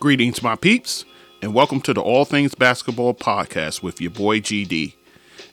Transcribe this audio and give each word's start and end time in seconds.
Greetings, 0.00 0.42
my 0.42 0.56
peeps, 0.56 1.04
and 1.42 1.52
welcome 1.52 1.82
to 1.82 1.92
the 1.92 2.00
All 2.00 2.24
Things 2.24 2.54
Basketball 2.54 3.12
Podcast 3.12 3.82
with 3.82 4.00
your 4.00 4.10
boy 4.10 4.40
GD. 4.40 4.94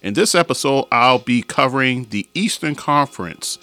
In 0.02 0.14
this 0.14 0.34
episode, 0.34 0.86
I'll 0.90 1.20
be 1.20 1.42
covering 1.42 2.06
the 2.12 2.30
Eastern 2.34 2.74
Conference 2.74 3.60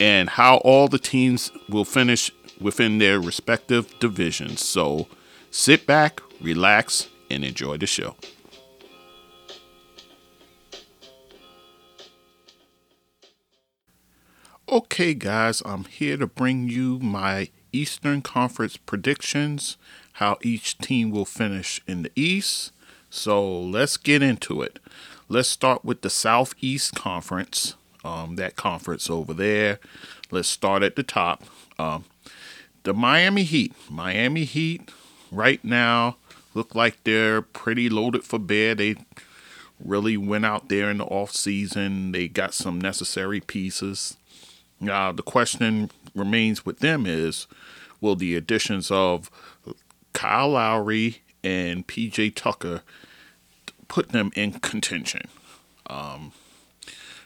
and 0.00 0.28
how 0.28 0.56
all 0.56 0.88
the 0.88 0.98
teams 0.98 1.52
will 1.68 1.84
finish 1.84 2.32
within 2.60 2.98
their 2.98 3.20
respective 3.20 3.96
divisions. 4.00 4.60
So 4.60 5.06
sit 5.52 5.86
back, 5.86 6.20
relax, 6.40 7.08
and 7.30 7.44
enjoy 7.44 7.76
the 7.76 7.86
show. 7.86 8.16
Okay, 14.68 15.14
guys, 15.14 15.62
I'm 15.64 15.84
here 15.84 16.16
to 16.16 16.26
bring 16.26 16.68
you 16.68 16.98
my 16.98 17.50
Eastern 17.70 18.22
Conference 18.22 18.76
predictions, 18.76 19.76
how 20.14 20.38
each 20.42 20.78
team 20.78 21.10
will 21.10 21.24
finish 21.24 21.80
in 21.86 22.02
the 22.02 22.12
East. 22.14 22.72
So 23.10 23.60
let's 23.60 23.96
get 23.96 24.22
into 24.22 24.62
it. 24.62 24.78
Let's 25.28 25.48
start 25.48 25.84
with 25.84 26.02
the 26.02 26.10
Southeast 26.10 26.94
Conference, 26.94 27.74
um, 28.04 28.36
that 28.36 28.56
conference 28.56 29.08
over 29.08 29.34
there. 29.34 29.78
Let's 30.30 30.48
start 30.48 30.82
at 30.82 30.96
the 30.96 31.02
top. 31.02 31.44
Um, 31.78 32.04
the 32.84 32.94
Miami 32.94 33.42
Heat. 33.42 33.72
Miami 33.90 34.44
Heat, 34.44 34.90
right 35.32 35.64
now, 35.64 36.16
look 36.54 36.74
like 36.74 37.02
they're 37.04 37.42
pretty 37.42 37.88
loaded 37.88 38.24
for 38.24 38.38
bear. 38.38 38.74
They 38.74 38.96
really 39.82 40.16
went 40.16 40.44
out 40.44 40.68
there 40.68 40.90
in 40.90 40.98
the 40.98 41.04
off 41.04 41.32
season. 41.32 42.12
They 42.12 42.28
got 42.28 42.54
some 42.54 42.80
necessary 42.80 43.40
pieces. 43.40 44.16
Now 44.80 45.12
the 45.12 45.22
question 45.22 45.90
remains 46.14 46.64
with 46.64 46.78
them 46.78 47.06
is, 47.06 47.46
will 48.00 48.16
the 48.16 48.36
additions 48.36 48.90
of 48.90 49.30
Kyle 50.14 50.48
Lowry 50.48 51.18
and 51.42 51.86
PJ 51.86 52.34
Tucker 52.34 52.80
put 53.88 54.08
them 54.08 54.30
in 54.34 54.52
contention? 54.52 55.28
Um, 55.86 56.32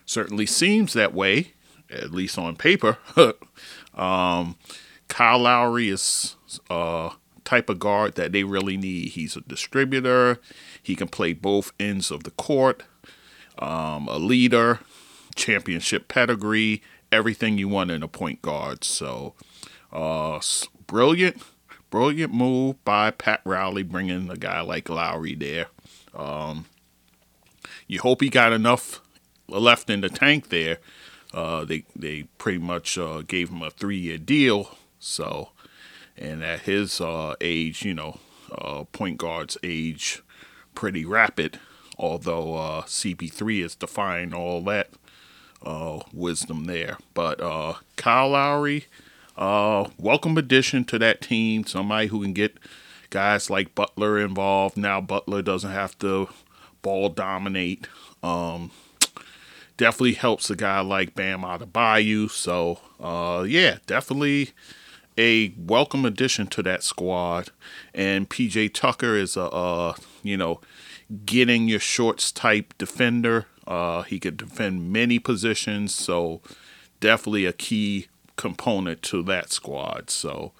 certainly 0.05 0.47
seems 0.47 0.95
that 0.95 1.15
way, 1.15 1.53
at 1.89 2.11
least 2.11 2.37
on 2.37 2.57
paper. 2.57 2.99
um, 3.95 4.57
Kyle 5.07 5.39
Lowry 5.39 5.89
is 5.89 6.35
a 6.69 7.13
type 7.45 7.71
of 7.71 7.79
guard 7.79 8.15
that 8.17 8.33
they 8.33 8.45
really 8.45 8.77
need. 8.77 9.11
He's 9.11 9.37
a 9.37 9.41
distributor. 9.43 10.41
He 10.83 10.97
can 10.97 11.09
play 11.09 11.33
both 11.33 11.73
ends 11.79 12.11
of 12.11 12.25
the 12.25 12.31
court. 12.33 12.83
Um, 13.59 14.09
a 14.09 14.19
leader, 14.19 14.81
championship 15.35 16.09
pedigree, 16.09 16.83
everything 17.11 17.59
you 17.59 17.69
want 17.69 17.91
in 17.91 18.03
a 18.03 18.09
point 18.09 18.43
guard. 18.43 18.85
So, 18.85 19.35
uh, 19.93 20.41
brilliant, 20.87 21.43
brilliant 21.91 22.33
move 22.33 22.83
by 22.85 23.11
Pat 23.11 23.41
Riley 23.45 23.83
bringing 23.83 24.31
a 24.31 24.37
guy 24.37 24.61
like 24.61 24.89
Lowry 24.89 25.35
there. 25.35 25.67
Um, 26.15 26.67
you 27.87 28.01
hope 28.01 28.21
he 28.21 28.29
got 28.29 28.53
enough 28.53 29.01
left 29.49 29.91
in 29.91 30.01
the 30.03 30.09
tank 30.09 30.51
there. 30.51 30.79
Uh, 31.33 31.65
they 31.65 31.85
they 31.95 32.25
pretty 32.39 32.59
much 32.59 32.97
uh, 32.97 33.23
gave 33.27 33.51
him 33.51 33.63
a 33.63 33.71
three 33.71 33.99
year 33.99 34.19
deal. 34.19 34.77
So, 34.99 35.51
and 36.17 36.43
at 36.43 36.61
his 36.61 37.01
uh, 37.01 37.35
age, 37.41 37.85
you 37.85 37.95
know, 37.95 38.19
uh, 38.53 38.85
point 38.85 39.19
guards 39.19 39.57
age 39.63 40.23
pretty 40.75 41.05
rapid. 41.05 41.59
Although 41.99 42.55
uh, 42.55 42.83
CP3 42.83 43.65
is 43.65 43.75
defying 43.75 44.33
all 44.33 44.63
that 44.63 44.91
uh, 45.65 46.01
wisdom 46.13 46.67
there. 46.67 46.97
But 47.13 47.41
Kyle 47.97 48.31
Lowry, 48.31 48.87
uh, 49.39 49.89
welcome 49.99 50.37
addition 50.37 50.85
to 50.85 50.99
that 50.99 51.21
team. 51.23 51.65
Somebody 51.65 52.09
who 52.09 52.23
can 52.23 52.33
get 52.33 52.59
guys 53.11 53.49
like 53.49 53.75
Butler 53.75 54.19
involved. 54.19 54.77
Now 54.77 55.01
Butler 55.01 55.43
doesn't 55.43 55.71
have 55.71 55.97
to 56.01 56.29
ball 56.83 57.09
dominate. 57.09 57.87
Um, 58.23 58.73
definitely 59.77 60.15
helps 60.15 60.51
a 60.51 60.57
guy 60.57 60.81
like 60.81 61.15
Bam 61.15 61.43
Adebayo. 61.43 62.29
So 62.29 62.81
uh, 62.99 63.45
yeah, 63.45 63.79
definitely 63.87 64.51
a 65.17 65.55
welcome 65.57 66.05
addition 66.05 66.49
to 66.49 66.63
that 66.65 66.83
squad. 66.83 67.51
And 67.95 68.29
PJ 68.29 68.75
Tucker 68.75 69.15
is 69.15 69.37
a, 69.37 69.43
a 69.43 69.95
you 70.25 70.37
know 70.37 70.61
getting 71.25 71.69
your 71.69 71.81
shorts 71.81 72.33
type 72.33 72.75
defender. 72.77 73.47
Uh, 73.69 74.03
he 74.03 74.19
could 74.19 74.37
defend 74.37 74.93
many 74.93 75.21
positions, 75.21 75.95
so 75.95 76.41
definitely 77.01 77.45
a 77.45 77.53
key 77.53 78.09
component 78.39 79.03
to 79.03 79.23
that 79.25 79.53
squad. 79.53 80.09
So, 80.09 80.53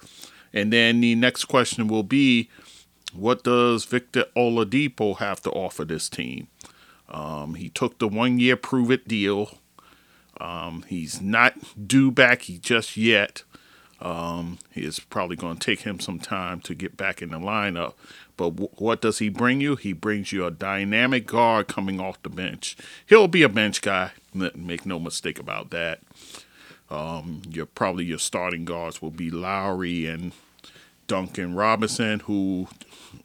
and 0.53 0.71
then 0.71 1.01
the 1.01 1.15
next 1.15 1.45
question 1.45 1.87
will 1.87 2.03
be, 2.03 2.49
what 3.11 3.43
does 3.43 3.85
Victor 3.85 4.25
Oladipo 4.35 5.17
have 5.17 5.41
to 5.41 5.49
offer 5.49 5.83
this 5.83 6.09
team? 6.09 6.47
Um, 7.07 7.55
he 7.55 7.69
took 7.69 7.97
the 7.97 8.07
one-year 8.07 8.55
prove-it 8.55 9.07
deal. 9.07 9.57
Um, 10.39 10.85
he's 10.87 11.19
not 11.19 11.55
due 11.87 12.11
back 12.11 12.43
just 12.61 12.95
yet. 12.95 13.41
Um, 13.99 14.59
it's 14.73 14.99
probably 14.99 15.35
going 15.35 15.57
to 15.57 15.65
take 15.65 15.81
him 15.81 15.99
some 15.99 16.19
time 16.19 16.61
to 16.61 16.75
get 16.75 16.95
back 16.95 17.21
in 17.21 17.31
the 17.31 17.39
lineup. 17.39 17.95
But 18.37 18.51
w- 18.51 18.69
what 18.77 19.01
does 19.01 19.19
he 19.19 19.27
bring 19.27 19.59
you? 19.59 19.75
He 19.75 19.91
brings 19.91 20.31
you 20.31 20.45
a 20.45 20.51
dynamic 20.51 21.25
guard 21.25 21.67
coming 21.67 21.99
off 21.99 22.21
the 22.23 22.29
bench. 22.29 22.77
He'll 23.07 23.27
be 23.27 23.43
a 23.43 23.49
bench 23.49 23.81
guy. 23.81 24.11
Make 24.33 24.85
no 24.85 24.99
mistake 24.99 25.39
about 25.39 25.71
that. 25.71 25.99
Um, 26.91 27.43
your 27.49 27.67
probably 27.67 28.05
your 28.05 28.19
starting 28.19 28.65
guards 28.65 29.01
will 29.01 29.11
be 29.11 29.29
Lowry 29.29 30.07
and 30.07 30.31
Duncan 31.07 31.53
Robinson, 31.53 32.21
who 32.21 32.67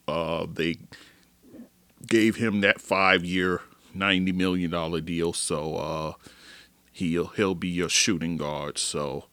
uh, 0.07 0.47
they 0.53 0.77
gave 2.07 2.37
him 2.37 2.61
that 2.61 2.81
five-year, 2.81 3.63
ninety 3.95 4.33
million 4.33 4.71
dollar 4.71 5.01
deal. 5.01 5.33
So 5.33 5.77
uh, 5.77 6.13
he'll 6.93 7.29
he'll 7.29 7.55
be 7.55 7.69
your 7.69 7.89
shooting 7.89 8.37
guard. 8.37 8.77
So 8.77 9.27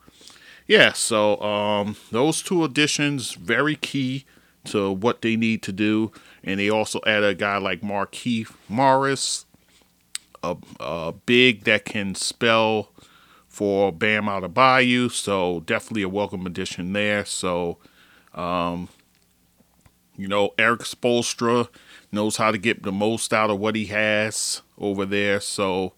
yeah, 0.68 0.94
so 0.94 1.42
um, 1.42 1.98
those 2.12 2.42
two 2.42 2.64
additions 2.64 3.34
very 3.34 3.76
key 3.76 4.26
to 4.66 4.92
what 4.92 5.22
they 5.22 5.36
need 5.36 5.62
to 5.64 5.72
do. 5.72 6.12
And 6.44 6.60
they 6.60 6.70
also 6.70 7.02
add 7.06 7.24
a 7.24 7.36
guy 7.36 7.58
like 7.58 7.82
Markieff 7.82 8.54
Morris, 8.70 9.46
a, 10.42 10.56
a 10.80 11.14
big 11.26 11.66
that 11.66 11.84
can 11.84 12.16
spell 12.16 12.91
for 13.52 13.92
Bam 13.92 14.26
Adebayo. 14.26 15.12
So 15.12 15.60
definitely 15.66 16.04
a 16.04 16.10
welcome 16.10 16.46
addition 16.46 16.94
there. 16.94 17.26
So, 17.26 17.78
um, 18.34 18.88
you 20.18 20.30
know, 20.30 20.54
Erik 20.58 20.82
Spoelstra 20.82 21.68
knows 22.14 22.38
how 22.38 22.52
to 22.52 22.58
get 22.58 22.84
the 22.84 22.94
most 22.94 23.34
out 23.34 23.50
of 23.50 23.60
what 23.60 23.76
he 23.76 23.88
has 23.88 24.62
over 24.78 25.06
there. 25.06 25.42
So, 25.42 25.94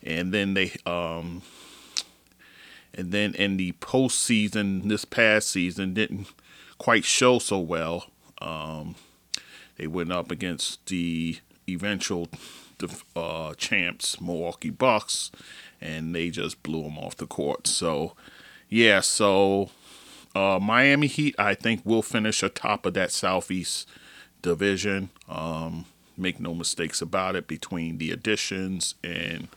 and 0.00 0.32
then 0.32 0.54
they, 0.54 0.74
um, 0.86 1.42
and 2.94 3.10
then 3.10 3.34
in 3.34 3.56
the 3.56 3.72
postseason 3.72 4.88
this 4.88 5.04
past 5.04 5.50
season 5.50 5.92
didn't 5.92 6.28
quite 6.78 7.04
show 7.04 7.40
so 7.40 7.58
well. 7.58 8.06
Um, 8.40 8.94
they 9.76 9.88
went 9.88 10.12
up 10.12 10.30
against 10.30 10.86
the 10.86 11.38
eventual 11.68 12.28
uh, 13.14 13.54
champs, 13.54 14.20
Milwaukee 14.20 14.70
Bucks, 14.70 15.30
and 15.80 16.14
they 16.14 16.30
just 16.30 16.62
blew 16.62 16.82
them 16.82 16.98
off 16.98 17.16
the 17.16 17.26
court. 17.26 17.66
So, 17.66 18.14
yeah, 18.68 19.00
so 19.00 19.70
uh, 20.34 20.58
Miami 20.60 21.06
Heat, 21.06 21.34
I 21.38 21.54
think, 21.54 21.82
will 21.84 22.02
finish 22.02 22.42
atop 22.42 22.86
of 22.86 22.94
that 22.94 23.10
Southeast 23.10 23.88
division. 24.42 25.10
Um, 25.28 25.86
make 26.16 26.40
no 26.40 26.54
mistakes 26.54 27.00
about 27.02 27.36
it 27.36 27.46
between 27.46 27.98
the 27.98 28.10
additions 28.10 28.94
and 29.04 29.48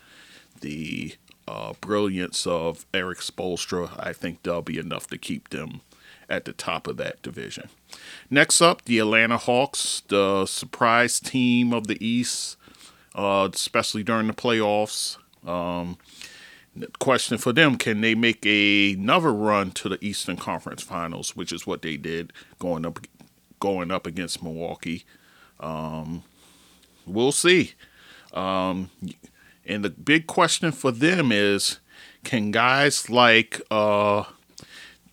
the 0.61 1.15
uh, 1.47 1.73
brilliance 1.81 2.45
of 2.45 2.85
Erik 2.93 3.19
Spoelstra. 3.19 3.91
I 3.97 4.13
think 4.13 4.43
they'll 4.43 4.61
be 4.61 4.77
enough 4.77 5.07
to 5.07 5.17
keep 5.17 5.49
them 5.49 5.81
at 6.29 6.45
the 6.45 6.53
top 6.53 6.87
of 6.87 6.97
that 6.97 7.21
division. 7.21 7.69
Next 8.29 8.61
up, 8.61 8.85
the 8.85 8.99
Atlanta 8.99 9.37
Hawks, 9.37 10.03
the 10.07 10.45
surprise 10.45 11.19
team 11.19 11.73
of 11.73 11.87
the 11.87 12.03
East, 12.05 12.55
uh, 13.15 13.49
especially 13.53 14.03
during 14.03 14.27
the 14.27 14.33
playoffs. 14.33 15.17
Um, 15.45 15.97
question 16.99 17.37
for 17.37 17.51
them 17.51 17.77
can 17.77 18.01
they 18.01 18.15
make 18.15 18.45
a, 18.45 18.93
another 18.93 19.33
run 19.33 19.71
to 19.71 19.89
the 19.89 20.03
Eastern 20.03 20.37
Conference 20.37 20.83
Finals, 20.83 21.35
which 21.35 21.51
is 21.51 21.65
what 21.67 21.81
they 21.81 21.97
did 21.97 22.31
going 22.59 22.85
up 22.85 23.05
going 23.59 23.91
up 23.91 24.07
against 24.07 24.41
Milwaukee. 24.41 25.05
Um, 25.59 26.23
we'll 27.05 27.31
see. 27.31 27.73
Um, 28.33 28.89
and 29.65 29.83
the 29.83 29.89
big 29.89 30.27
question 30.27 30.71
for 30.71 30.91
them 30.91 31.31
is 31.31 31.79
can 32.23 32.51
guys 32.51 33.09
like 33.09 33.61
uh, 33.69 34.23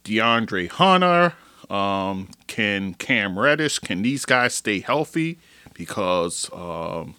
DeAndre 0.04 0.68
Hunter, 0.68 1.34
um, 1.68 2.28
can 2.46 2.94
Cam 2.94 3.38
Reddish, 3.38 3.78
can 3.78 4.02
these 4.02 4.24
guys 4.24 4.54
stay 4.54 4.80
healthy? 4.80 5.38
Because 5.74 6.48
um, 6.52 7.16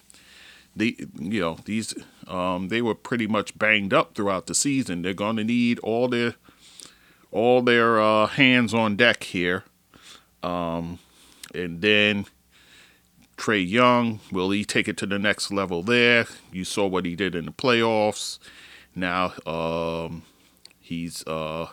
they, 0.78 0.96
you 1.20 1.42
know, 1.42 1.58
these 1.66 1.94
um, 2.28 2.70
they 2.70 2.82
were 2.82 2.96
pretty 2.96 3.28
much 3.28 3.58
banged 3.58 3.94
up 3.94 4.16
throughout 4.16 4.48
the 4.48 4.56
season. 4.56 5.02
They're 5.02 5.14
going 5.14 5.38
to 5.38 5.44
need 5.44 5.80
all 5.80 6.08
their 6.08 6.36
all 7.32 7.62
their 7.62 8.00
uh, 8.00 8.28
hands 8.28 8.74
on 8.74 8.96
deck 8.96 9.24
here. 9.24 9.64
Um, 10.44 11.00
and 11.54 11.82
then 11.82 12.26
Trae 13.38 13.68
Young, 13.68 14.20
will 14.32 14.50
he 14.52 14.66
take 14.66 14.88
it 14.88 14.98
to 14.98 15.06
the 15.06 15.20
next 15.20 15.52
level 15.52 15.84
there? 15.84 16.26
You 16.52 16.64
saw 16.64 16.88
what 16.88 17.06
he 17.06 17.16
did 17.16 17.36
in 17.36 17.46
the 17.46 17.52
playoffs. 17.52 18.40
Now 18.96 19.34
um, 19.46 20.24
he's 20.80 21.26
uh, 21.28 21.68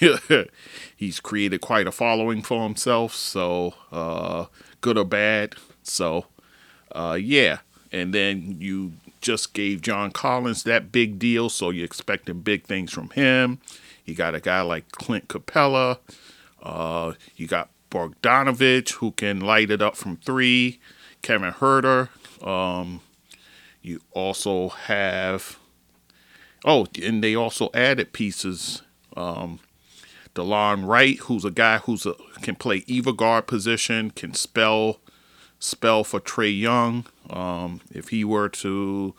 he's 0.96 1.20
created 1.20 1.60
quite 1.60 1.86
a 1.86 1.92
following 1.92 2.42
for 2.42 2.62
himself. 2.62 3.14
So 3.14 3.74
uh, 3.90 4.46
good 4.80 4.96
or 4.96 5.04
bad. 5.04 5.56
So 5.82 6.26
uh, 6.92 7.18
yeah, 7.20 7.58
and 7.92 8.12
then 8.14 8.56
you 8.58 8.92
just 9.20 9.52
gave 9.54 9.82
John 9.82 10.10
Collins 10.10 10.62
that 10.64 10.92
big 10.92 11.18
deal, 11.18 11.48
so 11.48 11.70
you're 11.70 11.84
expecting 11.84 12.40
big 12.40 12.64
things 12.64 12.92
from 12.92 13.10
him. 13.10 13.58
You 14.04 14.14
got 14.14 14.34
a 14.34 14.40
guy 14.40 14.60
like 14.62 14.90
Clint 14.92 15.28
Capela. 15.28 15.98
Uh, 16.62 17.12
you 17.36 17.46
got 17.46 17.70
Bogdanovic 17.90 18.92
who 18.92 19.12
can 19.12 19.40
light 19.40 19.70
it 19.70 19.82
up 19.82 19.96
from 19.96 20.16
three. 20.16 20.80
Kevin 21.22 21.52
Huerter. 21.52 22.08
Um, 22.46 23.00
you 23.82 24.00
also 24.12 24.68
have, 24.68 25.58
oh, 26.64 26.86
and 27.02 27.22
they 27.22 27.34
also 27.34 27.70
added 27.74 28.12
pieces. 28.12 28.82
Um, 29.16 29.60
Delon 30.34 30.86
Wright, 30.86 31.18
who's 31.18 31.44
a 31.44 31.50
guy 31.50 31.78
who's 31.78 32.06
a, 32.06 32.14
can 32.42 32.54
play 32.54 32.84
either 32.86 33.12
guard 33.12 33.46
position, 33.46 34.10
can 34.10 34.34
spell 34.34 35.00
spell 35.58 36.04
for 36.04 36.20
Trae 36.20 36.58
Young. 36.58 37.06
Um, 37.30 37.80
if 37.90 38.08
he 38.08 38.24
were 38.24 38.48
to, 38.48 39.14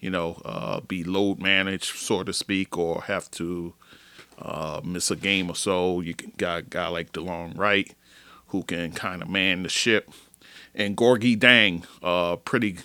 you 0.00 0.10
know, 0.10 0.40
uh, 0.44 0.80
be 0.80 1.04
load 1.04 1.40
managed, 1.40 1.96
so 1.96 2.22
to 2.22 2.32
speak, 2.32 2.76
or 2.76 3.02
have 3.02 3.30
to 3.32 3.74
uh, 4.38 4.80
miss 4.84 5.10
a 5.10 5.16
game 5.16 5.50
or 5.50 5.56
so, 5.56 6.00
you 6.00 6.14
got 6.36 6.58
a 6.58 6.62
guy 6.62 6.88
like 6.88 7.12
Delon 7.12 7.56
Wright 7.56 7.94
who 8.48 8.62
can 8.62 8.92
kind 8.92 9.22
of 9.22 9.28
man 9.28 9.62
the 9.62 9.68
ship 9.68 10.10
and 10.74 10.96
Gorgui 10.96 11.38
Dieng, 11.38 11.84
uh, 12.02 12.36
pretty 12.36 12.78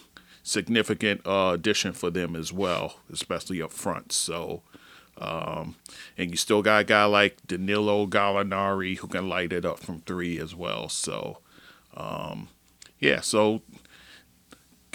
significant 0.44 1.22
uh, 1.26 1.52
addition 1.54 1.94
for 1.94 2.10
them 2.10 2.36
as 2.36 2.52
well, 2.52 2.98
especially 3.12 3.62
up 3.62 3.72
front. 3.72 4.12
So, 4.12 4.62
um, 5.18 5.76
and 6.18 6.32
you 6.32 6.38
still 6.38 6.62
got 6.62 6.82
a 6.82 6.84
guy 6.84 7.06
like 7.06 7.46
Danilo 7.48 8.08
Gallinari 8.08 8.98
who 8.98 9.08
can 9.08 9.30
light 9.30 9.54
it 9.54 9.66
up 9.66 9.80
from 9.80 10.02
three 10.02 10.40
as 10.40 10.54
well. 10.54 10.90
So, 10.90 11.40
um, 11.96 12.50
yeah, 13.00 13.22
so 13.22 13.62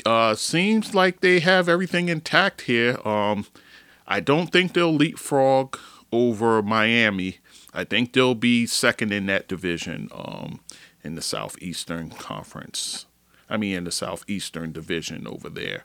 uh, 0.05 0.35
seems 0.35 0.95
like 0.95 1.21
they 1.21 1.41
have 1.41 1.69
everything 1.69 2.09
intact 2.09 2.63
here. 2.63 2.99
Um, 3.07 3.47
I 4.07 4.21
don't 4.21 4.49
think 4.49 4.73
they'll 4.73 4.95
leapfrog 4.95 5.79
over 6.11 6.63
Miami. 6.63 7.39
I 7.73 7.85
think 7.85 8.13
they'll 8.13 8.35
be 8.35 8.67
second 8.67 9.13
in 9.13 9.27
that 9.27 9.49
division. 9.49 10.09
Um, 10.13 10.61
in 11.03 11.15
the 11.15 11.23
Southeastern 11.23 12.11
Conference. 12.11 13.07
I 13.49 13.57
mean, 13.57 13.77
in 13.77 13.85
the 13.85 13.93
Southeastern 13.93 14.73
Division 14.73 15.27
over 15.27 15.49
there. 15.49 15.85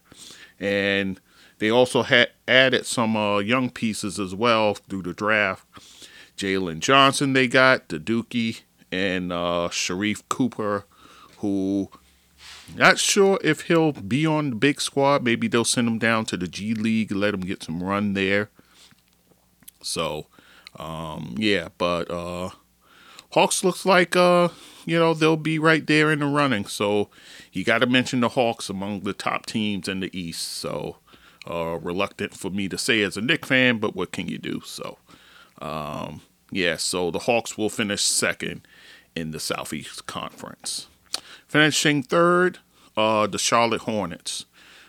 And 0.59 1.19
they 1.59 1.69
also 1.69 2.03
had 2.03 2.29
added 2.47 2.85
some 2.85 3.17
uh, 3.17 3.39
young 3.39 3.69
pieces 3.69 4.19
as 4.19 4.33
well 4.33 4.75
through 4.75 5.03
the 5.03 5.13
draft. 5.13 5.65
Jalen 6.37 6.79
Johnson, 6.79 7.33
they 7.33 7.47
got, 7.47 7.89
the 7.89 7.99
Dookie, 7.99 8.61
and 8.91 9.33
uh, 9.33 9.69
Sharife 9.71 10.21
Cooper, 10.29 10.85
who 11.39 11.89
not 12.75 12.99
sure 12.99 13.39
if 13.43 13.61
he'll 13.61 13.93
be 13.93 14.25
on 14.25 14.51
the 14.51 14.55
big 14.55 14.81
squad. 14.81 15.23
Maybe 15.23 15.47
they'll 15.47 15.63
send 15.65 15.87
him 15.87 15.99
down 15.99 16.25
to 16.25 16.37
the 16.37 16.47
G 16.47 16.73
League, 16.73 17.11
let 17.11 17.33
him 17.33 17.41
get 17.41 17.63
some 17.63 17.83
run 17.83 18.13
there. 18.13 18.49
So, 19.81 20.27
um, 20.77 21.35
yeah, 21.37 21.69
but 21.77 22.09
uh, 22.11 22.49
Hawks 23.31 23.63
looks 23.63 23.85
like 23.85 24.15
uh, 24.15 24.49
you 24.87 24.97
know, 24.97 25.13
they'll 25.13 25.35
be 25.35 25.59
right 25.59 25.85
there 25.85 26.11
in 26.11 26.19
the 26.19 26.25
running. 26.25 26.65
So 26.65 27.09
you 27.51 27.65
got 27.65 27.79
to 27.79 27.87
mention 27.87 28.21
the 28.21 28.29
Hawks 28.29 28.69
among 28.69 29.01
the 29.01 29.13
top 29.13 29.45
teams 29.45 29.89
in 29.89 29.99
the 29.99 30.17
East. 30.17 30.47
So 30.47 30.97
uh, 31.45 31.77
reluctant 31.81 32.33
for 32.33 32.49
me 32.49 32.69
to 32.69 32.77
say 32.77 33.01
as 33.01 33.17
a 33.17 33.21
Knick 33.21 33.45
fan, 33.45 33.79
but 33.79 33.95
what 33.95 34.13
can 34.13 34.29
you 34.29 34.37
do? 34.37 34.61
So 34.65 34.97
um, 35.61 36.21
yeah, 36.51 36.77
so 36.77 37.11
the 37.11 37.19
Hawks 37.19 37.57
will 37.57 37.69
finish 37.69 38.01
second 38.01 38.65
in 39.13 39.31
the 39.31 39.39
Southeast 39.41 40.05
Conference. 40.05 40.87
Finishing 41.57 42.03
third, 42.03 42.59
uh, 42.95 43.25
the 43.25 43.39
Charlotte 43.39 43.81
Hornets. 43.81 44.45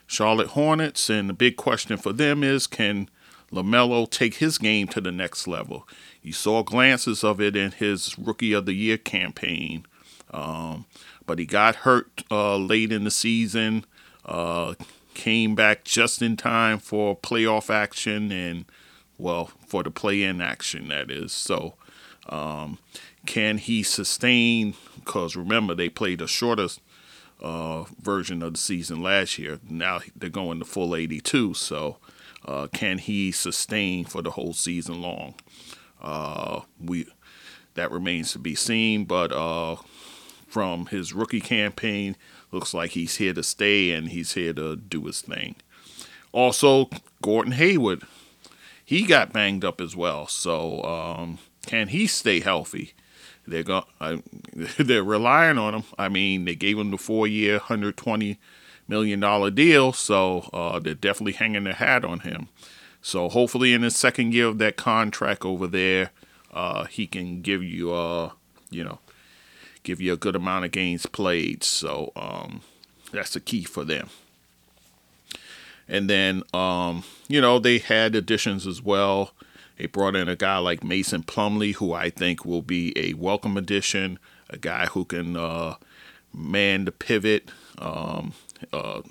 Charlotte 0.07 0.49
Hornets, 0.49 1.09
and 1.09 1.27
the 1.27 1.33
big 1.33 1.57
question 1.57 1.97
for 1.97 2.13
them 2.13 2.45
is 2.45 2.67
can 2.67 3.09
LaMelo 3.51 4.09
take 4.11 4.35
his 4.35 4.59
game 4.59 4.87
to 4.89 5.01
the 5.01 5.11
next 5.11 5.49
level? 5.49 5.89
You 6.21 6.35
saw 6.35 6.63
glances 6.63 7.25
of 7.25 7.41
it 7.41 7.57
in 7.57 7.71
his 7.71 8.19
Rookie 8.19 8.53
of 8.53 8.67
the 8.67 8.75
Year 8.75 8.99
campaign, 8.99 9.87
um, 10.31 10.85
but 11.25 11.39
he 11.39 11.47
got 11.47 11.75
hurt 11.75 12.23
uh, 12.31 12.59
late 12.59 12.93
in 12.93 13.05
the 13.05 13.11
season. 13.11 13.87
Uh, 14.27 14.75
came 15.15 15.55
back 15.55 15.85
just 15.85 16.21
in 16.21 16.37
time 16.37 16.81
for 16.81 17.17
playoff 17.17 17.71
action 17.71 18.31
and, 18.31 18.67
well, 19.17 19.53
for 19.67 19.83
the 19.83 19.91
play-in 19.91 20.43
action 20.43 20.89
that 20.89 21.11
is. 21.11 21.33
So, 21.33 21.77
um, 22.29 22.77
can 23.27 23.59
he 23.59 23.83
sustain? 23.83 24.75
Because 24.97 25.37
remember, 25.37 25.75
they 25.75 25.89
played 25.89 26.21
the 26.21 26.27
shortest 26.27 26.81
uh, 27.41 27.85
version 28.01 28.43
of 28.43 28.55
the 28.55 28.59
season 28.59 29.03
last 29.03 29.39
year. 29.39 29.61
Now 29.69 30.01
they're 30.17 30.31
going 30.31 30.59
to 30.59 30.65
full 30.65 30.95
82. 30.95 31.55
So, 31.55 31.99
uh, 32.45 32.69
can 32.73 32.99
he 32.99 33.33
sustain 33.33 34.05
for 34.05 34.23
the 34.23 34.33
whole 34.33 34.53
season 34.53 35.03
long? 35.03 35.35
Uh, 36.01 36.61
we 36.83 37.07
that 37.75 37.91
remains 37.91 38.33
to 38.33 38.39
be 38.39 38.55
seen, 38.55 39.05
but 39.05 39.33
uh, 39.33 39.77
from 40.49 40.87
his 40.87 41.13
rookie 41.13 41.41
campaign, 41.41 42.17
looks 42.51 42.75
like 42.75 42.93
he's 42.93 43.17
here 43.17 43.33
to 43.33 43.43
stay 43.43 43.93
and 43.93 44.09
he's 44.09 44.33
here 44.33 44.53
to 44.53 44.77
do 44.77 45.05
his 45.05 45.21
thing. 45.21 45.57
Also, 46.33 46.91
Gordon 47.23 47.53
Hayward, 47.53 48.03
he 48.85 49.03
got 49.03 49.33
banged 49.33 49.65
up 49.65 49.81
as 49.81 49.95
well. 49.95 50.27
So 50.27 50.83
um, 50.83 51.39
can 51.67 51.89
he 51.89 52.07
stay 52.07 52.41
healthy? 52.41 52.95
They're 53.49 53.63
going. 53.63 53.85
they're 54.79 55.05
relying 55.05 55.59
on 55.59 55.75
him. 55.75 55.85
I 55.99 56.09
mean, 56.09 56.45
they 56.45 56.55
gave 56.55 56.79
him 56.79 56.91
the 56.91 56.99
four-year, 56.99 57.59
hundred 57.59 57.97
twenty 57.97 58.39
million 58.87 59.21
dollar 59.21 59.51
deal, 59.51 59.93
so 59.93 60.49
uh, 60.53 60.79
they're 60.79 60.95
definitely 60.95 61.33
hanging 61.33 61.65
their 61.65 61.75
hat 61.75 62.05
on 62.05 62.21
him. 62.21 62.49
So 63.01 63.29
hopefully, 63.29 63.73
in 63.73 63.83
his 63.83 63.97
second 63.97 64.35
year 64.35 64.47
of 64.47 64.59
that 64.59 64.77
contract 64.77 65.45
over 65.45 65.67
there, 65.67 66.11
uh, 66.53 66.85
he 66.85 67.07
can 67.07 67.43
give 67.43 67.63
you, 67.63 67.93
uh, 67.93 68.33
you 68.71 68.85
know, 68.85 68.99
give 69.83 70.01
you 70.01 70.13
a 70.13 70.17
good 70.17 70.37
amount 70.37 70.65
of 70.65 70.73
games 70.73 71.07
played. 71.07 71.63
So 71.63 72.13
um, 72.17 72.63
that's 73.13 73.33
the 73.33 73.41
key 73.41 73.65
for 73.65 73.85
them. 73.85 74.09
And 75.89 76.11
then, 76.11 76.43
um, 76.53 77.05
you 77.29 77.41
know, 77.41 77.59
they 77.59 77.79
had 77.79 78.15
additions 78.15 78.67
as 78.67 78.83
well. 78.83 79.33
They 79.79 79.87
brought 79.87 80.17
in 80.17 80.29
a 80.29 80.37
guy 80.37 80.59
like 80.59 80.83
Mason 80.83 81.23
Plumlee, 81.23 81.75
who 81.77 81.93
I 81.93 82.11
think 82.11 82.45
will 82.45 82.63
be 82.63 82.93
a 82.97 83.15
welcome 83.15 83.57
addition, 83.57 84.19
a 84.51 84.59
guy 84.59 84.87
who 84.87 85.05
can 85.05 85.37
uh, 85.37 85.77
man 86.35 86.85
the 86.85 86.93
pivot, 86.93 87.51
um, 87.79 88.33
uh, 88.73 89.03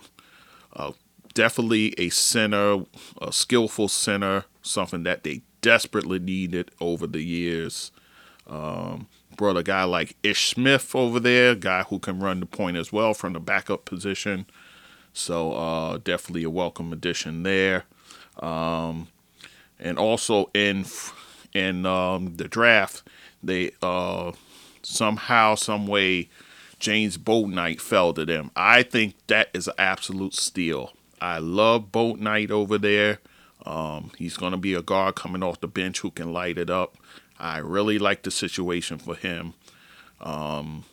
uh, 0.75 0.91
definitely 1.33 1.93
a 1.97 2.09
center, 2.09 2.83
a 3.21 3.31
skillful 3.31 3.87
center, 3.87 4.43
something 4.61 5.03
that 5.03 5.23
they 5.23 5.41
desperately 5.61 6.19
needed 6.19 6.69
over 6.81 7.07
the 7.07 7.21
years. 7.21 7.91
Um, 8.45 9.07
brought 9.37 9.57
a 9.57 9.63
guy 9.63 9.83
like 9.85 10.17
Ish 10.21 10.49
Smith 10.49 10.93
over 10.95 11.19
there, 11.19 11.55
guy 11.55 11.83
who 11.83 11.99
can 11.99 12.19
run 12.19 12.41
the 12.41 12.45
point 12.45 12.75
as 12.75 12.91
well 12.91 13.13
from 13.13 13.33
the 13.33 13.39
backup 13.39 13.85
position. 13.85 14.45
So 15.13 15.53
uh, 15.53 15.99
definitely 16.03 16.43
a 16.43 16.49
welcome 16.49 16.91
addition 16.91 17.43
there. 17.43 17.85
Um, 18.39 19.07
and 19.79 19.97
also 19.97 20.49
in 20.53 20.85
in 21.53 21.85
um, 21.85 22.35
the 22.35 22.47
draft, 22.47 23.03
they 23.41 23.71
uh, 23.81 24.31
somehow, 24.81 25.55
some 25.55 25.87
way, 25.87 26.29
James 26.79 27.17
Bouknight 27.17 27.81
fell 27.81 28.13
to 28.13 28.25
them. 28.25 28.51
I 28.55 28.83
think 28.83 29.15
that 29.27 29.49
is 29.53 29.67
an 29.67 29.73
absolute 29.77 30.33
steal. 30.33 30.93
I 31.19 31.39
love 31.39 31.91
Bouknight 31.91 32.51
over 32.51 32.77
there. 32.77 33.19
Um, 33.65 34.11
he's 34.17 34.37
going 34.37 34.51
to 34.51 34.57
be 34.57 34.73
a 34.73 34.81
guard 34.81 35.15
coming 35.15 35.43
off 35.43 35.59
the 35.59 35.67
bench 35.67 35.99
who 35.99 36.11
can 36.11 36.31
light 36.31 36.57
it 36.57 36.69
up. 36.69 36.95
I 37.39 37.57
really 37.57 37.99
like 37.99 38.23
the 38.23 38.31
situation 38.31 38.97
for 38.97 39.15
him. 39.15 39.53
Um, 40.21 40.85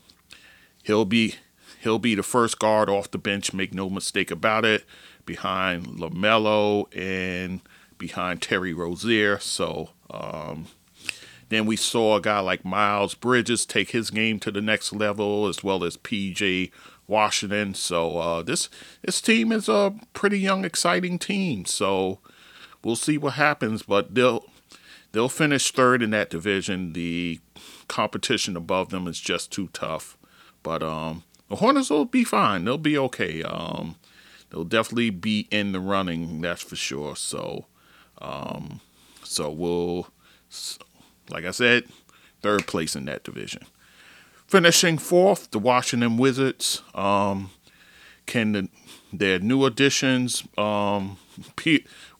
he'll 0.83 1.05
be 1.05 1.37
he'll 1.81 1.99
be 1.99 2.15
the 2.15 2.23
first 2.23 2.59
guard 2.59 2.89
off 2.89 3.11
the 3.11 3.19
bench. 3.19 3.53
Make 3.53 3.75
no 3.75 3.89
mistake 3.89 4.31
about 4.31 4.65
it. 4.65 4.85
Behind 5.25 5.87
Lamelo 5.87 6.87
and 6.95 7.61
behind 8.07 8.43
Terry 8.43 8.75
Rozier. 8.75 9.39
So 9.39 9.89
um, 10.11 10.67
then 11.49 11.65
we 11.65 11.75
saw 11.75 12.17
a 12.17 12.21
guy 12.21 12.41
like 12.41 12.63
Miles 12.63 13.15
Bridges 13.15 13.65
take 13.65 13.93
his 13.93 14.11
game 14.11 14.39
to 14.41 14.51
the 14.51 14.61
next 14.61 14.93
level, 14.93 15.49
as 15.49 15.65
well 15.65 15.83
as 15.83 15.97
PJ 15.97 16.71
Washington. 17.07 17.73
So 17.73 18.19
uh, 18.19 18.43
this 18.43 18.69
this 19.01 19.23
team 19.23 19.53
is 19.53 19.71
a 19.71 19.95
pretty 20.13 20.39
young, 20.39 20.67
exciting 20.67 21.19
team. 21.19 21.65
So 21.65 22.19
we'll 22.85 22.95
see 22.95 23.17
what 23.17 23.35
happens, 23.35 23.83
but 23.85 24.15
they'll 24.15 24.45
they'll 25.13 25.31
finish 25.31 25.71
third 25.71 26.03
in 26.03 26.11
that 26.11 26.29
division. 26.29 26.93
The 26.93 27.41
competition 27.89 28.55
above 28.55 28.91
them 28.91 29.09
is 29.09 29.19
just 29.19 29.51
too 29.51 29.71
tough. 29.73 30.19
But 30.63 30.83
um, 30.83 31.25
the 31.49 31.57
Hornets 31.57 31.89
will 31.89 32.05
be 32.05 32.25
fine. 32.25 32.67
They'll 32.67 32.77
be 32.77 32.99
okay. 32.99 33.43
Um, 33.43 33.97
they'll 34.51 34.65
definitely 34.65 35.09
be 35.09 35.49
in 35.51 35.73
the 35.73 35.81
running. 35.81 36.43
That's 36.43 36.63
for 36.63 36.77
sure. 36.77 37.17
So, 37.17 37.65
um, 38.21 38.81
so 39.23 39.51
we'll, 39.51 40.09
like 41.31 41.45
I 41.45 41.51
said, 41.51 41.85
third 42.43 42.67
place 42.67 42.95
in 42.95 43.05
that 43.07 43.25
division. 43.25 43.63
Finishing 44.47 44.99
fourth, 44.99 45.51
the 45.51 45.59
Washington 45.59 46.17
Wizards. 46.17 46.83
Um, 46.95 47.51
can 48.27 48.53
the, 48.53 48.69
their 49.13 49.39
new 49.39 49.65
additions, 49.65 50.45
um, 50.57 51.19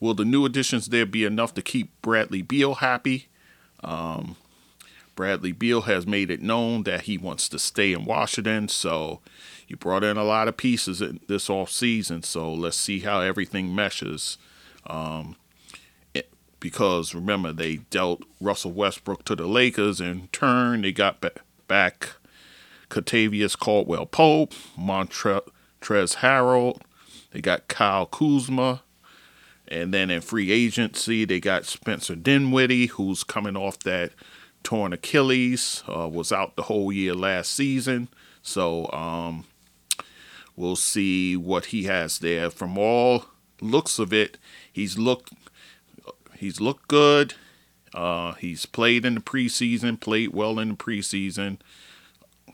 will 0.01 0.15
the 0.15 0.25
new 0.25 0.45
additions 0.45 0.87
there 0.87 1.07
be 1.07 1.25
enough 1.25 1.55
to 1.55 1.63
keep 1.63 1.91
Bradley 2.03 2.43
Beal 2.43 2.77
happy? 2.77 3.29
Um, 3.83 4.37
Bradley 5.15 5.53
Beal 5.53 5.83
has 5.83 6.07
made 6.07 6.31
it 6.31 6.43
known 6.43 6.83
that 6.85 7.03
he 7.03 7.19
wants 7.19 7.49
to 7.51 7.59
stay 7.59 7.93
in 7.93 8.05
Washington, 8.05 8.69
so 8.69 9.21
you 9.69 9.77
brought 9.77 10.05
in 10.05 10.17
a 10.17 10.25
lot 10.25 10.49
of 10.49 10.57
pieces 10.57 11.01
in 11.01 11.21
this 11.29 11.49
off 11.49 11.71
season. 11.71 12.23
So 12.23 12.53
let's 12.53 12.77
see 12.77 13.01
how 13.01 13.21
everything 13.21 13.75
meshes. 13.75 14.39
Um, 14.87 15.37
because 16.65 17.15
remember, 17.15 17.53
they 17.53 17.77
dealt 17.77 18.23
Russell 18.41 18.73
Westbrook 18.73 19.23
to 19.27 19.37
the 19.37 19.47
Lakers. 19.47 20.01
In 20.01 20.29
turn, 20.29 20.81
they 20.81 20.93
got 20.93 21.21
ba- 21.21 21.33
back 21.69 22.13
Kentavious 22.89 23.55
Caldwell 23.55 24.07
Pope, 24.07 24.55
Montrezl 24.75 25.43
Harrell. 25.83 26.81
They 27.33 27.43
got 27.43 27.69
Kyle 27.69 28.07
Kuzma. 28.07 28.81
And 29.69 29.93
then 29.93 30.11
in 30.11 30.23
free 30.23 30.51
agency, 30.51 31.27
they 31.27 31.39
got 31.39 31.67
Spencer 31.67 32.17
Dinwiddie, 32.17 32.87
who's 32.87 33.25
coming 33.25 33.59
off 33.59 33.81
that 33.81 34.13
torn 34.63 34.95
Achilles, 34.95 35.83
uh, 35.87 36.09
was 36.09 36.33
out 36.33 36.57
the 36.57 36.63
whole 36.63 36.91
year 36.91 37.15
last 37.15 37.53
season. 37.53 38.09
So 38.41 38.91
um, 38.91 39.45
we'll 40.57 40.77
see 40.77 41.37
what 41.37 41.67
he 41.67 41.83
has 41.85 42.21
there. 42.21 42.49
From 42.49 42.79
all 42.79 43.27
looks 43.61 43.99
of 43.99 44.15
it, 44.15 44.39
he's 44.73 44.97
looked 44.97 45.31
he's 46.45 46.61
looked 46.61 46.89
good. 46.89 47.35
Uh, 47.95 48.33
he's 48.35 48.67
played 48.67 49.05
in 49.05 49.15
the 49.15 49.21
preseason, 49.21 49.99
played 49.99 50.35
well 50.35 50.59
in 50.59 50.71
the 50.71 50.75
preseason. 50.75 51.59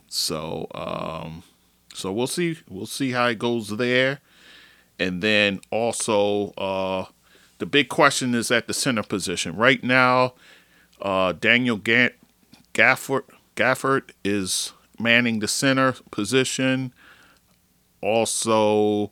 So 0.08 0.68
um, 0.74 1.42
so 1.92 2.12
we'll 2.12 2.26
see 2.26 2.58
we'll 2.68 2.86
see 2.86 3.10
how 3.10 3.26
it 3.26 3.38
goes 3.38 3.68
there. 3.68 4.20
And 4.98 5.22
then 5.22 5.60
also 5.70 6.50
uh, 6.52 7.06
the 7.58 7.66
big 7.66 7.88
question 7.88 8.34
is 8.34 8.50
at 8.50 8.66
the 8.66 8.74
center 8.74 9.02
position. 9.02 9.56
Right 9.56 9.82
now, 9.82 10.34
uh, 11.00 11.32
Daniel 11.32 11.76
Ga- 11.76 12.14
Gafford, 12.74 13.24
Gafford 13.56 14.10
is 14.24 14.72
manning 14.98 15.40
the 15.40 15.48
center 15.48 15.94
position. 16.10 16.92
Also, 18.02 19.10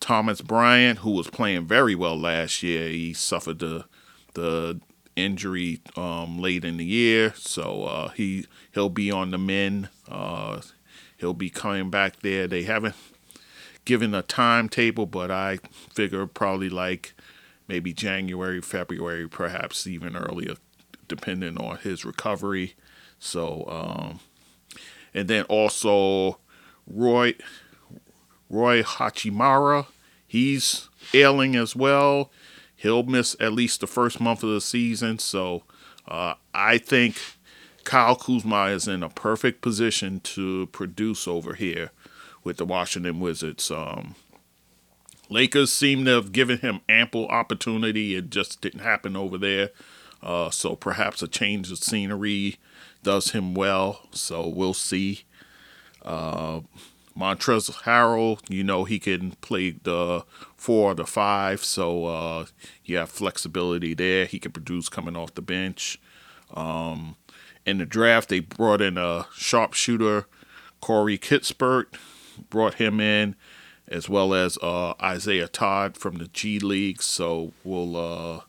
Thomas 0.00 0.40
Bryant, 0.40 1.00
who 1.00 1.10
was 1.10 1.28
playing 1.28 1.66
very 1.66 1.94
well 1.94 2.18
last 2.18 2.62
year, 2.62 2.88
he 2.88 3.12
suffered 3.12 3.58
the 3.58 3.86
the 4.34 4.80
injury 5.16 5.80
um, 5.96 6.38
late 6.38 6.64
in 6.64 6.76
the 6.76 6.84
year, 6.84 7.32
so 7.36 7.84
uh, 7.84 8.08
he 8.08 8.46
he'll 8.72 8.88
be 8.88 9.10
on 9.10 9.30
the 9.30 9.38
men. 9.38 9.88
Uh, 10.08 10.60
he'll 11.16 11.34
be 11.34 11.50
coming 11.50 11.90
back 11.90 12.20
there. 12.20 12.46
They 12.46 12.64
haven't 12.64 12.96
given 13.84 14.14
a 14.14 14.22
timetable, 14.22 15.06
but 15.06 15.30
I 15.30 15.58
figure 15.92 16.26
probably 16.26 16.68
like 16.68 17.14
maybe 17.68 17.92
January, 17.92 18.60
February, 18.60 19.28
perhaps 19.28 19.86
even 19.86 20.16
earlier, 20.16 20.54
depending 21.08 21.58
on 21.58 21.78
his 21.78 22.04
recovery. 22.04 22.74
So, 23.18 23.64
um, 23.68 24.20
and 25.12 25.28
then 25.28 25.44
also 25.44 26.38
Rui 26.86 27.34
Rui 28.50 28.82
Hachimura, 28.82 29.86
he's 30.26 30.88
ailing 31.12 31.56
as 31.56 31.74
well. 31.74 32.30
He'll 32.76 33.02
miss 33.02 33.36
at 33.40 33.52
least 33.52 33.80
the 33.80 33.86
first 33.86 34.20
month 34.20 34.42
of 34.42 34.50
the 34.50 34.60
season. 34.60 35.18
So 35.18 35.62
uh, 36.06 36.34
I 36.52 36.78
think 36.78 37.16
Kyle 37.84 38.16
Kuzma 38.16 38.66
is 38.66 38.88
in 38.88 39.02
a 39.02 39.08
perfect 39.08 39.60
position 39.60 40.20
to 40.20 40.66
produce 40.66 41.28
over 41.28 41.54
here 41.54 41.90
with 42.42 42.56
the 42.58 42.64
Washington 42.64 43.20
Wizards. 43.20 43.70
Um, 43.70 44.14
Lakers 45.30 45.72
seem 45.72 46.04
to 46.04 46.12
have 46.12 46.32
given 46.32 46.58
him 46.58 46.80
ample 46.88 47.26
opportunity. 47.28 48.14
It 48.14 48.30
just 48.30 48.60
didn't 48.60 48.80
happen 48.80 49.16
over 49.16 49.38
there. 49.38 49.70
Uh, 50.22 50.50
so 50.50 50.74
perhaps 50.76 51.22
a 51.22 51.28
change 51.28 51.70
of 51.70 51.78
scenery 51.78 52.56
does 53.02 53.32
him 53.32 53.54
well. 53.54 54.08
So 54.12 54.46
we'll 54.46 54.74
see. 54.74 55.24
Uh, 56.02 56.60
Montrezl 57.16 57.82
Harrell, 57.82 58.40
you 58.48 58.64
know, 58.64 58.84
he 58.84 58.98
can 58.98 59.32
play 59.40 59.70
the 59.70 60.24
four 60.56 60.92
or 60.92 60.94
the 60.94 61.06
five, 61.06 61.64
so 61.64 62.06
uh, 62.06 62.46
you 62.84 62.96
have 62.96 63.08
flexibility 63.08 63.94
there. 63.94 64.26
He 64.26 64.38
can 64.38 64.52
produce 64.52 64.88
coming 64.88 65.16
off 65.16 65.34
the 65.34 65.42
bench. 65.42 66.00
Um, 66.52 67.16
in 67.64 67.78
the 67.78 67.86
draft, 67.86 68.28
they 68.28 68.40
brought 68.40 68.80
in 68.80 68.98
a 68.98 69.26
sharpshooter, 69.34 70.26
Corey 70.80 71.16
Kispert, 71.16 71.86
brought 72.50 72.74
him 72.74 73.00
in, 73.00 73.36
as 73.88 74.08
well 74.08 74.34
as 74.34 74.58
uh, 74.58 74.94
Isaiah 75.00 75.48
Todd 75.48 75.96
from 75.96 76.16
the 76.16 76.28
G 76.28 76.58
League. 76.58 77.00
So 77.00 77.52
we'll 77.62 77.96
uh, 77.96 78.40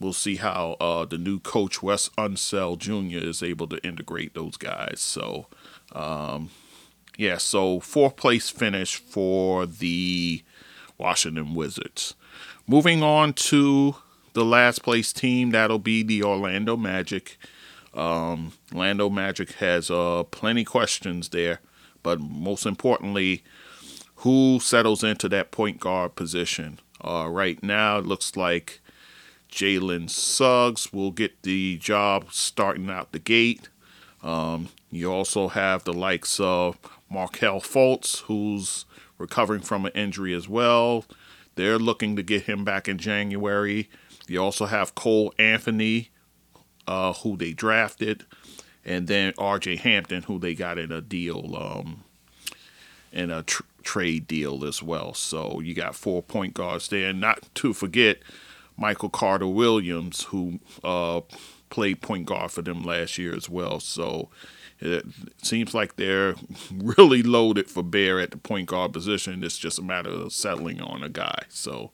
we'll 0.00 0.12
see 0.12 0.36
how 0.36 0.76
uh, 0.80 1.04
the 1.04 1.18
new 1.18 1.38
coach 1.38 1.82
Wes 1.82 2.08
Unseld 2.18 2.78
Jr. 2.78 3.26
is 3.26 3.42
able 3.42 3.66
to 3.68 3.84
integrate 3.86 4.34
those 4.34 4.56
guys. 4.56 5.00
So, 5.00 5.46
um, 5.92 6.50
yeah, 7.16 7.38
so 7.38 7.80
fourth 7.80 8.16
place 8.16 8.50
finish 8.50 8.96
for 8.96 9.66
the 9.66 10.42
Washington 10.98 11.54
Wizards. 11.54 12.14
Moving 12.66 13.02
on 13.02 13.34
to 13.34 13.96
the 14.32 14.44
last 14.44 14.82
place 14.82 15.12
team, 15.12 15.50
that'll 15.50 15.78
be 15.78 16.02
the 16.02 16.22
Orlando 16.22 16.76
Magic. 16.76 17.38
Um, 17.92 18.52
Orlando 18.72 19.08
Magic 19.08 19.52
has 19.52 19.90
uh, 19.90 20.24
plenty 20.30 20.64
questions 20.64 21.28
there, 21.28 21.60
but 22.02 22.20
most 22.20 22.66
importantly, 22.66 23.44
who 24.16 24.58
settles 24.60 25.04
into 25.04 25.28
that 25.28 25.50
point 25.50 25.78
guard 25.78 26.16
position? 26.16 26.80
Uh, 27.00 27.28
right 27.28 27.62
now, 27.62 27.98
it 27.98 28.06
looks 28.06 28.36
like 28.36 28.80
Jalen 29.50 30.10
Suggs 30.10 30.92
will 30.92 31.12
get 31.12 31.42
the 31.42 31.76
job 31.76 32.32
starting 32.32 32.90
out 32.90 33.12
the 33.12 33.18
gate. 33.18 33.68
Um, 34.22 34.68
you 34.90 35.12
also 35.12 35.48
have 35.48 35.84
the 35.84 35.92
likes 35.92 36.40
of 36.40 36.78
Markelle 37.14 37.60
Fultz, 37.60 38.22
who's 38.22 38.84
recovering 39.18 39.60
from 39.60 39.86
an 39.86 39.92
injury 39.94 40.34
as 40.34 40.48
well. 40.48 41.04
They're 41.54 41.78
looking 41.78 42.16
to 42.16 42.22
get 42.22 42.42
him 42.42 42.64
back 42.64 42.88
in 42.88 42.98
January. 42.98 43.88
You 44.26 44.42
also 44.42 44.66
have 44.66 44.96
Cole 44.96 45.32
Anthony, 45.38 46.10
uh, 46.88 47.12
who 47.12 47.36
they 47.36 47.52
drafted, 47.52 48.26
and 48.84 49.06
then 49.06 49.32
R.J. 49.38 49.76
Hampton, 49.76 50.24
who 50.24 50.40
they 50.40 50.54
got 50.56 50.76
in 50.76 50.90
a 50.90 51.00
deal, 51.00 51.54
um, 51.56 52.02
in 53.12 53.30
a 53.30 53.44
tr- 53.44 53.62
trade 53.84 54.26
deal 54.26 54.64
as 54.64 54.82
well. 54.82 55.14
So 55.14 55.60
you 55.60 55.72
got 55.72 55.94
four 55.94 56.20
point 56.20 56.54
guards 56.54 56.88
there, 56.88 57.10
and 57.10 57.20
not 57.20 57.48
to 57.54 57.72
forget 57.72 58.18
Michael 58.76 59.10
Carter 59.10 59.46
Williams, 59.46 60.24
who 60.24 60.58
uh, 60.82 61.20
played 61.70 62.00
point 62.00 62.26
guard 62.26 62.50
for 62.50 62.62
them 62.62 62.82
last 62.82 63.18
year 63.18 63.34
as 63.34 63.48
well. 63.48 63.78
So 63.78 64.30
it 64.80 65.04
seems 65.42 65.74
like 65.74 65.96
they're 65.96 66.34
really 66.72 67.22
loaded 67.22 67.68
for 67.68 67.82
bear 67.82 68.20
at 68.20 68.30
the 68.30 68.36
point 68.36 68.68
guard 68.68 68.92
position. 68.92 69.42
It's 69.44 69.58
just 69.58 69.78
a 69.78 69.82
matter 69.82 70.10
of 70.10 70.32
settling 70.32 70.80
on 70.80 71.02
a 71.02 71.08
guy. 71.08 71.44
So 71.48 71.92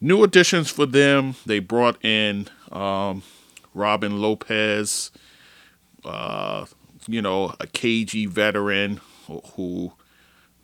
new 0.00 0.22
additions 0.22 0.70
for 0.70 0.86
them. 0.86 1.34
They 1.46 1.58
brought 1.58 2.02
in 2.04 2.48
um, 2.70 3.22
Robin 3.74 4.20
Lopez, 4.20 5.10
uh, 6.04 6.66
you 7.06 7.22
know, 7.22 7.54
a 7.60 7.66
KG 7.66 8.28
veteran 8.28 9.00
who, 9.54 9.92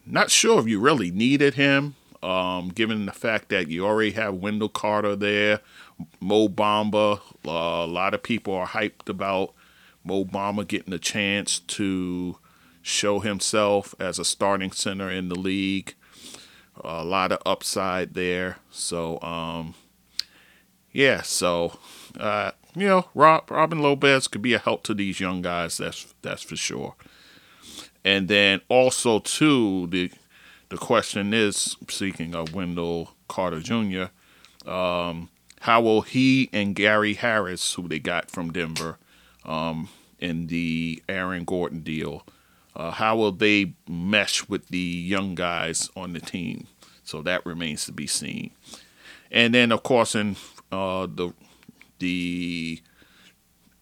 not 0.06 0.30
sure 0.30 0.58
if 0.60 0.66
you 0.66 0.80
really 0.80 1.10
needed 1.10 1.54
him 1.54 1.96
um, 2.24 2.68
given 2.70 3.04
the 3.04 3.12
fact 3.12 3.50
that 3.50 3.68
you 3.68 3.84
already 3.84 4.12
have 4.12 4.34
Wendell 4.34 4.70
Carter 4.70 5.14
there, 5.14 5.60
Mo 6.20 6.48
Bamba. 6.48 7.20
Uh, 7.46 7.84
a 7.84 7.86
lot 7.86 8.14
of 8.14 8.22
people 8.22 8.54
are 8.54 8.66
hyped 8.66 9.08
about 9.08 9.52
Mo 10.04 10.24
Bamba 10.24 10.66
getting 10.66 10.92
a 10.92 10.98
chance 10.98 11.58
to 11.58 12.36
show 12.82 13.20
himself 13.20 13.94
as 13.98 14.18
a 14.18 14.24
starting 14.24 14.70
center 14.70 15.10
in 15.10 15.28
the 15.28 15.38
league. 15.38 15.94
A 16.82 17.04
lot 17.04 17.32
of 17.32 17.38
upside 17.46 18.14
there. 18.14 18.58
So, 18.70 19.20
um, 19.22 19.74
yeah, 20.92 21.22
so 21.22 21.78
uh, 22.18 22.52
you 22.76 22.86
know, 22.86 23.08
Rob, 23.14 23.50
Robin 23.50 23.80
Lopez 23.80 24.28
could 24.28 24.42
be 24.42 24.54
a 24.54 24.58
help 24.58 24.82
to 24.84 24.94
these 24.94 25.20
young 25.20 25.42
guys. 25.42 25.78
That's 25.78 26.14
that's 26.22 26.42
for 26.42 26.56
sure. 26.56 26.94
And 28.04 28.28
then 28.28 28.60
also 28.68 29.20
too 29.20 29.86
the 29.88 30.10
the 30.68 30.76
question 30.76 31.32
is, 31.32 31.76
speaking 31.88 32.34
of 32.34 32.54
Wendell 32.54 33.12
Carter 33.28 33.60
Jr., 33.60 34.06
um, 34.68 35.28
how 35.60 35.80
will 35.80 36.02
he 36.02 36.50
and 36.52 36.74
Gary 36.74 37.14
Harris, 37.14 37.74
who 37.74 37.88
they 37.88 37.98
got 37.98 38.30
from 38.30 38.52
Denver 38.52 38.98
um, 39.44 39.88
in 40.18 40.46
the 40.48 41.02
Aaron 41.08 41.44
Gordon 41.44 41.80
deal, 41.80 42.24
uh, 42.76 42.90
how 42.90 43.16
will 43.16 43.32
they 43.32 43.74
mesh 43.88 44.48
with 44.48 44.68
the 44.68 44.78
young 44.78 45.34
guys 45.34 45.90
on 45.96 46.12
the 46.12 46.20
team? 46.20 46.66
So 47.04 47.22
that 47.22 47.44
remains 47.46 47.84
to 47.86 47.92
be 47.92 48.06
seen. 48.06 48.50
And 49.30 49.54
then, 49.54 49.72
of 49.72 49.82
course, 49.82 50.14
in 50.14 50.36
uh, 50.72 51.06
the 51.06 51.32
the 51.98 52.80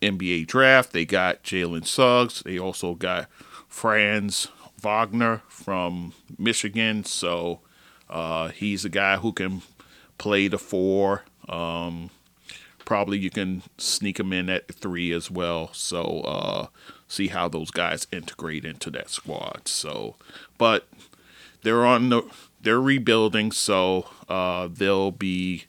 NBA 0.01 0.47
draft, 0.47 0.93
they 0.93 1.05
got 1.05 1.43
Jalen 1.43 1.87
Suggs. 1.87 2.43
They 2.43 2.59
also 2.59 2.95
got 2.95 3.29
Franz 3.69 4.49
Wagner 4.83 5.43
from 5.49 6.13
Michigan. 6.39 7.05
So 7.05 7.61
uh, 8.11 8.49
he's 8.49 8.85
a 8.85 8.89
guy 8.89 9.17
who 9.17 9.33
can 9.33 9.63
play 10.19 10.49
the 10.49 10.59
four. 10.59 11.25
Um, 11.49 12.11
probably 12.85 13.19
you 13.19 13.31
can 13.31 13.63
sneak 13.79 14.21
him 14.21 14.33
in 14.33 14.49
at 14.49 14.73
three 14.73 15.13
as 15.13 15.31
well. 15.31 15.73
So 15.73 16.21
uh, 16.21 16.67
see 17.09 17.29
how 17.29 17.49
those 17.49 17.71
guys 17.71 18.07
integrate 18.13 18.65
into 18.65 18.91
that 18.91 19.11
squad. 19.11 19.69
So, 19.69 20.17
but 20.59 20.89
they're 21.63 21.85
on 21.85 22.09
the 22.09 22.23
they're 22.61 22.81
rebuilding, 22.81 23.53
so 23.53 24.07
uh, 24.29 24.69
they'll 24.73 25.11
be 25.11 25.65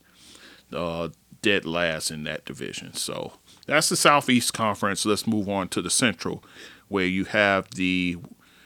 uh, 0.72 1.10
dead 1.42 1.66
last 1.66 2.12
in 2.12 2.24
that 2.24 2.46
division. 2.46 2.94
So 2.94 3.34
that's 3.66 3.90
the 3.90 3.96
Southeast 3.96 4.54
Conference. 4.54 5.06
Let's 5.06 5.28
move 5.28 5.50
on 5.50 5.70
to 5.70 5.82
the 5.82 5.90
Central, 5.90 6.44
where 6.88 7.06
you 7.06 7.26
have 7.26 7.72
the 7.72 8.18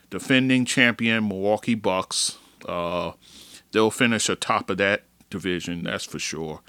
defending 0.09 0.65
champion 0.65 1.27
Milwaukee 1.27 1.75
Bucks. 1.75 2.37
Uh, 2.67 3.13
they'll 3.71 3.91
finish 3.91 4.29
atop 4.29 4.69
of 4.69 4.77
that 4.77 5.03
division, 5.29 5.83
that's 5.83 6.05
for 6.05 6.19
sure. 6.19 6.61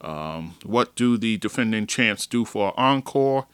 Um, 0.00 0.54
what 0.62 0.94
do 0.94 1.16
the 1.16 1.36
defending 1.36 1.86
champs 1.86 2.26
do 2.26 2.44
for 2.44 2.78
encore? 2.78 3.46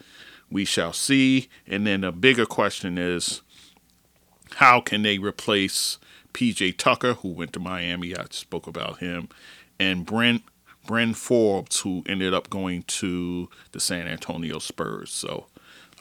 We 0.51 0.65
shall 0.65 0.93
see. 0.93 1.49
And 1.67 1.87
then 1.87 2.05
a 2.05 2.13
bigger 2.13 2.47
question 2.47 2.99
is 2.99 3.43
how 4.57 4.81
can 4.81 5.03
they 5.03 5.19
replace 5.19 5.99
PJ 6.35 6.77
Tucker, 6.79 7.15
who 7.15 7.29
went 7.29 7.53
to 7.55 7.61
Miami? 7.61 8.17
I 8.17 8.25
spoke 8.31 8.67
about 8.67 8.99
him, 8.99 9.29
and 9.79 10.05
Brent 10.05 10.43
Bryn 10.87 11.15
Forbes, 11.15 11.81
who 11.81 12.03
ended 12.07 12.35
up 12.35 12.51
going 12.51 12.83
to 12.85 13.49
the 13.71 13.79
San 13.79 14.09
Antonio 14.09 14.59
Spurs. 14.59 15.13
So 15.13 15.47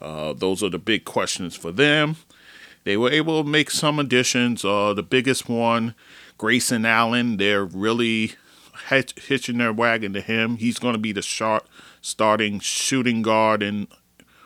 uh, 0.01 0.33
those 0.33 0.63
are 0.63 0.69
the 0.69 0.79
big 0.79 1.05
questions 1.05 1.55
for 1.55 1.71
them. 1.71 2.15
They 2.83 2.97
were 2.97 3.11
able 3.11 3.43
to 3.43 3.49
make 3.49 3.69
some 3.69 3.99
additions. 3.99 4.65
Uh, 4.65 4.93
the 4.93 5.03
biggest 5.03 5.47
one, 5.47 5.93
Grayson 6.39 6.85
Allen, 6.85 7.37
they're 7.37 7.63
really 7.63 8.33
hitching 8.89 9.57
their 9.57 9.73
wagon 9.73 10.13
to 10.13 10.21
him. 10.21 10.57
He's 10.57 10.79
going 10.79 10.93
to 10.93 10.99
be 10.99 11.11
the 11.11 11.21
sharp 11.21 11.67
starting 12.01 12.59
shooting 12.59 13.21
guard 13.21 13.61
in 13.61 13.87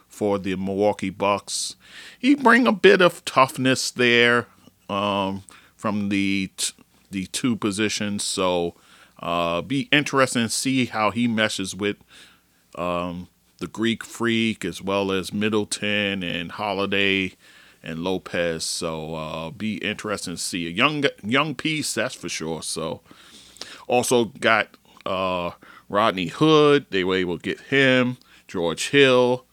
for 0.08 0.40
the 0.40 0.56
Milwaukee 0.56 1.10
Bucks. 1.10 1.76
He 2.18 2.36
bring 2.36 2.68
a 2.68 2.72
bit 2.72 3.02
of 3.02 3.26
toughness 3.26 3.92
there 3.92 4.48
um, 4.90 5.44
from 5.76 6.10
the 6.10 6.52
t- 6.56 6.74
the 7.12 7.26
two 7.28 7.56
positions. 7.56 8.24
So 8.24 8.76
uh, 9.20 9.62
be 9.62 9.88
interesting 9.92 10.44
to 10.44 10.50
see 10.50 10.86
how 10.86 11.12
he 11.12 11.28
meshes 11.28 11.76
with 11.76 11.98
um, 12.76 13.28
the 13.60 13.68
Greek 13.68 14.04
Freak 14.04 14.66
as 14.66 14.82
well 14.82 15.12
as 15.12 15.34
Middleton 15.34 16.24
and 16.24 16.52
Holiday 16.54 17.34
and 17.84 18.04
Lopez. 18.04 18.64
So 18.64 19.16
uh, 19.16 19.50
be 19.52 19.78
interesting 19.78 20.36
to 20.36 20.42
see 20.42 20.68
a 20.68 20.72
young 20.72 21.04
young 21.24 21.56
piece, 21.56 21.94
that's 21.94 22.16
for 22.16 22.30
sure. 22.30 22.62
So 22.62 23.02
also 23.88 24.26
got 24.26 24.70
uh, 25.06 25.52
Rodney 25.90 26.28
Hood. 26.28 26.88
They 26.90 27.04
were 27.04 27.16
able 27.16 27.38
to 27.38 27.44
get 27.44 27.60
him. 27.62 28.18
George 28.48 28.90
Hill, 28.90 29.46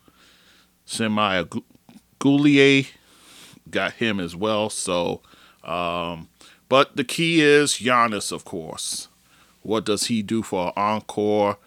Semi 0.85 1.45
Ojeleye 2.21 2.89
got 3.71 3.95
him 3.95 4.21
as 4.21 4.37
well. 4.37 4.71
So, 4.71 5.23
um, 5.65 6.29
but 6.69 6.97
the 6.97 7.05
key 7.05 7.41
is 7.41 7.75
Giannis, 7.75 8.33
of 8.33 8.45
course. 8.45 9.09
What 9.63 9.85
does 9.85 10.07
he 10.07 10.23
do 10.23 10.43
for 10.43 10.73
encore? 10.79 11.59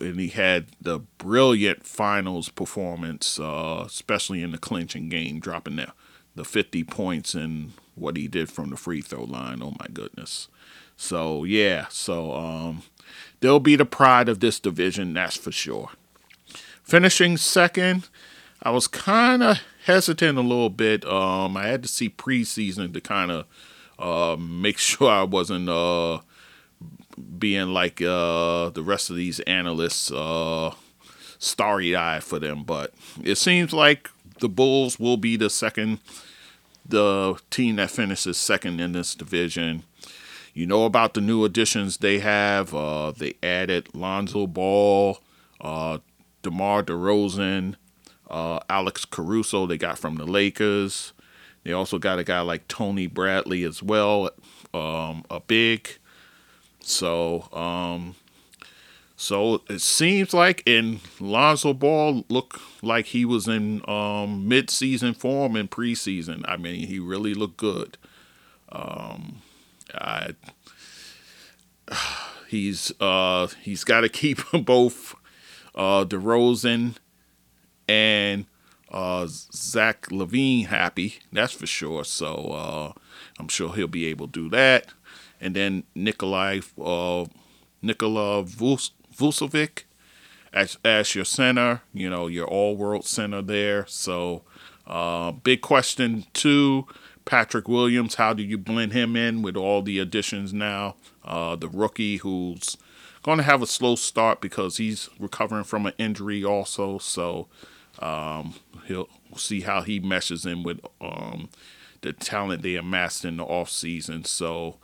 And 0.00 0.20
he 0.20 0.28
had 0.28 0.66
the 0.80 1.00
brilliant 1.18 1.84
finals 1.84 2.48
performance, 2.48 3.40
uh, 3.40 3.84
especially 3.86 4.42
in 4.42 4.52
the 4.52 4.58
clinching 4.58 5.08
game, 5.08 5.40
dropping 5.40 5.76
the, 5.76 5.88
the 6.36 6.44
50 6.44 6.84
points 6.84 7.34
and 7.34 7.72
what 7.94 8.16
he 8.16 8.28
did 8.28 8.50
from 8.50 8.70
the 8.70 8.76
free 8.76 9.00
throw 9.00 9.24
line. 9.24 9.60
Oh 9.62 9.74
my 9.80 9.86
goodness. 9.92 10.48
So 10.96 11.44
yeah, 11.44 11.86
so 11.90 12.32
um, 12.34 12.82
they'll 13.40 13.60
be 13.60 13.76
the 13.76 13.84
pride 13.84 14.28
of 14.28 14.40
this 14.40 14.60
division, 14.60 15.14
that's 15.14 15.36
for 15.36 15.52
sure. 15.52 15.90
Finishing 16.82 17.36
second, 17.36 18.08
I 18.62 18.70
was 18.70 18.86
kind 18.86 19.42
of 19.42 19.58
hesitant 19.84 20.38
a 20.38 20.42
little 20.42 20.70
bit. 20.70 21.04
Um, 21.04 21.56
I 21.56 21.66
had 21.66 21.82
to 21.82 21.88
see 21.88 22.08
preseason 22.08 22.92
to 22.92 23.00
kind 23.00 23.30
of 23.30 23.46
uh, 23.98 24.36
make 24.38 24.78
sure 24.78 25.10
I 25.10 25.22
wasn't 25.24 25.68
uh, 25.68 26.20
being 27.38 27.68
like 27.68 28.00
uh, 28.00 28.70
the 28.70 28.82
rest 28.82 29.10
of 29.10 29.16
these 29.16 29.40
analysts, 29.40 30.10
uh, 30.10 30.74
starry 31.38 31.94
eyed 31.96 32.24
for 32.24 32.38
them. 32.38 32.64
But 32.64 32.92
it 33.22 33.36
seems 33.36 33.72
like 33.72 34.10
the 34.40 34.48
Bulls 34.48 34.98
will 34.98 35.16
be 35.16 35.36
the 35.36 35.50
second, 35.50 35.98
the 36.86 37.36
team 37.50 37.76
that 37.76 37.90
finishes 37.90 38.36
second 38.36 38.80
in 38.80 38.92
this 38.92 39.14
division. 39.14 39.84
You 40.54 40.66
know 40.66 40.84
about 40.84 41.14
the 41.14 41.20
new 41.20 41.44
additions 41.44 41.98
they 41.98 42.18
have. 42.18 42.74
Uh, 42.74 43.12
they 43.12 43.34
added 43.42 43.88
Lonzo 43.94 44.46
Ball, 44.46 45.18
uh, 45.60 45.98
DeMar 46.42 46.82
DeRozan, 46.82 47.76
uh, 48.30 48.60
Alex 48.68 49.04
Caruso. 49.04 49.66
They 49.66 49.78
got 49.78 49.98
from 49.98 50.16
the 50.16 50.26
Lakers. 50.26 51.14
They 51.64 51.72
also 51.72 51.98
got 51.98 52.18
a 52.18 52.24
guy 52.24 52.40
like 52.40 52.68
Tony 52.68 53.06
Bradley 53.06 53.62
as 53.64 53.82
well, 53.82 54.30
um, 54.74 55.24
a 55.30 55.40
big. 55.40 55.88
So, 56.80 57.48
um, 57.52 58.16
so 59.16 59.62
it 59.70 59.80
seems 59.80 60.34
like 60.34 60.62
in 60.66 61.00
Lonzo 61.20 61.72
Ball 61.72 62.24
looked 62.28 62.60
like 62.82 63.06
he 63.06 63.24
was 63.24 63.46
in 63.46 63.88
um, 63.88 64.48
mid-season 64.48 65.14
form 65.14 65.54
in 65.54 65.68
preseason. 65.68 66.42
I 66.46 66.56
mean, 66.56 66.88
he 66.88 66.98
really 66.98 67.32
looked 67.32 67.56
good. 67.56 67.96
Um, 68.70 69.42
I, 69.94 70.34
he's 72.48 72.92
uh, 73.00 73.48
he's 73.62 73.84
got 73.84 74.02
to 74.02 74.08
keep 74.08 74.38
both 74.64 75.14
uh, 75.74 76.04
DeRozan 76.04 76.96
and 77.88 78.46
uh, 78.90 79.26
Zach 79.28 80.08
LaVine 80.08 80.66
happy. 80.66 81.18
That's 81.32 81.52
for 81.52 81.66
sure. 81.66 82.04
So 82.04 82.34
uh, 82.52 82.92
I'm 83.38 83.48
sure 83.48 83.74
he'll 83.74 83.88
be 83.88 84.06
able 84.06 84.26
to 84.28 84.32
do 84.32 84.50
that. 84.50 84.88
And 85.40 85.56
then 85.56 85.84
Nikolai 85.94 86.60
uh, 86.80 87.24
Nikola 87.80 88.44
Vucevic 88.44 89.84
as, 90.52 90.78
as 90.84 91.14
your 91.14 91.24
center. 91.24 91.82
You 91.92 92.10
know 92.10 92.26
your 92.26 92.46
all-world 92.46 93.04
center 93.06 93.42
there. 93.42 93.86
So 93.88 94.42
uh, 94.86 95.32
big 95.32 95.62
question 95.62 96.26
too 96.32 96.86
Patrick 97.24 97.68
Williams, 97.68 98.16
how 98.16 98.32
do 98.32 98.42
you 98.42 98.58
blend 98.58 98.92
him 98.92 99.16
in 99.16 99.42
with 99.42 99.56
all 99.56 99.82
the 99.82 99.98
additions 99.98 100.52
now? 100.52 100.96
Uh, 101.24 101.56
the 101.56 101.68
rookie 101.68 102.18
who's 102.18 102.76
going 103.22 103.38
to 103.38 103.44
have 103.44 103.62
a 103.62 103.66
slow 103.66 103.94
start 103.94 104.40
because 104.40 104.76
he's 104.76 105.08
recovering 105.18 105.64
from 105.64 105.86
an 105.86 105.94
injury 105.98 106.44
also. 106.44 106.98
So 106.98 107.46
um, 108.00 108.54
he'll 108.86 109.08
see 109.36 109.60
how 109.60 109.82
he 109.82 110.00
meshes 110.00 110.44
in 110.44 110.62
with 110.62 110.80
um, 111.00 111.48
the 112.00 112.12
talent 112.12 112.62
they 112.62 112.74
amassed 112.74 113.24
in 113.24 113.36
the 113.36 113.46
offseason. 113.46 114.26
So 114.26 114.76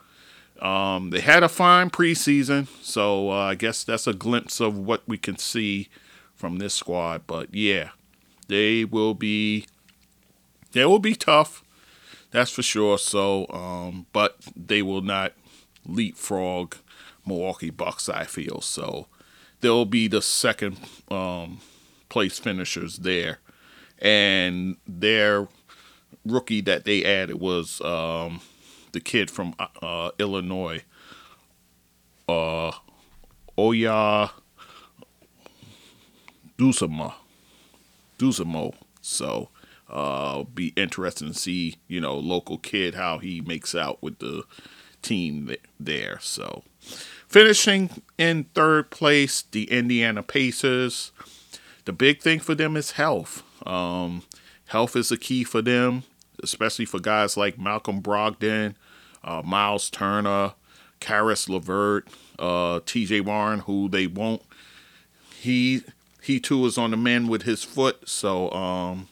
um, 0.61 1.09
they 1.09 1.19
had 1.19 1.43
a 1.43 1.49
fine 1.49 1.89
preseason. 1.89 2.67
So 2.81 3.31
uh, 3.31 3.35
I 3.35 3.55
guess 3.55 3.83
that's 3.83 4.07
a 4.07 4.13
glimpse 4.13 4.59
of 4.59 4.77
what 4.77 5.03
we 5.07 5.17
can 5.17 5.37
see 5.37 5.89
from 6.35 6.57
this 6.57 6.73
squad. 6.73 7.23
But 7.27 7.53
yeah, 7.53 7.89
they 8.47 8.85
will 8.85 9.13
be 9.13 9.67
they 10.71 10.85
will 10.85 10.99
be 10.99 11.15
tough. 11.15 11.63
That's 12.31 12.51
for 12.51 12.61
sure. 12.61 12.97
So, 12.97 13.47
um, 13.49 14.05
but 14.13 14.37
they 14.55 14.81
will 14.81 15.01
not 15.01 15.33
leapfrog 15.85 16.75
Milwaukee 17.25 17.69
Bucks. 17.69 18.09
I 18.09 18.25
feel 18.25 18.61
so. 18.61 19.07
They'll 19.61 19.85
be 19.85 20.07
the 20.07 20.21
second 20.21 20.79
um, 21.09 21.59
place 22.07 22.39
finishers 22.39 22.97
there, 22.97 23.39
and 23.99 24.77
their 24.87 25.47
rookie 26.25 26.61
that 26.61 26.85
they 26.85 27.03
added 27.03 27.39
was 27.39 27.81
um, 27.81 28.41
the 28.91 28.99
kid 28.99 29.29
from 29.29 29.53
uh, 29.81 30.11
Illinois, 30.17 30.83
uh, 32.27 32.71
Ayo 33.57 34.29
Dosunmu. 36.57 37.13
Dosunmu. 38.17 38.73
So 39.01 39.49
uh, 39.89 40.43
be 40.43 40.67
interesting 40.75 41.29
to 41.29 41.33
see, 41.33 41.77
you 41.87 41.99
know, 41.99 42.17
local 42.17 42.57
kid 42.57 42.95
how 42.95 43.17
he 43.19 43.41
makes 43.41 43.73
out 43.75 44.01
with 44.01 44.19
the 44.19 44.43
team 45.01 45.53
there. 45.79 46.19
So, 46.21 46.63
finishing 47.27 48.01
in 48.17 48.45
third 48.55 48.89
place, 48.91 49.41
the 49.41 49.69
Indiana 49.71 50.23
Pacers. 50.23 51.11
The 51.85 51.93
big 51.93 52.21
thing 52.21 52.39
for 52.39 52.53
them 52.55 52.77
is 52.77 52.91
health. 52.91 53.41
Um, 53.65 54.23
health 54.67 54.95
is 54.95 55.11
a 55.11 55.17
key 55.17 55.43
for 55.43 55.61
them. 55.61 56.03
especially 56.43 56.85
for 56.85 56.99
guys 56.99 57.35
like 57.37 57.59
Malcolm 57.59 58.01
Brogdon, 58.01 58.75
uh, 59.23 59.41
Miles 59.43 59.89
Turner, 59.89 60.53
Caris 60.99 61.49
LeVert, 61.49 62.07
uh, 62.37 62.79
T.J. 62.85 63.21
Warren, 63.21 63.59
who 63.61 63.89
they 63.89 64.07
won't. 64.07 64.41
He 65.39 65.83
he 66.21 66.39
too 66.39 66.65
is 66.65 66.77
on 66.77 66.91
the 66.91 66.97
mend 66.97 67.29
with 67.29 67.43
his 67.43 67.63
foot, 67.63 68.07
so 68.07 68.51
um, 68.51 69.07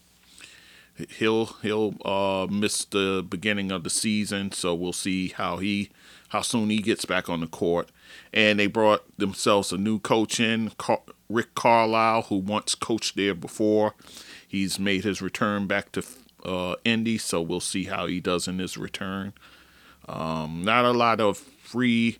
he'll 1.17 1.45
he'll 1.61 1.95
uh, 2.05 2.47
miss 2.49 2.85
the 2.85 3.25
beginning 3.27 3.71
of 3.71 3.83
the 3.83 3.89
season. 3.89 4.51
So 4.51 4.73
we'll 4.73 4.93
see 4.93 5.29
how 5.29 5.57
he 5.57 5.89
how 6.29 6.41
soon 6.41 6.69
he 6.69 6.79
gets 6.79 7.05
back 7.05 7.29
on 7.29 7.41
the 7.41 7.47
court. 7.47 7.89
And 8.33 8.59
they 8.59 8.67
brought 8.67 9.03
themselves 9.17 9.71
a 9.71 9.77
new 9.77 9.99
coach 9.99 10.39
in, 10.39 10.71
Car- 10.71 11.01
Rick 11.29 11.55
Carlisle, 11.55 12.23
who 12.23 12.37
once 12.37 12.75
coached 12.75 13.15
there 13.15 13.35
before. 13.35 13.93
He's 14.47 14.79
made 14.79 15.03
his 15.03 15.21
return 15.21 15.67
back 15.67 15.91
to 15.93 16.03
uh, 16.45 16.75
Indy, 16.83 17.17
so 17.17 17.41
we'll 17.41 17.59
see 17.59 17.85
how 17.85 18.07
he 18.07 18.19
does 18.19 18.47
in 18.47 18.59
his 18.59 18.77
return. 18.77 19.33
Um, 20.07 20.63
not 20.63 20.85
a 20.85 20.91
lot 20.91 21.19
of 21.19 21.37
free 21.37 22.19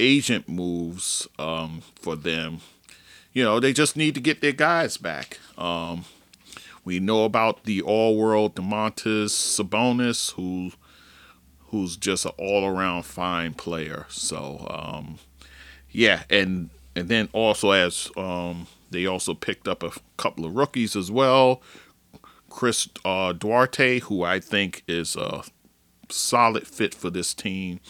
agent 0.00 0.48
moves 0.48 1.28
um, 1.38 1.82
for 2.00 2.16
them. 2.16 2.60
You 3.32 3.44
know, 3.44 3.60
they 3.60 3.72
just 3.72 3.96
need 3.96 4.14
to 4.14 4.20
get 4.20 4.40
their 4.40 4.52
guys 4.52 4.96
back. 4.96 5.38
Um, 5.58 6.04
we 6.88 7.00
know 7.00 7.24
about 7.24 7.64
the 7.64 7.82
all-world 7.82 8.54
Domantas 8.54 9.32
Sabonis, 9.32 10.32
who 10.32 10.72
who's 11.66 11.98
just 11.98 12.24
an 12.24 12.32
all-around 12.38 13.02
fine 13.02 13.52
player. 13.52 14.06
So, 14.08 14.66
um, 14.70 15.18
yeah, 15.90 16.22
and 16.30 16.70
and 16.96 17.10
then 17.10 17.28
also 17.34 17.72
as 17.72 18.10
um, 18.16 18.68
they 18.90 19.04
also 19.04 19.34
picked 19.34 19.68
up 19.68 19.82
a 19.82 19.90
couple 20.16 20.46
of 20.46 20.56
rookies 20.56 20.96
as 20.96 21.10
well. 21.10 21.60
Chris 22.48 22.88
uh, 23.04 23.34
Duarte, 23.34 23.98
who 23.98 24.22
I 24.22 24.40
think 24.40 24.82
is 24.88 25.14
a 25.14 25.42
solid 26.08 26.66
fit 26.66 26.94
for 26.94 27.10
this 27.10 27.34
team. 27.34 27.80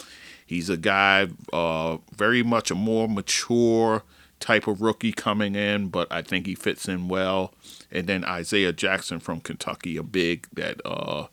He's 0.44 0.68
a 0.68 0.76
guy, 0.76 1.28
uh, 1.52 1.98
very 2.16 2.42
much 2.42 2.72
a 2.72 2.74
more 2.74 3.08
mature 3.08 4.02
type 4.40 4.66
of 4.66 4.80
rookie 4.80 5.12
coming 5.12 5.54
in, 5.54 5.86
but 5.86 6.10
I 6.10 6.22
think 6.22 6.46
he 6.46 6.56
fits 6.56 6.88
in 6.88 7.06
well. 7.06 7.54
And 7.90 8.06
then 8.06 8.24
Isaiah 8.24 8.72
Jackson 8.72 9.20
from 9.20 9.40
Kentucky, 9.40 9.96
a 9.96 10.02
big 10.02 10.46
that 10.52 10.80
uh, 10.84 11.26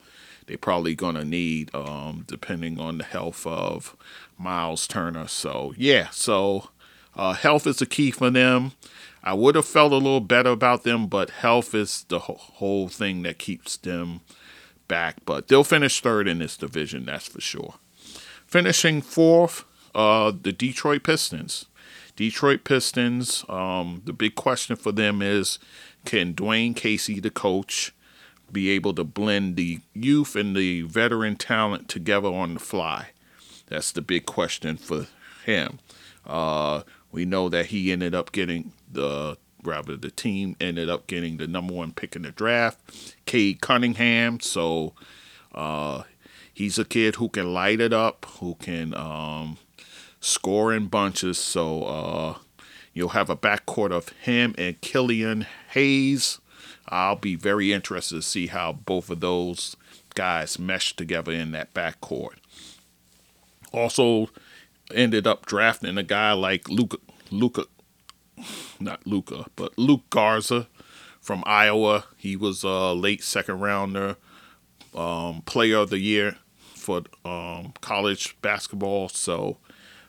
they're 0.47 0.57
probably 0.57 0.95
going 0.95 1.15
to 1.15 1.25
need 1.25 1.73
um, 1.73 2.23
depending 2.27 2.79
on 2.79 2.97
the 2.97 3.03
health 3.03 3.45
of 3.45 3.95
Miles 4.37 4.87
Turner. 4.87 5.27
So, 5.27 5.73
yeah, 5.77 6.09
so 6.11 6.69
uh, 7.15 7.33
health 7.33 7.67
is 7.67 7.77
the 7.77 7.85
key 7.85 8.11
for 8.11 8.29
them. 8.29 8.73
I 9.23 9.33
would 9.33 9.55
have 9.55 9.65
felt 9.65 9.91
a 9.91 9.95
little 9.95 10.21
better 10.21 10.51
about 10.51 10.83
them, 10.83 11.07
but 11.07 11.31
health 11.31 11.73
is 11.73 12.05
the 12.09 12.19
whole 12.19 12.87
thing 12.87 13.23
that 13.23 13.39
keeps 13.39 13.75
them 13.75 14.21
back. 14.87 15.17
But 15.25 15.47
they'll 15.47 15.63
finish 15.63 15.99
third 15.99 16.27
in 16.27 16.39
this 16.39 16.57
division, 16.57 17.05
that's 17.05 17.27
for 17.27 17.41
sure. 17.41 17.75
Finishing 18.45 19.01
fourth, 19.01 19.65
uh, 19.95 20.31
the 20.39 20.51
Detroit 20.51 21.03
Pistons. 21.03 21.65
Detroit 22.15 22.63
Pistons, 22.63 23.43
um, 23.49 24.01
the 24.05 24.13
big 24.13 24.35
question 24.35 24.75
for 24.75 24.91
them 24.91 25.21
is 25.21 25.59
can 26.05 26.33
Dwane 26.33 26.75
Casey, 26.75 27.19
the 27.19 27.29
coach, 27.29 27.93
be 28.51 28.69
able 28.69 28.93
to 28.93 29.03
blend 29.03 29.55
the 29.55 29.81
youth 29.93 30.35
and 30.35 30.55
the 30.55 30.83
veteran 30.83 31.35
talent 31.35 31.89
together 31.89 32.29
on 32.29 32.55
the 32.55 32.59
fly? 32.59 33.09
That's 33.67 33.91
the 33.91 34.01
big 34.01 34.25
question 34.25 34.77
for 34.77 35.07
him. 35.45 35.79
Uh, 36.25 36.83
we 37.11 37.25
know 37.25 37.49
that 37.49 37.67
he 37.67 37.91
ended 37.91 38.13
up 38.13 38.31
getting 38.31 38.71
the 38.91 39.37
rather 39.63 39.95
the 39.97 40.11
team 40.11 40.55
ended 40.61 40.89
up 40.89 41.07
getting 41.07 41.37
the 41.37 41.47
number 41.47 41.73
one 41.73 41.91
pick 41.91 42.15
in 42.15 42.21
the 42.21 42.31
draft, 42.31 42.79
Cade 43.25 43.61
Cunningham. 43.61 44.39
So 44.39 44.93
uh, 45.53 46.03
he's 46.53 46.77
a 46.77 46.85
kid 46.85 47.15
who 47.15 47.29
can 47.29 47.53
light 47.53 47.81
it 47.81 47.93
up, 47.93 48.25
who 48.39 48.55
can 48.55 48.93
um, 48.93 49.57
score 50.19 50.73
in 50.73 50.87
bunches. 50.87 51.37
So 51.37 51.83
uh, 51.83 52.37
you'll 52.95 53.09
have 53.09 53.29
a 53.29 53.35
backcourt 53.35 53.91
of 53.91 54.09
him 54.09 54.55
and 54.57 54.81
Killian 54.81 55.45
Hayes. 55.71 56.39
I'll 56.87 57.17
be 57.17 57.35
very 57.35 57.71
interested 57.71 58.15
to 58.15 58.21
see 58.23 58.47
how 58.47 58.73
both 58.73 59.11
of 59.11 59.19
those 59.19 59.75
guys 60.15 60.57
mesh 60.57 60.95
together 60.95 61.31
in 61.31 61.51
that 61.51 61.73
backcourt. 61.73 62.37
Also, 63.71 64.29
ended 64.93 65.27
up 65.27 65.45
drafting 65.45 65.97
a 65.97 66.03
guy 66.03 66.31
like 66.31 66.69
Luca, 66.69 66.97
Luca, 67.29 67.65
not 68.79 69.05
Luca, 69.05 69.45
but 69.55 69.77
Luke 69.77 70.09
Garza 70.09 70.67
from 71.19 71.43
Iowa. 71.45 72.05
He 72.17 72.35
was 72.35 72.63
a 72.63 72.93
late 72.93 73.23
second 73.23 73.59
rounder, 73.59 74.15
um, 74.95 75.41
player 75.41 75.77
of 75.77 75.89
the 75.89 75.99
year 75.99 76.37
for 76.59 77.01
um, 77.25 77.73
college 77.81 78.39
basketball. 78.41 79.09
So 79.09 79.57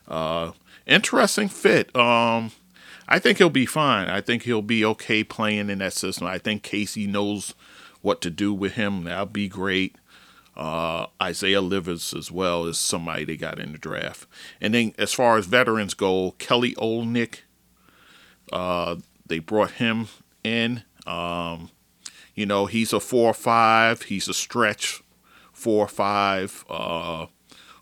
uh, 0.07 0.51
interesting 0.85 1.49
fit. 1.49 1.93
Um, 1.95 2.51
I 3.07 3.19
think 3.19 3.37
he'll 3.37 3.49
be 3.49 3.65
fine. 3.65 4.09
I 4.09 4.21
think 4.21 4.43
he'll 4.43 4.61
be 4.61 4.83
okay 4.83 5.23
playing 5.23 5.69
in 5.69 5.79
that 5.79 5.93
system. 5.93 6.27
I 6.27 6.37
think 6.37 6.63
Casey 6.63 7.07
knows 7.07 7.53
what 8.01 8.21
to 8.21 8.29
do 8.29 8.53
with 8.53 8.73
him. 8.73 9.05
That'll 9.05 9.25
be 9.25 9.47
great. 9.47 9.95
Uh, 10.55 11.05
Isaiah 11.21 11.61
Livers 11.61 12.13
as 12.13 12.31
well 12.31 12.65
is 12.65 12.79
somebody 12.79 13.23
they 13.23 13.37
got 13.37 13.59
in 13.59 13.71
the 13.71 13.77
draft. 13.77 14.27
And 14.59 14.73
then 14.73 14.93
as 14.97 15.13
far 15.13 15.37
as 15.37 15.45
veterans 15.45 15.93
go, 15.93 16.31
Kelly 16.39 16.73
Olynyk, 16.75 17.41
uh, 18.51 18.95
they 19.25 19.39
brought 19.39 19.71
him 19.71 20.07
in. 20.43 20.83
Um, 21.05 21.69
you 22.33 22.45
know, 22.45 22.65
he's 22.65 22.91
a 22.91 22.99
four 22.99 23.31
or 23.31 23.35
five. 23.35 24.03
He's 24.03 24.27
a 24.27 24.33
stretch 24.33 25.01
four 25.53 25.85
or 25.85 25.89
five 25.89 26.65
uh, 26.69 27.27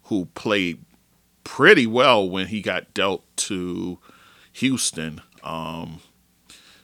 who 0.03 0.25
played 0.27 0.83
pretty 1.43 1.88
well 1.88 2.27
when 2.29 2.47
he 2.47 2.61
got 2.61 2.93
dealt 2.93 3.23
to 3.38 3.99
Houston. 4.55 5.21
Um, 5.43 5.99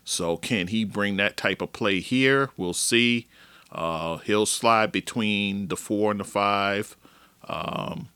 so 0.03 0.35
can 0.35 0.67
he 0.67 0.83
bring 0.83 1.17
that 1.17 1.37
type 1.37 1.61
of 1.61 1.71
play 1.71 2.01
here? 2.01 2.49
We'll 2.57 2.73
see. 2.73 3.27
Uh, 3.71 4.17
he'll 4.17 4.45
slide 4.45 4.91
between 4.91 5.69
the 5.69 5.77
four 5.77 6.11
and 6.11 6.19
the 6.19 6.25
five. 6.25 6.97
Um, 7.47 8.09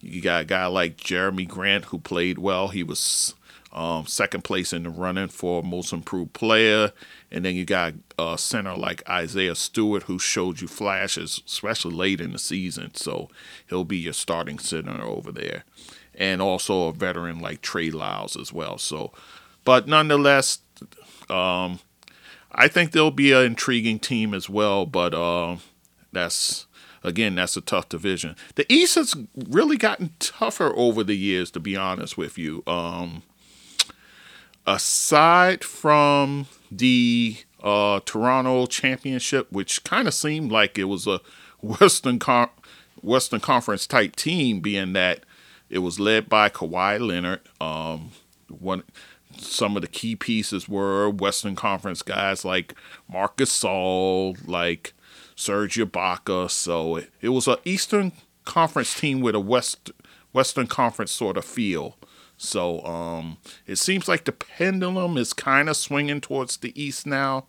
you 0.00 0.20
got 0.20 0.42
a 0.42 0.44
guy 0.44 0.66
like 0.66 0.98
Jerami 0.98 1.48
Grant 1.48 1.86
who 1.86 1.98
played 1.98 2.38
well. 2.38 2.68
He 2.68 2.82
was 2.82 3.34
um, 3.72 4.06
second 4.06 4.44
place 4.44 4.74
in 4.74 4.82
the 4.82 4.90
running 4.90 5.28
for 5.28 5.62
most 5.62 5.92
improved 5.92 6.34
player. 6.34 6.92
And 7.30 7.46
then 7.46 7.54
you 7.54 7.64
got 7.64 7.94
a 8.18 8.36
center 8.36 8.76
like 8.76 9.08
Isaiah 9.08 9.54
Stewart 9.54 10.02
who 10.02 10.18
showed 10.18 10.60
you 10.60 10.68
flashes, 10.68 11.42
especially 11.46 11.94
late 11.94 12.20
in 12.20 12.32
the 12.32 12.38
season. 12.38 12.94
So 12.94 13.30
he'll 13.70 13.84
be 13.84 13.98
your 13.98 14.12
starting 14.12 14.58
center 14.58 15.02
over 15.02 15.32
there 15.32 15.64
and 16.18 16.42
also 16.42 16.88
a 16.88 16.92
veteran 16.92 17.38
like 17.40 17.62
Trey 17.62 17.90
Lyles 17.90 18.36
as 18.36 18.52
well. 18.52 18.76
So, 18.76 19.12
but 19.64 19.86
nonetheless, 19.86 20.58
um, 21.30 21.78
I 22.52 22.68
think 22.68 22.90
there'll 22.90 23.12
be 23.12 23.32
an 23.32 23.44
intriguing 23.44 24.00
team 24.00 24.34
as 24.34 24.50
well. 24.50 24.84
But 24.84 25.14
uh, 25.14 25.56
that's 26.12 26.66
again, 27.04 27.36
that's 27.36 27.56
a 27.56 27.60
tough 27.60 27.88
division. 27.88 28.36
The 28.56 28.70
East 28.70 28.96
has 28.96 29.14
really 29.48 29.76
gotten 29.76 30.10
tougher 30.18 30.72
over 30.74 31.04
the 31.04 31.16
years, 31.16 31.50
to 31.52 31.60
be 31.60 31.76
honest 31.76 32.18
with 32.18 32.36
you. 32.36 32.64
Um, 32.66 33.22
aside 34.66 35.62
from 35.64 36.46
the 36.70 37.36
uh, 37.62 38.00
Toronto 38.04 38.66
Championship, 38.66 39.50
which 39.52 39.84
kind 39.84 40.08
of 40.08 40.14
seemed 40.14 40.50
like 40.50 40.78
it 40.78 40.84
was 40.84 41.06
a 41.06 41.20
Western 41.60 42.18
Con- 42.18 42.50
Western 43.02 43.40
Conference 43.40 43.86
type 43.86 44.16
team, 44.16 44.60
being 44.60 44.92
that 44.94 45.24
it 45.70 45.78
was 45.78 46.00
led 46.00 46.28
by 46.28 46.48
Kawhi 46.48 47.00
Leonard. 47.00 47.40
Um, 47.60 48.10
one, 48.48 48.82
some 49.36 49.76
of 49.76 49.82
the 49.82 49.88
key 49.88 50.16
pieces 50.16 50.68
were 50.68 51.10
Western 51.10 51.54
Conference 51.54 52.02
guys 52.02 52.44
like 52.44 52.74
Marcus 53.10 53.62
Gasol, 53.62 54.36
like 54.46 54.94
Serge 55.34 55.76
Ibaka. 55.76 56.50
So 56.50 56.96
it, 56.96 57.10
it 57.20 57.28
was 57.30 57.46
an 57.46 57.56
Eastern 57.64 58.12
Conference 58.44 58.98
team 58.98 59.20
with 59.20 59.34
a 59.34 59.40
West 59.40 59.90
Western 60.32 60.66
Conference 60.66 61.12
sort 61.12 61.36
of 61.36 61.44
feel. 61.44 61.96
So 62.36 62.84
um, 62.84 63.38
it 63.66 63.76
seems 63.76 64.06
like 64.08 64.24
the 64.24 64.32
pendulum 64.32 65.16
is 65.16 65.32
kind 65.32 65.68
of 65.68 65.76
swinging 65.76 66.20
towards 66.20 66.56
the 66.56 66.80
East 66.80 67.06
now. 67.06 67.46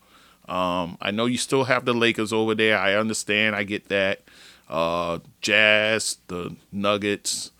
Um, 0.47 0.97
I 0.99 1.11
know 1.11 1.27
you 1.27 1.37
still 1.37 1.65
have 1.65 1.85
the 1.85 1.93
Lakers 1.93 2.33
over 2.33 2.55
there. 2.55 2.77
I 2.77 2.95
understand. 2.95 3.55
I 3.55 3.63
get 3.63 3.89
that. 3.89 4.21
Uh, 4.67 5.19
Jazz, 5.41 6.17
the 6.27 6.55
Nuggets, 6.71 7.51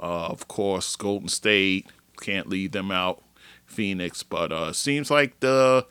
uh, 0.00 0.26
of 0.26 0.48
course, 0.48 0.94
Golden 0.96 1.28
State 1.28 1.86
can't 2.20 2.48
leave 2.48 2.72
them 2.72 2.90
out. 2.90 3.22
Phoenix, 3.68 4.22
but 4.22 4.50
uh, 4.50 4.72
seems 4.72 5.10
like 5.10 5.38
the 5.40 5.86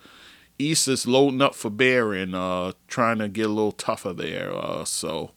East 0.60 0.88
is 0.88 1.08
loading 1.08 1.42
up 1.42 1.56
for 1.56 1.70
bear 1.70 2.14
and 2.14 2.36
uh, 2.36 2.74
trying 2.88 3.20
to 3.20 3.28
get 3.28 3.46
a 3.46 3.50
little 3.50 3.72
tougher 3.72 4.14
there. 4.14 4.54
Uh, 4.54 4.84
so, 4.84 5.32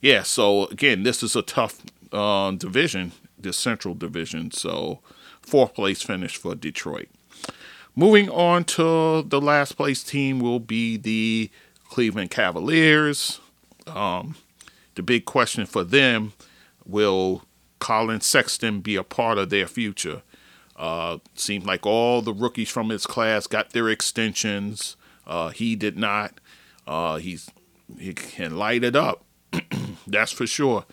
yeah. 0.00 0.22
So 0.22 0.66
again, 0.66 1.02
this 1.02 1.22
is 1.22 1.36
a 1.36 1.42
tough 1.42 1.82
uh, 2.12 2.52
division, 2.52 3.12
the 3.38 3.52
Central 3.52 3.94
Division. 3.94 4.50
So, 4.52 5.00
fourth 5.42 5.74
place 5.74 6.02
finish 6.02 6.36
for 6.36 6.54
Detroit. 6.54 7.08
Moving 7.96 8.30
on 8.30 8.64
to 8.64 9.22
the 9.22 9.40
last 9.40 9.72
place 9.72 10.04
team 10.04 10.38
will 10.38 10.60
be 10.60 10.96
the 10.96 11.50
Cleveland 11.88 12.30
Cavaliers. 12.30 13.40
Um, 13.86 14.36
the 14.94 15.02
big 15.02 15.24
question 15.24 15.66
for 15.66 15.82
them 15.82 16.32
will 16.86 17.42
Collin 17.80 18.20
Sexton 18.20 18.80
be 18.80 18.94
a 18.94 19.02
part 19.02 19.38
of 19.38 19.50
their 19.50 19.66
future? 19.66 20.22
Uh, 20.76 21.18
seemed 21.34 21.66
like 21.66 21.84
all 21.84 22.22
the 22.22 22.32
rookies 22.32 22.70
from 22.70 22.88
his 22.88 23.06
class 23.06 23.46
got 23.46 23.70
their 23.70 23.88
extensions. 23.88 24.96
Uh, 25.26 25.48
he 25.48 25.76
did 25.76 25.98
not. 25.98 26.40
Uh, 26.86 27.16
he's 27.16 27.50
he 27.98 28.14
can 28.14 28.56
light 28.56 28.84
it 28.84 28.96
up. 28.96 29.24
That's 30.06 30.32
for 30.32 30.46
sure. 30.46 30.84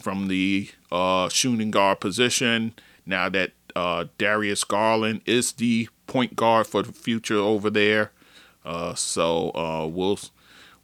From 0.00 0.28
the 0.28 0.68
uh, 0.92 1.28
shooting 1.30 1.70
guard 1.70 2.00
position, 2.00 2.74
now 3.06 3.28
that 3.30 3.52
uh, 3.74 4.04
Darius 4.18 4.64
Garland 4.64 5.22
is 5.24 5.52
the 5.52 5.88
point 6.06 6.36
guard 6.36 6.66
for 6.66 6.82
the 6.82 6.92
future 6.92 7.38
over 7.38 7.70
there, 7.70 8.12
uh, 8.64 8.94
so 8.94 9.50
uh, 9.50 9.86
we'll 9.86 10.18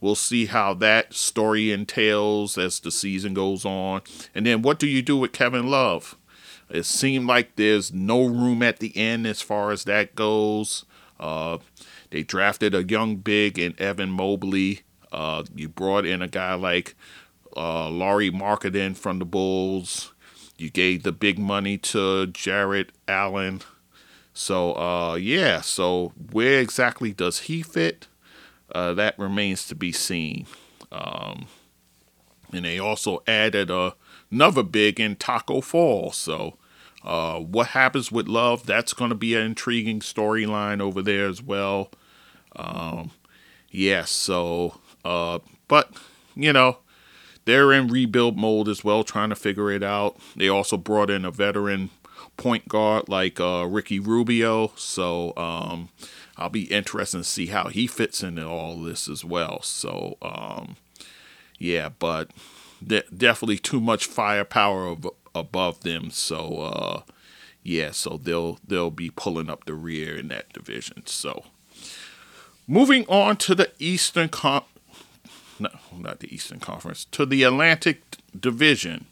we'll 0.01 0.15
see 0.15 0.47
how 0.47 0.73
that 0.73 1.13
story 1.13 1.71
entails 1.71 2.57
as 2.57 2.79
the 2.79 2.91
season 2.91 3.33
goes 3.33 3.63
on. 3.63 4.01
And 4.35 4.45
then 4.45 4.61
what 4.61 4.79
do 4.79 4.87
you 4.87 5.01
do 5.01 5.15
with 5.15 5.31
Kevin 5.31 5.67
Love? 5.67 6.17
It 6.69 6.85
seemed 6.85 7.27
like 7.27 7.55
there's 7.55 7.93
no 7.93 8.25
room 8.25 8.63
at 8.63 8.79
the 8.79 8.95
end 8.97 9.27
as 9.27 9.41
far 9.41 9.71
as 9.71 9.83
that 9.85 10.15
goes. 10.15 10.85
Uh, 11.19 11.59
they 12.09 12.23
drafted 12.23 12.73
a 12.73 12.83
young 12.83 13.17
big 13.17 13.59
in 13.59 13.79
Evan 13.79 14.09
Mobley. 14.09 14.81
Uh, 15.11 15.43
you 15.55 15.69
brought 15.69 16.05
in 16.05 16.21
a 16.21 16.27
guy 16.27 16.53
like 16.55 16.95
uh, 17.55 17.89
Lauri 17.89 18.31
Markkanen 18.31 18.95
from 18.95 19.19
the 19.19 19.25
Bulls. 19.25 20.13
You 20.57 20.69
gave 20.69 21.03
the 21.03 21.11
big 21.11 21.37
money 21.37 21.77
to 21.77 22.27
Jarrett 22.27 22.91
Allen. 23.07 23.61
So, 24.33 24.73
uh, 24.77 25.15
yeah, 25.15 25.61
so 25.61 26.13
where 26.31 26.61
exactly 26.61 27.11
does 27.11 27.41
he 27.41 27.61
fit? 27.61 28.07
Uh, 28.73 28.93
that 28.93 29.17
remains 29.19 29.67
to 29.67 29.75
be 29.75 29.91
seen. 29.91 30.45
Um, 30.91 31.47
and 32.53 32.65
they 32.65 32.79
also 32.79 33.23
added 33.27 33.69
a, 33.69 33.95
another 34.31 34.63
big 34.63 34.99
in 34.99 35.15
Tacko 35.15 35.61
Fall. 35.61 36.11
So 36.11 36.57
uh, 37.03 37.39
what 37.39 37.67
happens 37.67 38.11
with 38.11 38.27
Love? 38.27 38.65
That's 38.65 38.93
going 38.93 39.09
to 39.09 39.15
be 39.15 39.35
an 39.35 39.41
intriguing 39.41 39.99
storyline 40.01 40.81
over 40.81 41.01
there 41.01 41.27
as 41.27 41.41
well. 41.41 41.89
Um, 42.55 43.11
yes, 43.69 43.71
yeah, 43.71 44.03
so, 44.05 44.79
uh, 45.05 45.39
but, 45.67 45.93
you 46.35 46.51
know, 46.51 46.79
they're 47.45 47.71
in 47.71 47.87
rebuild 47.87 48.37
mode 48.37 48.67
as 48.67 48.83
well, 48.83 49.03
trying 49.03 49.29
to 49.29 49.35
figure 49.35 49.71
it 49.71 49.83
out. 49.83 50.17
They 50.35 50.49
also 50.49 50.77
brought 50.77 51.09
in 51.09 51.25
a 51.25 51.31
veteran 51.31 51.89
point 52.37 52.67
guard 52.67 53.09
like 53.09 53.39
uh, 53.39 53.65
Ricky 53.67 53.99
Rubio. 53.99 54.73
So 54.75 55.33
um, 55.37 55.89
I'll 56.41 56.49
be 56.49 56.63
interested 56.63 57.19
to 57.19 57.23
see 57.23 57.47
how 57.47 57.67
he 57.67 57.87
fits 57.87 58.23
into 58.23 58.47
all 58.47 58.81
this 58.81 59.07
as 59.07 59.23
well. 59.23 59.61
So, 59.61 60.17
um, 60.21 60.75
yeah, 61.59 61.89
but 61.89 62.31
de- 62.85 63.03
definitely 63.15 63.59
too 63.59 63.79
much 63.79 64.05
firepower 64.05 64.95
above 65.35 65.81
them. 65.81 66.09
So 66.11 66.57
uh, 66.57 67.01
yeah, 67.63 67.91
so 67.91 68.19
they'll 68.21 68.59
they'll 68.67 68.91
be 68.91 69.09
pulling 69.09 69.49
up 69.49 69.65
the 69.65 69.73
rear 69.73 70.17
in 70.17 70.27
that 70.29 70.51
division. 70.53 71.03
So 71.05 71.45
moving 72.67 73.05
on 73.07 73.37
to 73.37 73.55
the 73.55 73.71
Eastern 73.79 74.29
Con, 74.29 74.63
no, 75.59 75.69
not 75.95 76.19
the 76.19 76.33
Eastern 76.33 76.59
Conference, 76.59 77.05
to 77.05 77.25
the 77.25 77.43
Atlantic 77.43 78.01
Division. 78.37 79.05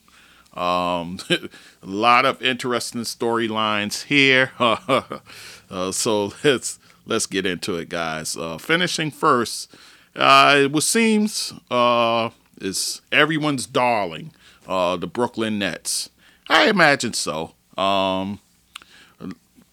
Um, 0.55 1.19
a 1.29 1.47
lot 1.85 2.25
of 2.25 2.41
interesting 2.41 3.01
storylines 3.01 4.05
here. 4.05 4.51
uh, 4.59 5.91
so 5.91 6.33
let's 6.43 6.79
let's 7.09 7.25
get 7.25 7.45
into 7.45 7.75
it, 7.75 7.89
guys. 7.89 8.37
Uh, 8.37 8.57
finishing 8.57 9.11
first, 9.11 9.75
uh, 10.15 10.69
it 10.73 10.83
seems 10.83 11.53
uh, 11.69 12.29
is 12.61 13.01
everyone's 13.11 13.65
darling 13.65 14.31
uh, 14.67 14.95
the 14.95 15.07
Brooklyn 15.07 15.59
Nets? 15.59 16.09
I 16.47 16.69
imagine 16.69 17.13
so. 17.13 17.53
Um, 17.77 18.39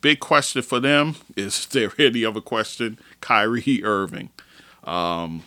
big 0.01 0.21
question 0.21 0.63
for 0.63 0.81
them 0.81 1.17
is 1.37 1.67
there 1.67 1.93
any 1.99 2.25
other 2.25 2.41
question? 2.41 2.99
Kyrie 3.21 3.83
Irving. 3.85 4.31
Um, 4.85 5.43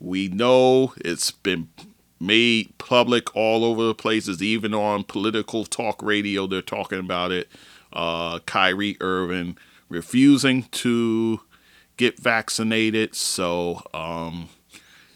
we 0.00 0.28
know 0.28 0.94
it's 1.04 1.30
been 1.30 1.68
made 2.20 2.76
public 2.78 3.34
all 3.34 3.64
over 3.64 3.84
the 3.84 3.94
places, 3.94 4.42
even 4.42 4.72
on 4.72 5.04
political 5.04 5.64
talk 5.64 6.02
radio. 6.02 6.46
They're 6.46 6.62
talking 6.62 7.00
about 7.00 7.32
it. 7.32 7.48
Uh, 7.92 8.38
Kyrie 8.40 8.96
Irving 9.00 9.56
refusing 9.88 10.64
to 10.64 11.40
get 11.96 12.18
vaccinated. 12.18 13.14
So 13.14 13.82
um, 13.92 14.48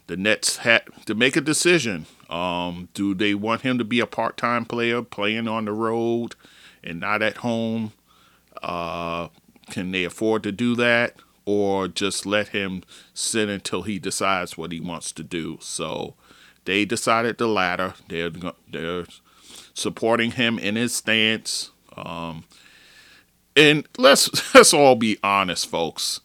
the 0.07 0.17
Nets 0.17 0.57
had 0.57 0.83
to 1.05 1.15
make 1.15 1.35
a 1.35 1.41
decision. 1.41 2.05
Um, 2.29 2.89
do 2.93 3.13
they 3.13 3.33
want 3.33 3.61
him 3.61 3.77
to 3.77 3.83
be 3.83 3.99
a 3.99 4.05
part 4.05 4.37
time 4.37 4.65
player 4.65 5.01
playing 5.01 5.47
on 5.47 5.65
the 5.65 5.73
road 5.73 6.35
and 6.83 6.99
not 6.99 7.21
at 7.21 7.37
home? 7.37 7.93
Uh, 8.61 9.29
can 9.69 9.91
they 9.91 10.03
afford 10.03 10.43
to 10.43 10.51
do 10.51 10.75
that? 10.75 11.15
Or 11.45 11.87
just 11.87 12.27
let 12.27 12.49
him 12.49 12.83
sit 13.13 13.49
until 13.49 13.81
he 13.81 13.97
decides 13.97 14.55
what 14.55 14.71
he 14.71 14.79
wants 14.79 15.11
to 15.13 15.23
do? 15.23 15.57
So 15.61 16.13
they 16.65 16.85
decided 16.85 17.39
the 17.39 17.47
latter. 17.47 17.95
They're, 18.07 18.29
they're 18.69 19.05
supporting 19.73 20.31
him 20.31 20.59
in 20.59 20.75
his 20.75 20.93
stance. 20.93 21.71
Um, 21.97 22.43
and 23.59 23.87
let's 23.97 24.53
let's 24.55 24.73
all 24.73 24.95
be 24.95 25.17
honest, 25.23 25.67
folks. 25.67 26.21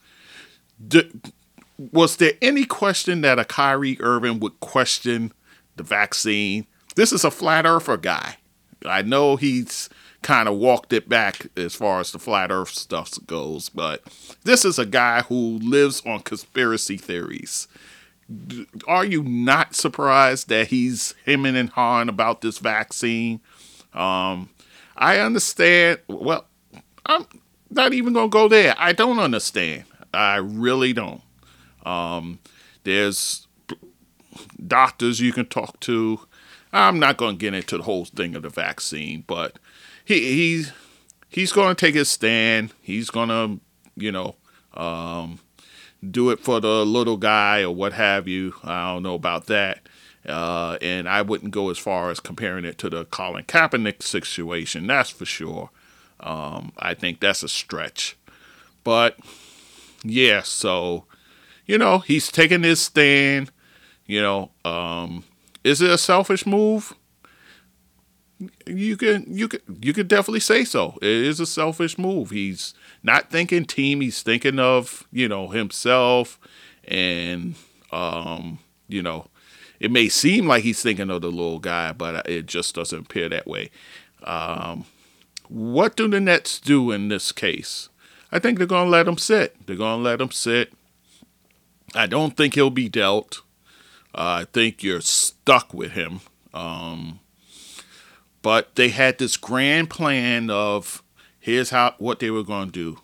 was 1.77 2.15
there 2.15 2.33
any 2.41 2.65
question 2.65 3.21
that 3.21 3.37
a 3.37 3.45
Kyrie 3.45 3.97
Irving 3.99 4.39
would 4.39 4.59
question 4.61 5.33
the 5.75 5.83
vaccine. 5.83 6.65
This 6.95 7.11
is 7.11 7.25
a 7.25 7.31
flat 7.31 7.65
earther 7.65 7.97
guy. 7.97 8.37
I 8.85 9.01
know 9.01 9.35
he's 9.35 9.89
kind 10.21 10.47
of 10.47 10.55
walked 10.55 10.93
it 10.93 11.09
back 11.09 11.47
as 11.57 11.75
far 11.75 11.99
as 11.99 12.11
the 12.11 12.19
flat 12.19 12.51
earth 12.51 12.69
stuff 12.69 13.11
goes, 13.27 13.69
but 13.69 14.03
this 14.43 14.63
is 14.63 14.79
a 14.79 14.85
guy 14.85 15.21
who 15.23 15.59
lives 15.59 16.01
on 16.05 16.21
conspiracy 16.21 16.97
theories. 16.97 17.67
Are 18.87 19.05
you 19.05 19.21
not 19.23 19.75
surprised 19.75 20.49
that 20.49 20.67
he's 20.67 21.13
hemming 21.25 21.55
and 21.55 21.69
hawing 21.69 22.09
about 22.09 22.41
this 22.41 22.57
vaccine? 22.57 23.41
Um, 23.93 24.49
I 24.95 25.19
understand. 25.19 25.99
Well, 26.07 26.47
I'm 27.05 27.25
not 27.69 27.93
even 27.93 28.13
going 28.13 28.29
to 28.29 28.33
go 28.33 28.47
there. 28.47 28.75
I 28.77 28.93
don't 28.93 29.19
understand. 29.19 29.85
I 30.13 30.37
really 30.37 30.93
don't. 30.93 31.21
Um, 31.85 32.39
there's 32.83 33.47
doctors 34.65 35.19
you 35.19 35.33
can 35.33 35.45
talk 35.45 35.79
to. 35.81 36.21
I'm 36.73 36.99
not 36.99 37.17
going 37.17 37.35
to 37.35 37.39
get 37.39 37.53
into 37.53 37.77
the 37.77 37.83
whole 37.83 38.05
thing 38.05 38.35
of 38.35 38.43
the 38.43 38.49
vaccine, 38.49 39.23
but 39.27 39.59
he 40.03 40.19
he's 40.19 40.71
he's 41.29 41.51
going 41.51 41.75
to 41.75 41.79
take 41.79 41.95
his 41.95 42.09
stand. 42.09 42.73
He's 42.81 43.09
going 43.09 43.29
to, 43.29 43.59
you 43.95 44.11
know, 44.11 44.35
um, 44.73 45.39
do 46.11 46.29
it 46.31 46.39
for 46.39 46.59
the 46.59 46.85
little 46.85 47.17
guy 47.17 47.61
or 47.61 47.73
what 47.73 47.93
have 47.93 48.27
you. 48.27 48.55
I 48.63 48.93
don't 48.93 49.03
know 49.03 49.15
about 49.15 49.45
that. 49.47 49.87
Uh, 50.27 50.77
and 50.81 51.07
I 51.07 51.21
wouldn't 51.21 51.51
go 51.51 51.69
as 51.69 51.77
far 51.77 52.09
as 52.09 52.19
comparing 52.19 52.65
it 52.65 52.77
to 52.79 52.89
the 52.89 53.05
Colin 53.05 53.45
Kaepernick 53.45 54.01
situation. 54.01 54.87
That's 54.87 55.11
for 55.11 55.25
sure. 55.25 55.69
Um, 56.19 56.71
I 56.77 56.93
think 56.93 57.19
that's 57.19 57.43
a 57.43 57.49
stretch. 57.49 58.17
But 58.83 59.17
yeah, 60.03 60.41
so 60.43 61.05
you 61.65 61.77
know, 61.77 61.99
he's 61.99 62.31
taking 62.31 62.63
his 62.63 62.81
stand. 62.81 63.51
You 64.05 64.21
know, 64.21 64.51
um, 64.63 65.23
is 65.63 65.81
it 65.81 65.89
a 65.89 65.97
selfish 65.97 66.45
move? 66.45 66.93
You 68.67 68.97
can 68.97 69.25
you 69.27 69.47
can 69.47 69.61
you 69.81 69.93
could 69.93 70.07
definitely 70.07 70.41
say 70.41 70.65
so. 70.65 70.97
It 71.01 71.09
is 71.09 71.39
a 71.39 71.45
selfish 71.45 71.97
move. 71.97 72.29
He's 72.31 72.73
not 73.01 73.31
thinking 73.31 73.65
team. 73.65 74.01
He's 74.01 74.21
thinking 74.21 74.59
of 74.59 75.07
you 75.11 75.27
know 75.27 75.47
himself, 75.49 76.39
and 76.87 77.55
um, 77.91 78.59
you 78.87 79.01
know, 79.01 79.27
it 79.79 79.91
may 79.91 80.09
seem 80.09 80.47
like 80.47 80.63
he's 80.63 80.81
thinking 80.81 81.09
of 81.09 81.21
the 81.21 81.31
little 81.31 81.59
guy, 81.59 81.93
but 81.93 82.27
it 82.29 82.45
just 82.45 82.75
doesn't 82.75 82.99
appear 82.99 83.29
that 83.29 83.47
way. 83.47 83.71
Um, 84.23 84.85
what 85.49 85.95
do 85.95 86.07
the 86.07 86.19
Nets 86.19 86.59
do 86.59 86.91
in 86.91 87.09
this 87.09 87.31
case? 87.31 87.89
I 88.31 88.39
think 88.39 88.57
they're 88.57 88.67
going 88.67 88.85
to 88.85 88.91
let 88.91 89.07
him 89.07 89.17
sit. 89.17 89.55
They're 89.65 89.75
going 89.75 89.99
to 89.99 90.03
let 90.03 90.21
him 90.21 90.31
sit. 90.31 90.73
I 91.93 92.07
don't 92.07 92.35
think 92.35 92.55
he'll 92.55 92.69
be 92.69 92.89
dealt. 92.89 93.41
Uh, 94.13 94.43
I 94.43 94.45
think 94.51 94.83
you're 94.83 95.01
stuck 95.01 95.73
with 95.73 95.91
him. 95.91 96.21
Um, 96.53 97.19
but 98.41 98.75
they 98.75 98.89
had 98.89 99.17
this 99.17 99.37
grand 99.37 99.89
plan 99.89 100.49
of 100.49 101.03
here's 101.39 101.69
how 101.69 101.95
what 101.97 102.19
they 102.19 102.31
were 102.31 102.43
going 102.43 102.71
to 102.71 102.93
do. 102.93 102.99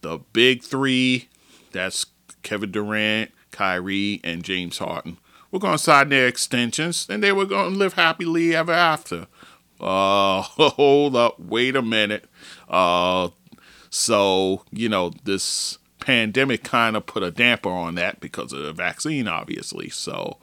The 0.00 0.18
big 0.32 0.62
three, 0.62 1.28
that's 1.72 2.06
Kevin 2.42 2.70
Durant, 2.70 3.32
Kyrie, 3.50 4.20
and 4.24 4.42
James 4.42 4.78
Harden. 4.78 5.18
We're 5.50 5.58
going 5.58 5.76
to 5.76 5.82
sign 5.82 6.08
their 6.10 6.26
extensions, 6.26 7.06
and 7.10 7.22
they 7.22 7.32
were 7.32 7.44
going 7.44 7.72
to 7.72 7.78
live 7.78 7.94
happily 7.94 8.54
ever 8.54 8.72
after. 8.72 9.26
Uh, 9.80 10.42
hold 10.42 11.16
up, 11.16 11.38
wait 11.40 11.76
a 11.76 11.82
minute. 11.82 12.26
Uh, 12.68 13.30
so 13.90 14.62
you 14.70 14.88
know 14.88 15.10
this 15.24 15.78
pandemic 16.00 16.64
kind 16.64 16.96
of 16.96 17.06
put 17.06 17.22
a 17.22 17.30
damper 17.30 17.68
on 17.68 17.94
that 17.94 18.20
because 18.20 18.52
of 18.52 18.62
the 18.62 18.72
vaccine, 18.72 19.28
obviously. 19.28 19.88
So, 19.90 20.38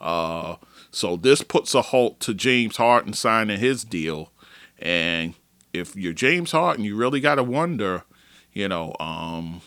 Uh, 0.00 0.56
so 0.90 1.16
this 1.16 1.42
puts 1.42 1.74
a 1.74 1.82
halt 1.82 2.20
to 2.20 2.32
James 2.32 2.78
Harden 2.78 3.12
signing 3.12 3.58
his 3.60 3.84
deal. 3.84 4.32
And 4.78 5.34
if 5.74 5.94
you're 5.94 6.14
James 6.14 6.52
Harden, 6.52 6.84
you 6.84 6.96
really 6.96 7.20
got 7.20 7.34
to 7.34 7.44
wonder, 7.44 8.04
you 8.52 8.66
know, 8.66 8.94
um, 8.98 9.60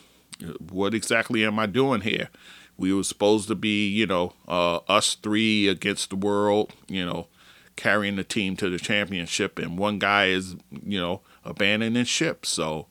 what 0.72 0.94
exactly 0.94 1.46
am 1.46 1.60
I 1.60 1.68
doing 1.68 2.02
here? 2.02 2.30
We 2.78 2.92
were 2.94 3.04
supposed 3.04 3.48
to 3.50 3.56
be, 3.56 3.88
you 3.88 4.08
know, 4.08 4.34
uh, 4.48 4.78
us 4.88 5.14
three 5.16 5.68
against 5.68 6.10
the 6.10 6.16
world, 6.16 6.74
you 6.88 7.06
know, 7.06 7.28
carrying 7.76 8.16
the 8.16 8.24
team 8.24 8.56
to 8.58 8.70
the 8.70 8.80
championship, 8.80 9.60
and 9.60 9.78
one 9.78 10.00
guy 10.00 10.28
is, 10.28 10.56
you 10.86 11.00
know, 11.00 11.22
abandoning 11.44 12.06
ship. 12.06 12.46
So 12.46 12.88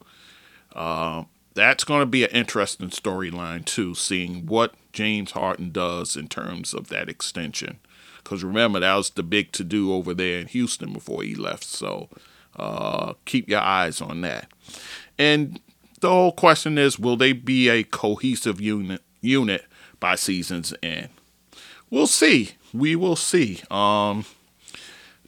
uh, 0.75 1.25
that's 1.55 1.85
going 1.85 2.01
to 2.01 2.07
be 2.07 2.25
an 2.25 2.31
interesting 2.31 2.91
storyline 2.91 3.65
too, 3.65 3.95
seeing 3.95 4.47
what 4.47 4.75
James 4.93 5.33
Harden 5.33 5.71
does 5.71 6.17
in 6.17 6.29
terms 6.29 6.75
of 6.75 6.89
that 6.89 7.09
extension. 7.09 7.79
Because 8.23 8.45
remember, 8.45 8.81
that 8.81 8.95
was 8.95 9.11
the 9.11 9.23
big 9.23 9.53
to 9.53 9.65
do 9.65 9.93
over 9.93 10.15
there 10.15 10.39
in 10.39 10.47
Houston 10.49 10.93
before 10.93 11.23
he 11.23 11.35
left. 11.35 11.65
So 11.65 12.09
uh, 12.57 13.15
keep 13.25 13.49
your 13.49 13.61
eyes 13.61 14.01
on 14.01 14.21
that. 14.21 14.49
And 15.19 15.61
the 16.01 16.11
whole 16.11 16.33
question 16.33 16.79
is, 16.79 16.99
will 16.99 17.17
they 17.17 17.33
be 17.33 17.69
a 17.69 17.85
cohesive 17.85 18.61
unit 18.61 19.03
unit 19.21 19.65
by 20.01 20.15
season's 20.17 20.75
end? 20.83 21.09
We'll 21.91 22.07
see. 22.07 22.53
We 22.73 22.97
will 22.97 23.17
see. 23.17 23.61
Um, 23.71 24.25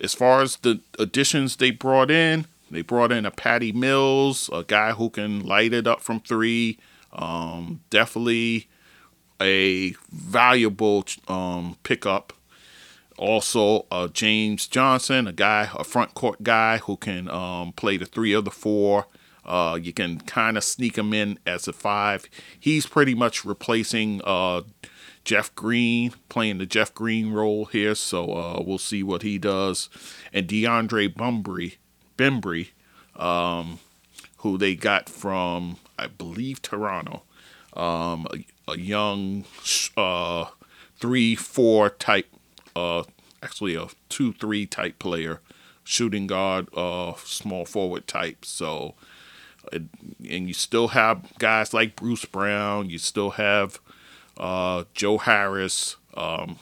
as 0.01 0.15
far 0.15 0.43
as 0.43 0.57
the 0.57 0.81
additions 0.99 1.57
they 1.57 1.71
brought 1.71 2.11
in, 2.11 2.47
they 2.71 2.83
brought 2.83 3.13
in 3.13 3.25
a 3.25 3.31
Patty 3.31 3.73
Mills, 3.73 4.51
a 4.53 4.65
guy 4.65 4.93
who 4.93 5.11
can 5.11 5.41
light 5.41 5.73
it 5.73 5.87
up 5.87 6.01
from 6.01 6.21
three. 6.21 6.79
Um, 7.13 7.81
definitely 7.91 8.69
a 9.41 9.95
valuable 10.11 11.05
um, 11.29 11.77
pickup. 11.83 12.33
Also, 13.17 13.87
uh, 13.93 14.09
James 14.09 14.67
Johnson, 14.67 15.29
a 15.29 15.33
guy, 15.33 15.71
a 15.79 15.85
front 15.85 16.15
court 16.15 16.43
guy 16.43 16.79
who 16.79 16.97
can 16.97 17.31
um, 17.31 17.73
play 17.73 17.97
the 17.97 18.07
three 18.07 18.33
of 18.33 18.45
the 18.45 18.51
four. 18.51 19.07
Uh, 19.45 19.79
you 19.81 19.93
can 19.93 20.19
kind 20.21 20.57
of 20.57 20.65
sneak 20.65 20.97
him 20.97 21.13
in 21.13 21.39
as 21.47 21.69
a 21.69 21.73
five. 21.73 22.25
He's 22.59 22.87
pretty 22.87 23.15
much 23.15 23.45
replacing 23.45 24.21
uh, 24.25 24.63
Jeff 25.25 25.55
Green, 25.55 26.13
playing 26.29 26.59
the 26.59 26.67
Jeff 26.67 26.95
Green 26.95 27.33
role 27.33 27.67
here. 27.67 27.95
So 27.95 28.33
uh, 28.33 28.63
we'll 28.65 28.79
see 28.79 29.03
what 29.03 29.23
he 29.23 29.39
does. 29.39 29.89
And 30.33 30.47
DeAndre 30.47 31.15
Bumbry, 31.15 31.77
Bembry, 32.17 32.71
um, 33.17 33.79
who 34.39 34.59
they 34.59 34.75
got 34.75 35.09
from, 35.09 35.79
I 35.99 36.07
believe, 36.07 36.61
Toronto. 36.63 37.23
Um, 37.75 38.27
a, 38.33 38.73
a, 38.73 38.79
young 38.79 39.45
uh, 39.97 40.47
three 40.97 41.35
four 41.35 41.91
type, 41.91 42.29
uh, 42.77 43.03
actually 43.43 43.75
a 43.75 43.89
two 44.09 44.33
three 44.33 44.65
type 44.65 45.01
player, 45.01 45.41
shooting 45.83 46.29
guard, 46.29 46.69
uh, 46.77 47.15
small 47.17 47.65
forward 47.65 48.07
type. 48.07 48.45
So 48.45 48.95
and 49.73 50.49
you 50.49 50.55
still 50.55 50.89
have 50.89 51.37
guys 51.39 51.75
like 51.75 51.97
Bruce 51.97 52.25
Brown. 52.25 52.91
You 52.91 52.99
still 52.99 53.31
have 53.31 53.81
uh, 54.37 54.85
Joe 54.95 55.19
Harris. 55.19 55.97
Um, 56.15 56.59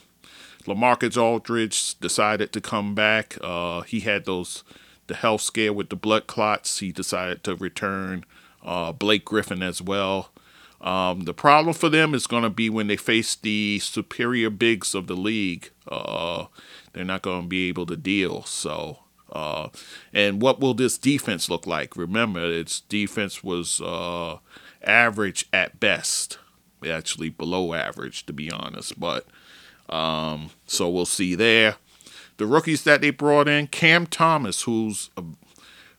LaMarcus 0.64 1.20
Aldridge 1.20 1.98
decided 1.98 2.52
to 2.52 2.60
come 2.60 2.94
back. 2.94 3.36
Uh, 3.42 3.82
he 3.82 4.00
had 4.00 4.24
those 4.24 4.64
the 5.08 5.14
health 5.14 5.40
scare 5.40 5.72
with 5.72 5.88
the 5.88 5.96
blood 5.96 6.26
clots. 6.26 6.78
He 6.78 6.92
decided 6.92 7.42
to 7.44 7.56
return. 7.56 8.24
Uh, 8.64 8.92
Blake 8.92 9.24
Griffin 9.24 9.62
as 9.62 9.82
well. 9.82 10.30
Um, 10.80 11.22
the 11.22 11.34
problem 11.34 11.74
for 11.74 11.88
them 11.88 12.14
is 12.14 12.26
going 12.26 12.44
to 12.44 12.50
be 12.50 12.70
when 12.70 12.86
they 12.86 12.96
face 12.96 13.34
the 13.34 13.80
superior 13.80 14.50
bigs 14.50 14.94
of 14.94 15.08
the 15.08 15.16
league. 15.16 15.70
Uh, 15.88 16.46
they're 16.92 17.04
not 17.04 17.22
going 17.22 17.42
to 17.42 17.48
be 17.48 17.68
able 17.68 17.86
to 17.86 17.96
deal. 17.96 18.44
So 18.44 18.98
uh, 19.32 19.68
and 20.12 20.42
what 20.42 20.60
will 20.60 20.74
this 20.74 20.98
defense 20.98 21.48
look 21.48 21.66
like? 21.66 21.96
Remember, 21.96 22.44
its 22.44 22.80
defense 22.80 23.42
was 23.42 23.80
uh, 23.80 24.38
average 24.84 25.46
at 25.52 25.80
best, 25.80 26.38
actually 26.90 27.28
below 27.28 27.74
average, 27.74 28.26
to 28.26 28.32
be 28.32 28.50
honest. 28.50 28.98
But 28.98 29.26
um, 29.88 30.50
so 30.66 30.88
we'll 30.88 31.06
see 31.06 31.34
there. 31.34 31.76
The 32.38 32.46
rookies 32.46 32.84
that 32.84 33.00
they 33.00 33.10
brought 33.10 33.48
in, 33.48 33.66
Cam 33.66 34.06
Thomas, 34.06 34.62
who's 34.62 35.10
a 35.16 35.22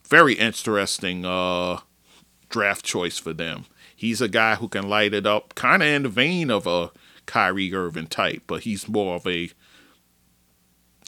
very 0.08 0.34
interesting 0.34 1.26
uh, 1.26 1.80
draft 2.50 2.84
choice 2.84 3.18
for 3.18 3.34
them. 3.34 3.66
He's 3.96 4.22
a 4.22 4.28
guy 4.28 4.56
who 4.56 4.68
can 4.68 4.90
light 4.90 5.14
it 5.14 5.26
up, 5.26 5.56
kind 5.56 5.82
of 5.82 5.88
in 5.88 6.04
the 6.04 6.10
vein 6.10 6.50
of 6.50 6.68
a 6.68 6.92
Kyrie 7.26 7.74
Irving 7.74 8.08
type, 8.08 8.44
but 8.48 8.64
he's 8.64 8.88
more 8.88 9.16
of 9.16 9.26
a 9.28 9.52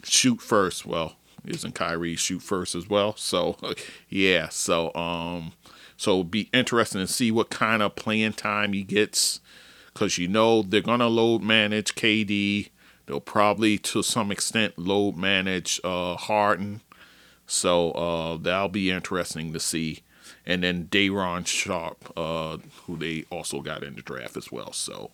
shoot 0.04 0.42
first. 0.42 0.86
Well, 0.86 1.18
isn't 1.46 1.76
Kyrie 1.76 2.16
shoot 2.16 2.42
first 2.42 2.76
as 2.76 2.90
well? 2.90 3.16
So 3.16 3.58
yeah, 4.10 4.50
so 4.50 4.94
um, 4.96 5.54
so 5.98 6.24
be 6.24 6.50
interesting 6.54 7.02
to 7.02 7.08
see 7.08 7.32
what 7.32 7.50
kind 7.50 7.82
of 7.82 7.96
playing 7.96 8.34
time 8.34 8.74
he 8.74 8.84
gets, 8.84 9.40
because 9.96 10.18
you 10.18 10.28
know 10.28 10.62
they're 10.62 10.82
gonna 10.82 11.08
load 11.08 11.42
manage 11.42 11.96
KD. 11.96 12.70
They'll 13.06 13.22
probably 13.22 13.78
to 13.80 14.04
some 14.04 14.32
extent 14.32 14.78
load 14.78 15.16
manage 15.16 15.80
uh, 15.84 16.16
Harden. 16.18 16.82
So 17.48 17.92
uh, 17.92 18.38
that'll 18.38 18.70
be 18.70 18.92
interesting 18.92 19.54
to 19.54 19.60
see. 19.60 20.02
And 20.46 20.64
then 20.64 20.88
Day'Ron 20.92 21.46
Sharpe, 21.46 22.12
uh, 22.18 22.58
who 22.86 22.98
they 22.98 23.26
also 23.30 23.62
got 23.62 23.84
in 23.84 23.96
the 23.96 24.02
draft 24.02 24.36
as 24.36 24.52
well. 24.52 24.74
So, 24.74 25.12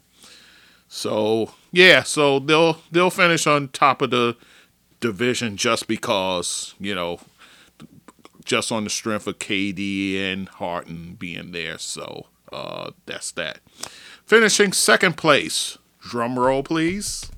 so 0.87 1.53
yeah, 1.71 2.03
so 2.03 2.39
they'll 2.39 2.77
they'll 2.91 3.09
finish 3.11 3.45
on 3.45 3.69
top 3.69 4.01
of 4.01 4.09
the 4.09 4.35
division 4.99 5.57
just 5.57 5.87
because, 5.87 6.73
you 6.79 6.95
know, 6.95 7.19
just 8.45 8.71
on 8.71 8.83
the 8.83 8.89
strength 8.89 9.27
of 9.27 9.37
KD 9.37 10.17
and 10.17 10.49
Harden 10.49 11.15
being 11.19 11.51
there. 11.51 11.77
So 11.77 12.27
uh, 12.51 12.91
that's 13.05 13.31
that. 13.31 13.59
Finishing 14.25 14.71
second 14.71 15.17
place. 15.17 15.77
Drum 16.01 16.37
roll, 16.39 16.63
please. 16.63 17.29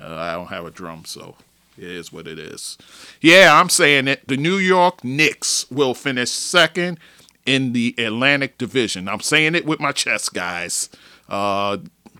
Uh, 0.00 0.14
I 0.14 0.32
don't 0.32 0.48
have 0.48 0.66
a 0.66 0.70
drum, 0.70 1.04
so 1.04 1.36
it 1.78 1.84
is 1.84 2.12
what 2.12 2.26
it 2.26 2.38
is. 2.38 2.76
Yeah, 3.20 3.58
I'm 3.58 3.68
saying 3.68 4.08
it. 4.08 4.26
The 4.28 4.36
New 4.36 4.56
York 4.56 5.02
Knicks 5.02 5.70
will 5.70 5.94
finish 5.94 6.30
second 6.30 6.98
in 7.46 7.72
the 7.72 7.94
Atlantic 7.98 8.58
Division. 8.58 9.08
I'm 9.08 9.20
saying 9.20 9.54
it 9.54 9.66
with 9.66 9.80
my 9.80 9.92
chest, 9.92 10.34
guys. 10.34 10.90
Uh, 11.28 11.78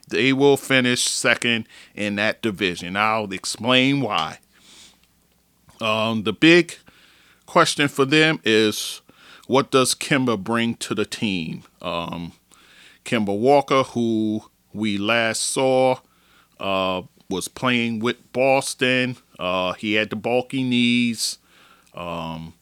they 0.08 0.32
will 0.32 0.56
finish 0.56 1.02
second 1.02 1.66
in 1.94 2.16
that 2.16 2.42
division. 2.42 2.96
I'll 2.96 3.32
explain 3.32 4.00
why. 4.00 4.38
Um, 5.80 6.22
the 6.22 6.32
big 6.32 6.76
question 7.46 7.88
for 7.88 8.04
them 8.04 8.40
is 8.44 9.00
what 9.46 9.70
does 9.70 9.94
Kemba 9.94 10.42
bring 10.42 10.74
to 10.76 10.94
the 10.94 11.04
team? 11.04 11.64
Um, 11.82 12.32
Kemba 13.04 13.36
Walker, 13.36 13.82
who 13.82 14.44
we 14.72 14.98
last 14.98 15.42
saw, 15.42 15.98
uh, 16.58 17.02
was 17.28 17.48
playing 17.48 18.00
with 18.00 18.32
Boston. 18.32 19.16
Uh, 19.38 19.72
he 19.74 19.94
had 19.94 20.10
the 20.10 20.16
bulky 20.16 20.62
knees. 20.62 21.38
Um, 21.94 22.54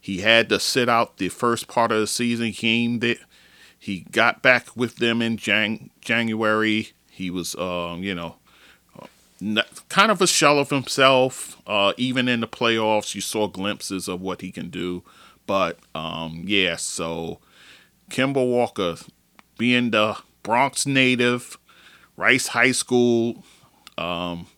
he 0.00 0.18
had 0.18 0.48
to 0.48 0.58
sit 0.58 0.88
out 0.88 1.18
the 1.18 1.28
first 1.28 1.68
part 1.68 1.92
of 1.92 2.00
the 2.00 2.06
season. 2.06 2.48
He 2.48 2.96
there. 2.98 3.16
He 3.78 4.06
got 4.12 4.42
back 4.42 4.76
with 4.76 4.96
them 4.96 5.20
in 5.20 5.36
Jan- 5.36 5.90
January. 6.00 6.92
He 7.10 7.30
was, 7.30 7.56
um, 7.56 8.02
you 8.04 8.14
know, 8.14 8.36
kind 9.88 10.10
of 10.10 10.22
a 10.22 10.26
shell 10.26 10.58
of 10.58 10.70
himself. 10.70 11.60
Uh, 11.66 11.92
even 11.96 12.28
in 12.28 12.40
the 12.40 12.46
playoffs, 12.46 13.14
you 13.14 13.20
saw 13.20 13.48
glimpses 13.48 14.06
of 14.08 14.20
what 14.20 14.40
he 14.40 14.52
can 14.52 14.70
do. 14.70 15.02
But 15.46 15.78
um, 15.94 16.44
yeah, 16.46 16.76
so 16.76 17.40
Kemba 18.10 18.46
Walker, 18.46 18.96
being 19.62 19.92
the 19.92 20.16
Bronx 20.42 20.86
native, 20.86 21.56
Rice 22.16 22.48
High 22.48 22.72
School, 22.72 23.44
um, 23.96 24.48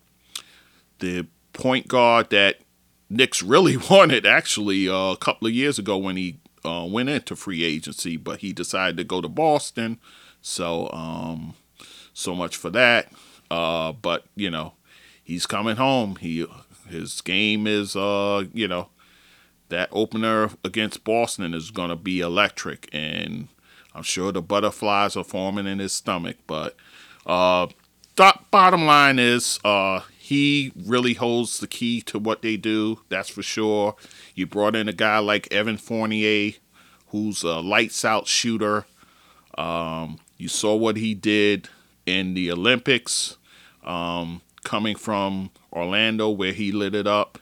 the 1.01 1.27
point 1.53 1.89
guard 1.89 2.31
that 2.31 2.61
Knicks 3.11 3.43
really 3.43 3.77
wanted 3.91 4.25
actually 4.25 4.89
uh, 4.89 5.13
a 5.13 5.17
couple 5.19 5.47
of 5.47 5.53
years 5.53 5.79
ago 5.79 5.99
when 5.99 6.17
he 6.17 6.39
uh, 6.65 6.87
went 6.89 7.11
into 7.11 7.37
free 7.37 7.65
agency, 7.65 8.17
but 8.17 8.39
he 8.39 8.55
decided 8.55 8.97
to 8.97 9.05
go 9.05 9.21
to 9.21 9.29
Boston. 9.29 10.01
So, 10.41 10.89
um, 10.91 11.53
so 12.15 12.35
much 12.35 12.57
for 12.57 12.71
that. 12.71 13.13
Uh, 13.51 13.93
but 13.93 14.25
you 14.35 14.51
know, 14.51 14.73
he's 15.23 15.45
coming 15.45 15.77
home. 15.77 16.17
He 16.17 16.47
his 16.89 17.21
game 17.21 17.67
is 17.67 17.95
uh, 17.95 18.45
you 18.55 18.67
know, 18.67 18.89
that 19.69 19.91
opener 19.93 20.49
against 20.65 21.05
Boston 21.05 21.53
is 21.53 21.71
gonna 21.71 21.95
be 21.95 22.21
electric, 22.21 22.89
and 22.91 23.49
I'm 23.95 24.03
sure 24.03 24.33
the 24.33 24.43
butterflies 24.43 25.17
are 25.17 25.25
forming 25.25 25.67
in 25.67 25.79
his 25.79 25.93
stomach. 25.93 26.37
But 26.47 26.77
uh, 27.27 27.69
th- 28.17 28.35
bottom 28.51 28.87
line 28.87 29.19
is 29.19 29.61
uh, 29.65 30.01
he 30.19 30.73
really 30.75 31.15
holds 31.15 31.61
the 31.61 31.67
key 31.67 32.01
to 32.03 32.19
what 32.19 32.43
they 32.43 32.57
do. 32.57 33.01
That's 33.09 33.29
for 33.29 33.43
sure. 33.43 33.97
You 34.35 34.47
brought 34.47 34.77
in 34.77 34.89
a 34.89 34.93
guy 34.93 35.19
like 35.19 35.53
Evan 35.53 35.77
Fournier, 35.77 36.53
who's 37.09 37.43
a 37.43 37.61
lights 37.61 38.05
out 38.05 38.27
shooter. 38.27 38.87
Um, 39.57 40.19
you 40.37 40.49
saw 40.49 40.75
what 40.75 40.97
he 40.97 41.15
did 41.15 41.69
in 42.07 42.35
the 42.35 42.51
Olympics. 42.51 43.37
Um, 43.85 44.41
coming 44.65 44.97
from 44.97 45.51
Orlando 45.73 46.31
where 46.31 46.53
he 46.53 46.73
lit 46.73 46.95
it 46.95 47.07
up. 47.07 47.39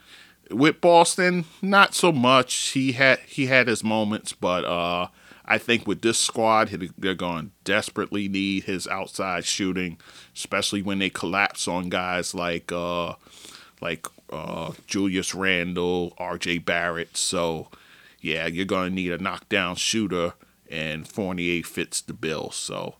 With 0.50 0.82
Boston, 0.82 1.46
not 1.62 1.94
so 1.94 2.12
much. 2.12 2.54
He 2.70 2.92
had 2.92 3.20
he 3.20 3.46
had 3.46 3.68
his 3.68 3.82
moments, 3.82 4.34
but 4.34 4.66
uh, 4.66 5.06
I 5.44 5.58
think 5.58 5.86
with 5.86 6.02
this 6.02 6.18
squad, 6.18 6.68
they're 6.96 7.14
going 7.14 7.46
to 7.46 7.50
desperately 7.64 8.28
need 8.28 8.64
his 8.64 8.86
outside 8.86 9.44
shooting, 9.44 9.98
especially 10.34 10.82
when 10.82 10.98
they 10.98 11.10
collapse 11.10 11.66
on 11.66 11.88
guys 11.88 12.34
like 12.34 12.70
uh, 12.70 13.14
like 13.80 14.06
uh, 14.30 14.72
Julius 14.86 15.34
Randle, 15.34 16.14
R.J. 16.18 16.58
Barrett. 16.58 17.16
So, 17.16 17.68
yeah, 18.20 18.46
you're 18.46 18.64
going 18.64 18.90
to 18.90 18.94
need 18.94 19.12
a 19.12 19.18
knockdown 19.18 19.76
shooter, 19.76 20.34
and 20.70 21.06
Fournier 21.06 21.62
fits 21.62 22.00
the 22.00 22.14
bill. 22.14 22.50
So, 22.50 22.94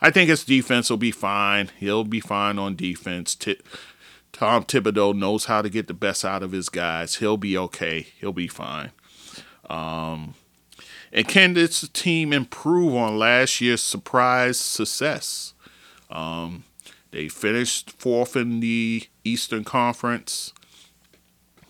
I 0.00 0.10
think 0.10 0.28
his 0.28 0.44
defense 0.44 0.90
will 0.90 0.98
be 0.98 1.10
fine. 1.10 1.70
He'll 1.78 2.04
be 2.04 2.20
fine 2.20 2.58
on 2.58 2.76
defense. 2.76 3.34
T- 3.34 3.60
Tom 4.32 4.64
Thibodeau 4.64 5.16
knows 5.16 5.46
how 5.46 5.62
to 5.62 5.70
get 5.70 5.88
the 5.88 5.94
best 5.94 6.24
out 6.24 6.42
of 6.42 6.52
his 6.52 6.68
guys. 6.68 7.16
He'll 7.16 7.38
be 7.38 7.56
okay. 7.56 8.08
He'll 8.20 8.34
be 8.34 8.48
fine. 8.48 8.92
Um, 9.70 10.34
and 11.16 11.26
can 11.26 11.54
this 11.54 11.88
team 11.88 12.34
improve 12.34 12.94
on 12.94 13.18
last 13.18 13.62
year's 13.62 13.82
surprise 13.82 14.60
success? 14.60 15.54
Um, 16.10 16.64
they 17.10 17.28
finished 17.28 17.92
fourth 17.92 18.36
in 18.36 18.60
the 18.60 19.04
Eastern 19.24 19.64
Conference. 19.64 20.52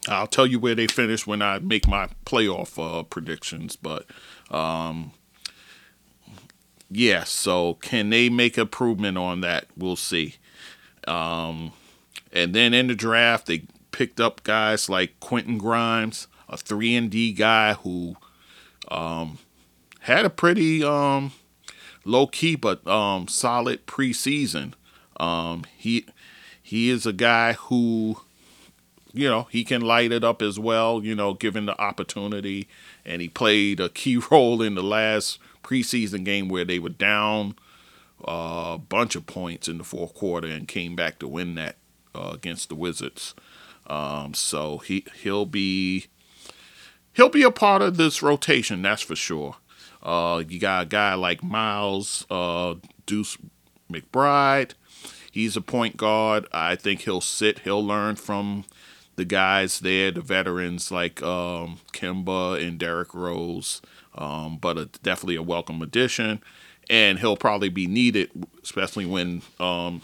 I'll 0.09 0.27
tell 0.27 0.49
you 0.49 0.59
where 0.59 0.75
they 0.75 0.89
finished 0.89 1.29
when 1.29 1.43
I 1.43 1.61
make 1.61 1.87
my 1.87 2.09
playoff 2.25 2.77
uh, 2.77 3.05
predictions, 3.05 3.77
but 3.77 4.07
um, 4.51 5.13
yeah. 6.91 7.23
So 7.23 7.75
can 7.75 8.11
they 8.11 8.29
make 8.29 8.59
improvement 8.59 9.17
on 9.17 9.43
that? 9.43 9.67
We'll 9.77 9.95
see. 9.95 10.37
Um, 11.07 11.73
and 12.33 12.53
then 12.53 12.75
in 12.75 12.89
the 12.89 12.97
draft, 12.97 13.47
they 13.47 13.63
picked 13.93 14.21
up 14.21 14.43
guys 14.43 14.89
like 14.89 15.21
Quentin 15.21 15.57
Grimes, 15.57 16.27
a 16.49 16.57
three 16.57 16.97
and 16.97 17.09
D 17.11 17.33
guy 17.33 17.75
who 17.75 18.17
um, 18.91 19.39
had 20.01 20.25
a 20.25 20.31
pretty 20.31 20.83
um, 20.85 21.33
low 22.05 22.27
key 22.27 22.57
but 22.57 22.87
um, 22.87 23.29
solid 23.29 23.87
preseason. 23.87 24.75
Um, 25.19 25.65
he 25.77 26.07
he 26.63 26.91
is 26.91 27.07
a 27.07 27.13
guy 27.13 27.55
who, 27.55 28.21
you 29.13 29.29
know, 29.29 29.49
he 29.51 29.65
can 29.65 29.81
light 29.81 30.13
it 30.13 30.25
up 30.25 30.43
as 30.43 30.59
well. 30.59 31.03
You 31.03 31.15
know, 31.15 31.35
given 31.35 31.67
the 31.67 31.81
opportunity, 31.81 32.69
and 33.05 33.23
he 33.23 33.29
played 33.29 33.81
a 33.81 33.89
key 33.89 34.17
role 34.31 34.63
in 34.63 34.75
the 34.75 34.83
last 34.83 35.39
preseason 35.63 36.25
game 36.25 36.49
where 36.49 36.65
they 36.65 36.79
were 36.79 36.89
down 36.89 37.57
uh, 38.27 38.73
a 38.75 38.79
bunch 38.79 39.17
of 39.17 39.27
points 39.27 39.69
in 39.69 39.79
the 39.79 39.85
fourth 39.85 40.15
quarter 40.15 40.49
and 40.49 40.69
came 40.69 40.97
back 40.97 41.19
to 41.19 41.29
win 41.29 41.55
that 41.57 41.77
uh, 42.15 42.31
against 42.35 42.69
the 42.69 42.75
Wizards. 42.75 43.35
Um, 43.87 44.35
so 44.35 44.79
he 44.79 45.05
he'll 45.23 45.47
be 45.47 46.07
he'll 47.17 47.29
be 47.31 47.43
a 47.43 47.51
part 47.51 47.83
of 47.83 47.97
this 47.97 48.23
rotation, 48.23 48.83
that's 48.83 49.03
for 49.03 49.17
sure. 49.17 49.57
Uh, 50.03 50.45
you 50.49 50.61
got 50.61 50.85
a 50.85 50.87
guy 50.87 51.15
like 51.15 51.43
Miles 51.43 52.27
uh, 52.31 52.75
Deuce 53.07 53.37
McBride. 53.91 54.73
He's 55.33 55.57
a 55.57 55.61
point 55.61 55.97
guard. 55.97 56.47
I 56.53 56.77
think 56.77 57.01
he'll 57.03 57.21
sit. 57.21 57.61
He'll 57.61 57.85
learn 57.85 58.17
from 58.17 58.65
the 59.17 59.25
guys 59.25 59.81
there, 59.81 60.11
the 60.11 60.21
veterans 60.21 60.91
like 60.93 61.23
um, 61.23 61.79
Kemba 61.93 62.65
and 62.65 62.79
Derrick 62.79 63.15
Rose. 63.15 63.81
Um, 64.15 64.59
but 64.59 64.79
a, 64.79 64.87
definitely 65.03 65.37
a 65.37 65.43
welcome 65.43 65.83
addition, 65.83 66.43
and 66.89 67.19
he'll 67.19 67.37
probably 67.37 67.69
be 67.69 67.87
needed, 67.87 68.31
especially 68.63 69.05
when 69.05 69.43
um, 69.61 70.01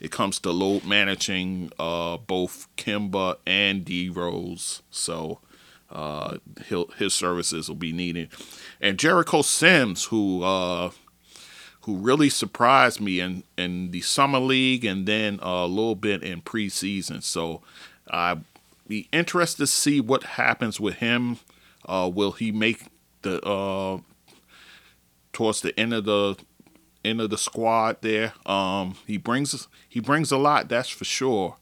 it 0.00 0.10
comes 0.10 0.40
to 0.40 0.50
load 0.50 0.84
managing 0.84 1.70
uh, 1.78 2.16
both 2.16 2.66
Kemba 2.76 3.36
and 3.46 3.84
D 3.84 4.08
Rose. 4.08 4.82
So 4.90 5.38
uh, 5.94 6.38
his 6.98 7.14
services 7.14 7.68
will 7.68 7.76
be 7.76 7.92
needed. 7.92 8.28
And 8.80 8.98
Jericho 8.98 9.42
Sims, 9.42 10.04
who 10.06 10.42
uh, 10.42 10.90
who 11.82 11.96
really 11.96 12.30
surprised 12.30 13.00
me 13.00 13.20
in, 13.20 13.44
in 13.58 13.90
the 13.90 14.00
summer 14.00 14.38
league 14.38 14.84
and 14.84 15.06
then 15.06 15.38
a 15.42 15.66
little 15.66 15.94
bit 15.94 16.22
in 16.22 16.40
preseason. 16.40 17.22
So 17.22 17.60
I'd 18.08 18.42
be 18.88 19.08
interested 19.12 19.58
to 19.58 19.66
see 19.66 20.00
what 20.00 20.22
happens 20.22 20.80
with 20.80 20.94
him. 20.94 21.38
Uh, 21.86 22.10
will 22.12 22.32
he 22.32 22.50
make 22.50 22.86
the 23.20 23.40
uh, 23.46 23.98
towards 25.32 25.60
the 25.60 25.78
end 25.78 25.92
of 25.92 26.06
the 26.06 26.36
end 27.04 27.20
of 27.20 27.28
the 27.28 27.38
squad 27.38 27.98
there? 28.00 28.32
Um, 28.46 28.96
he 29.06 29.18
brings 29.18 29.68
he 29.86 30.00
brings 30.00 30.32
a 30.32 30.38
lot, 30.38 30.68
that's 30.68 30.88
for 30.88 31.04
sure. 31.04 31.56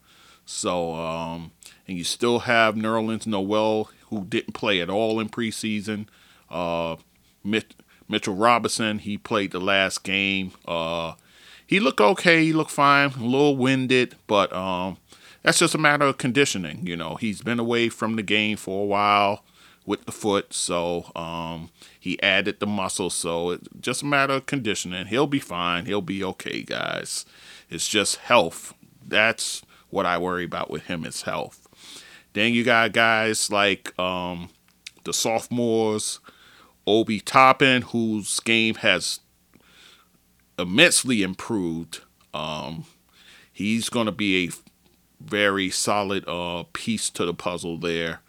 So 0.44 0.94
um, 0.94 1.50
and 1.92 1.98
you 1.98 2.04
still 2.04 2.38
have 2.40 2.74
Nerlens 2.74 3.26
Noel 3.26 3.90
who 4.08 4.24
didn't 4.24 4.54
play 4.54 4.80
at 4.80 4.88
all 4.88 5.20
in 5.20 5.28
preseason. 5.28 6.06
Uh, 6.50 6.96
Mitchell 7.44 8.34
Robinson, 8.34 8.98
he 8.98 9.18
played 9.18 9.50
the 9.50 9.60
last 9.60 10.02
game. 10.02 10.52
Uh, 10.66 11.12
he 11.66 11.80
looked 11.80 12.00
okay. 12.00 12.44
He 12.44 12.54
looked 12.54 12.70
fine. 12.70 13.10
A 13.10 13.22
little 13.22 13.58
winded, 13.58 14.16
but 14.26 14.50
um, 14.54 14.96
that's 15.42 15.58
just 15.58 15.74
a 15.74 15.78
matter 15.78 16.06
of 16.06 16.16
conditioning. 16.16 16.86
You 16.86 16.96
know, 16.96 17.16
he's 17.16 17.42
been 17.42 17.58
away 17.58 17.90
from 17.90 18.16
the 18.16 18.22
game 18.22 18.56
for 18.56 18.84
a 18.84 18.86
while 18.86 19.44
with 19.84 20.06
the 20.06 20.12
foot, 20.12 20.54
so 20.54 21.12
um, 21.14 21.68
he 22.00 22.22
added 22.22 22.58
the 22.58 22.66
muscle. 22.66 23.10
So 23.10 23.50
it's 23.50 23.68
just 23.82 24.00
a 24.00 24.06
matter 24.06 24.32
of 24.32 24.46
conditioning. 24.46 25.08
He'll 25.08 25.26
be 25.26 25.40
fine. 25.40 25.84
He'll 25.84 26.00
be 26.00 26.24
okay, 26.24 26.62
guys. 26.62 27.26
It's 27.68 27.86
just 27.86 28.16
health. 28.16 28.72
That's 29.06 29.60
what 29.90 30.06
I 30.06 30.16
worry 30.16 30.44
about 30.44 30.70
with 30.70 30.84
him 30.84 31.04
is 31.04 31.22
health. 31.22 31.61
Then 32.32 32.54
you 32.54 32.64
got 32.64 32.92
guys 32.92 33.50
like 33.50 33.98
um, 33.98 34.48
the 35.04 35.12
sophomores, 35.12 36.20
Obi 36.86 37.20
Toppin, 37.20 37.82
whose 37.82 38.40
game 38.40 38.76
has 38.76 39.20
immensely 40.58 41.22
improved. 41.22 42.00
Um, 42.32 42.84
he's 43.52 43.88
going 43.88 44.06
to 44.06 44.12
be 44.12 44.48
a 44.48 44.50
very 45.20 45.70
solid 45.70 46.26
uh, 46.26 46.64
piece 46.72 47.10
to 47.10 47.24
the 47.24 47.34
puzzle 47.34 47.78
there. 47.78 48.20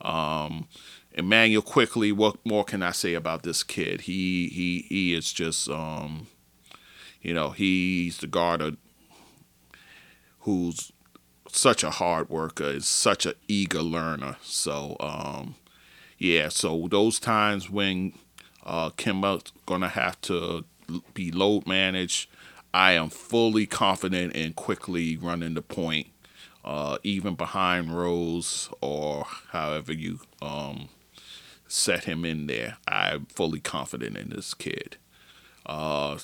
Um, 0.00 0.68
Immanuel 1.12 1.62
Quickley, 1.62 2.12
what 2.12 2.36
more 2.46 2.64
can 2.64 2.82
I 2.82 2.92
say 2.92 3.14
about 3.14 3.42
this 3.42 3.64
kid? 3.64 4.02
He 4.02 4.48
he 4.48 4.86
he 4.88 5.14
is 5.14 5.32
just 5.32 5.68
um, 5.68 6.28
you 7.20 7.34
know 7.34 7.50
he's 7.50 8.18
the 8.18 8.28
guard 8.28 8.76
who's 10.40 10.92
such 11.58 11.82
a 11.82 11.90
hard 11.90 12.30
worker, 12.30 12.64
is 12.70 12.86
such 12.86 13.26
an 13.26 13.34
eager 13.48 13.82
learner. 13.82 14.36
So 14.42 14.96
um, 15.00 15.56
yeah, 16.16 16.48
so 16.48 16.86
those 16.88 17.18
times 17.18 17.68
when 17.68 18.12
uh, 18.64 18.90
Kemba's 18.90 19.52
gonna 19.66 19.88
have 19.88 20.20
to 20.22 20.64
be 21.14 21.32
load 21.32 21.66
managed, 21.66 22.30
I 22.72 22.92
am 22.92 23.10
fully 23.10 23.66
confident 23.66 24.34
in 24.34 24.52
Quickley 24.52 25.16
running 25.16 25.54
the 25.54 25.62
point, 25.62 26.06
uh, 26.64 26.98
even 27.02 27.34
behind 27.34 27.96
Rose 27.96 28.68
or 28.80 29.26
however 29.50 29.92
you 29.92 30.20
um, 30.40 30.88
set 31.66 32.04
him 32.04 32.24
in 32.24 32.46
there. 32.46 32.76
I'm 32.86 33.26
fully 33.26 33.60
confident 33.60 34.16
in 34.16 34.30
this 34.30 34.54
kid. 34.54 34.96
Uh, 35.66 36.18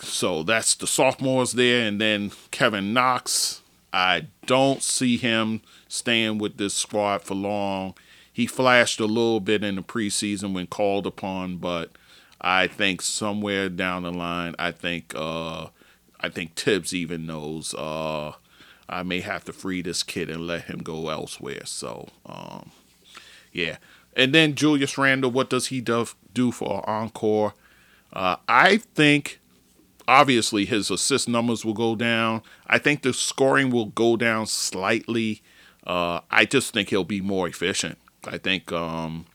so 0.00 0.42
that's 0.42 0.74
the 0.74 0.86
sophomores 0.86 1.52
there, 1.52 1.88
and 1.88 1.98
then 1.98 2.30
Kevin 2.50 2.92
Knox. 2.92 3.62
I 3.96 4.26
don't 4.44 4.82
see 4.82 5.16
him 5.16 5.62
staying 5.88 6.36
with 6.36 6.58
this 6.58 6.74
squad 6.74 7.22
for 7.22 7.34
long. 7.34 7.94
He 8.30 8.46
flashed 8.46 9.00
a 9.00 9.06
little 9.06 9.40
bit 9.40 9.64
in 9.64 9.76
the 9.76 9.82
preseason 9.82 10.52
when 10.52 10.66
called 10.66 11.06
upon, 11.06 11.56
but 11.56 11.92
I 12.38 12.66
think 12.66 13.00
somewhere 13.00 13.70
down 13.70 14.02
the 14.02 14.12
line, 14.12 14.54
I 14.58 14.72
think 14.72 15.14
uh, 15.16 15.68
I 16.20 16.28
think 16.28 16.56
Thibs 16.56 16.92
even 16.92 17.24
knows 17.24 17.72
uh, 17.72 18.32
I 18.86 19.02
may 19.02 19.20
have 19.20 19.46
to 19.46 19.54
free 19.54 19.80
this 19.80 20.02
kid 20.02 20.28
and 20.28 20.46
let 20.46 20.64
him 20.64 20.80
go 20.80 21.08
elsewhere. 21.08 21.64
So 21.64 22.10
um, 22.26 22.72
yeah, 23.50 23.78
and 24.14 24.34
then 24.34 24.56
Julius 24.56 24.98
Randle, 24.98 25.30
what 25.30 25.48
does 25.48 25.68
he 25.68 25.80
do, 25.80 26.06
do 26.34 26.52
for 26.52 26.86
encore? 26.86 27.54
Uh, 28.12 28.36
I 28.46 28.76
think 28.76 29.40
obviously 30.08 30.64
his 30.64 30.90
assist 30.90 31.28
numbers 31.28 31.64
will 31.64 31.74
go 31.74 31.96
down. 31.96 32.42
I 32.66 32.78
think 32.78 33.02
the 33.02 33.12
scoring 33.12 33.70
will 33.70 33.86
go 33.86 34.16
down 34.16 34.46
slightly. 34.46 35.42
Uh, 35.86 36.20
I 36.30 36.44
just 36.44 36.72
think 36.72 36.90
he'll 36.90 37.04
be 37.04 37.20
more 37.20 37.48
efficient. 37.48 37.98
I 38.26 38.38
think 38.38 38.72
um, 38.72 39.26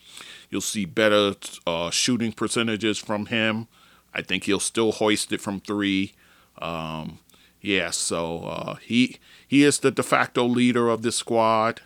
you'll 0.50 0.62
see 0.62 0.86
better 0.86 1.34
uh, 1.66 1.90
shooting 1.90 2.34
percentages 2.34 2.98
from 2.98 3.28
him. 3.28 3.68
I 4.14 4.22
think 4.22 4.44
he'll 4.44 4.60
still 4.60 4.92
hoist 4.92 5.32
it 5.32 5.40
from 5.42 5.62
three. 5.62 6.14
Um, 6.62 7.20
yeah, 7.62 7.92
so 7.92 8.44
uh, 8.44 8.76
he 8.76 9.18
he 9.48 9.64
is 9.64 9.80
the 9.80 9.92
de 9.92 10.04
facto 10.04 10.46
leader 10.46 10.90
of 10.90 11.04
this 11.04 11.16
squad, 11.16 11.82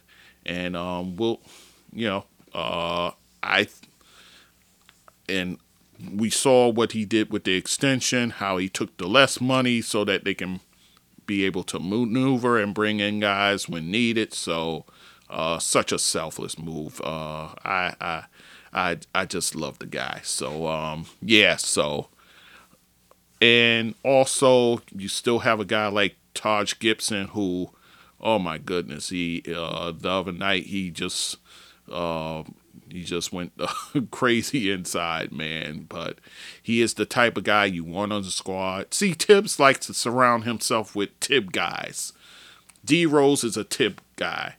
and 0.45 0.75
um, 0.75 1.15
we'll, 1.15 1.41
you 1.93 2.07
know, 2.07 2.25
uh, 2.53 3.11
I 3.43 3.67
and 5.29 5.57
we 6.13 6.29
saw 6.29 6.69
what 6.69 6.91
he 6.91 7.05
did 7.05 7.31
with 7.31 7.43
the 7.43 7.55
extension, 7.55 8.29
how 8.31 8.57
he 8.57 8.69
took 8.69 8.97
the 8.97 9.07
less 9.07 9.39
money 9.39 9.81
so 9.81 10.03
that 10.05 10.23
they 10.23 10.33
can 10.33 10.59
be 11.25 11.45
able 11.45 11.63
to 11.63 11.79
maneuver 11.79 12.59
and 12.59 12.73
bring 12.73 12.99
in 12.99 13.19
guys 13.19 13.67
when 13.67 13.89
needed. 13.89 14.33
So, 14.33 14.85
uh, 15.29 15.59
such 15.59 15.91
a 15.91 15.99
selfless 15.99 16.57
move. 16.59 17.01
Uh, 17.03 17.55
I, 17.63 17.93
I, 17.99 18.23
I, 18.73 18.97
I 19.13 19.25
just 19.25 19.55
love 19.55 19.79
the 19.79 19.87
guy. 19.87 20.21
So, 20.23 20.67
um, 20.67 21.05
yeah. 21.21 21.55
So, 21.55 22.09
and 23.41 23.95
also 24.03 24.81
you 24.95 25.07
still 25.07 25.39
have 25.39 25.59
a 25.59 25.65
guy 25.65 25.87
like 25.87 26.15
Taj 26.33 26.73
Gibson 26.79 27.27
who, 27.29 27.71
oh 28.19 28.39
my 28.39 28.57
goodness, 28.57 29.09
he 29.09 29.43
uh, 29.47 29.91
the 29.91 30.09
other 30.09 30.31
night 30.31 30.65
he 30.65 30.91
just 30.91 31.37
uh, 31.91 32.43
he 32.95 33.03
just 33.03 33.33
went 33.33 33.51
crazy 34.11 34.71
inside, 34.71 35.33
man. 35.33 35.85
But 35.89 36.19
he 36.63 36.81
is 36.81 36.93
the 36.93 37.05
type 37.05 37.35
of 37.37 37.43
guy 37.43 37.65
you 37.65 37.83
want 37.83 38.13
on 38.13 38.21
the 38.21 38.31
squad. 38.31 38.93
See, 38.93 39.13
Thibs 39.13 39.59
likes 39.59 39.87
to 39.87 39.93
surround 39.93 40.45
himself 40.45 40.95
with 40.95 41.19
Tib 41.19 41.51
guys. 41.51 42.13
D 42.85 43.05
Rose 43.05 43.43
is 43.43 43.57
a 43.57 43.65
Tib 43.65 43.99
guy. 44.15 44.55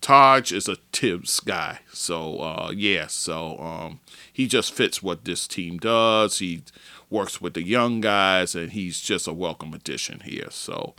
Taj 0.00 0.50
is 0.50 0.66
a 0.66 0.76
Thibs 0.94 1.40
guy. 1.40 1.80
So 1.92 2.40
uh, 2.40 2.72
yeah, 2.74 3.06
so 3.08 3.58
um, 3.58 4.00
he 4.32 4.46
just 4.46 4.72
fits 4.72 5.02
what 5.02 5.26
this 5.26 5.46
team 5.46 5.76
does. 5.76 6.38
He 6.38 6.62
works 7.10 7.40
with 7.40 7.52
the 7.52 7.62
young 7.62 8.00
guys, 8.00 8.54
and 8.54 8.72
he's 8.72 8.98
just 9.00 9.28
a 9.28 9.34
welcome 9.34 9.74
addition 9.74 10.20
here. 10.20 10.48
So 10.50 10.94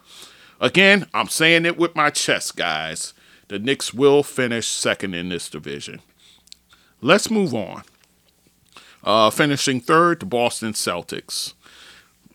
again, 0.62 1.08
I'm 1.16 1.30
saying 1.30 1.66
it 1.66 1.78
with 1.78 1.96
my 1.96 2.12
chest, 2.12 2.56
guys. 2.56 3.16
The 3.48 3.58
Knicks 3.58 3.92
will 3.92 4.22
finish 4.22 4.68
second 4.68 5.16
in 5.16 5.30
this 5.30 5.50
division. 5.50 6.02
Let's 7.02 7.30
move 7.30 7.54
on. 7.54 7.84
Uh, 9.04 9.30
finishing 9.30 9.80
third, 9.80 10.20
the 10.20 10.26
Boston 10.26 10.74
Celtics. 10.74 11.54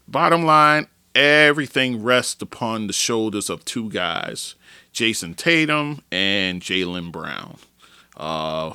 Bottom 0.07 0.45
line, 0.45 0.87
everything 1.15 2.03
rests 2.03 2.41
upon 2.41 2.87
the 2.87 2.93
shoulders 2.93 3.51
of 3.51 3.65
two 3.65 3.91
guys, 3.91 4.55
Jayson 4.93 5.35
Tatum 5.35 6.03
and 6.11 6.63
Jaylen 6.63 7.11
Brown. 7.11 7.59
Uh, 8.17 8.75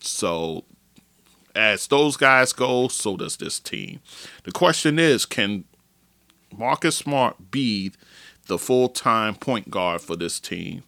so, 0.00 0.64
as 1.54 1.86
those 1.86 2.16
guys 2.16 2.52
go, 2.52 2.88
so 2.88 3.16
does 3.16 3.36
this 3.36 3.58
team. 3.60 4.00
The 4.44 4.52
question 4.52 4.98
is 4.98 5.26
can 5.26 5.64
Marcus 6.56 6.96
Smart 6.96 7.50
be 7.50 7.92
the 8.46 8.58
full 8.58 8.88
time 8.88 9.34
point 9.34 9.70
guard 9.70 10.00
for 10.00 10.16
this 10.16 10.40
team? 10.40 10.82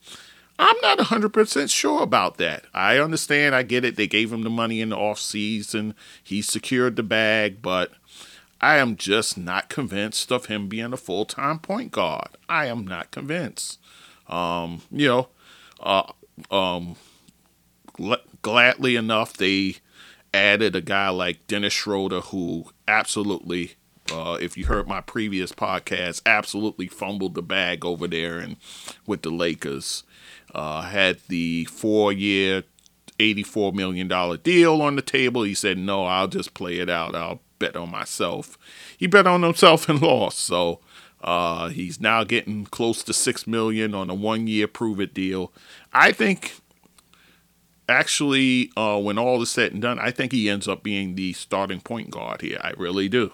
I'm 0.59 0.77
not 0.83 0.99
100% 0.99 1.71
sure 1.71 2.03
about 2.03 2.37
that. 2.39 2.65
I 2.75 2.99
understand, 2.99 3.55
I 3.55 3.63
get 3.63 3.85
it. 3.85 3.97
They 3.97 4.09
gave 4.09 4.33
him 4.33 4.43
the 4.43 4.51
money 4.51 4.81
in 4.81 4.89
the 4.89 4.97
off 4.97 5.21
season. 5.21 5.95
He 6.23 6.43
secured 6.43 6.97
the 6.97 7.05
bag, 7.05 7.63
but 7.63 7.93
I 8.61 8.79
am 8.79 8.97
just 8.97 9.39
not 9.39 9.69
convinced 9.69 10.33
of 10.33 10.47
him 10.47 10.69
being 10.69 10.93
a 10.93 10.97
full 10.97 11.25
time 11.25 11.61
point 11.61 11.93
guard. 11.93 12.31
I 12.49 12.67
am 12.67 12.87
not 12.87 13.13
convinced. 13.13 13.79
Um, 14.27 14.83
you 14.91 15.07
know, 15.07 15.29
uh, 15.81 16.11
um, 16.51 16.97
gladly 18.43 18.97
enough, 18.97 19.37
they 19.37 19.77
added 20.35 20.75
a 20.75 20.81
guy 20.81 21.09
like 21.09 21.47
Dennis 21.47 21.73
Schroeder, 21.73 22.21
who 22.21 22.67
absolutely, 22.89 23.75
uh, 24.13 24.39
if 24.41 24.57
you 24.57 24.67
heard 24.67 24.89
my 24.89 25.01
previous 25.01 25.53
podcast, 25.53 26.21
absolutely 26.27 26.89
fumbled 26.89 27.35
the 27.35 27.43
bag 27.43 27.85
over 27.85 28.09
there 28.09 28.39
and 28.39 28.57
with 29.07 29.23
the 29.23 29.31
Lakers 29.31 30.03
uh, 30.55 30.83
had 30.83 31.19
the 31.29 31.65
four 31.67 32.13
year, 32.13 32.65
$84 33.19 33.75
million 33.75 34.09
deal 34.43 34.83
on 34.83 34.97
the 34.97 35.03
table. 35.03 35.43
He 35.43 35.55
said, 35.55 35.79
No, 35.79 36.05
I'll 36.05 36.29
just 36.29 36.55
play 36.55 36.79
it 36.79 36.89
out. 36.89 37.15
I'll 37.15 37.41
bet 37.59 37.77
on 37.77 37.91
myself. 37.91 38.57
He 38.97 39.07
bet 39.07 39.27
on 39.27 39.43
himself 39.43 39.89
and 39.89 40.01
lost. 40.03 40.39
So 40.39 40.81
uh, 41.23 41.69
he's 41.69 42.01
now 42.01 42.25
getting 42.25 42.65
close 42.67 43.03
to 43.05 43.13
6 43.13 43.47
million 43.47 43.95
on 43.95 44.11
a 44.11 44.15
one 44.15 44.47
year 44.47 44.69
prove 44.69 45.01
it 45.01 45.15
deal. 45.15 45.53
I 45.93 46.13
think. 46.13 46.55
Actually, 47.91 48.71
uh, 48.77 49.01
when 49.01 49.19
all 49.19 49.41
is 49.41 49.49
said 49.49 49.73
and 49.73 49.81
done, 49.81 49.99
I 49.99 50.11
think 50.11 50.31
he 50.31 50.51
ends 50.51 50.69
up 50.69 50.83
being 50.83 51.15
the 51.15 51.33
starting 51.33 51.81
point 51.81 52.11
guard 52.11 52.43
here. 52.43 52.59
I 52.63 52.73
really 52.77 53.09
do. 53.09 53.33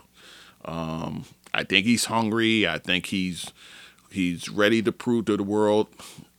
Um, 0.65 1.25
I 1.53 1.65
think 1.65 1.87
he's 1.87 2.05
hungry. 2.05 2.67
I 2.67 2.79
think 2.79 3.07
he's 3.07 3.51
he's 4.11 4.49
ready 4.49 4.81
to 4.83 4.93
prove 4.93 5.25
to 5.25 5.37
the 5.37 5.43
world 5.43 5.89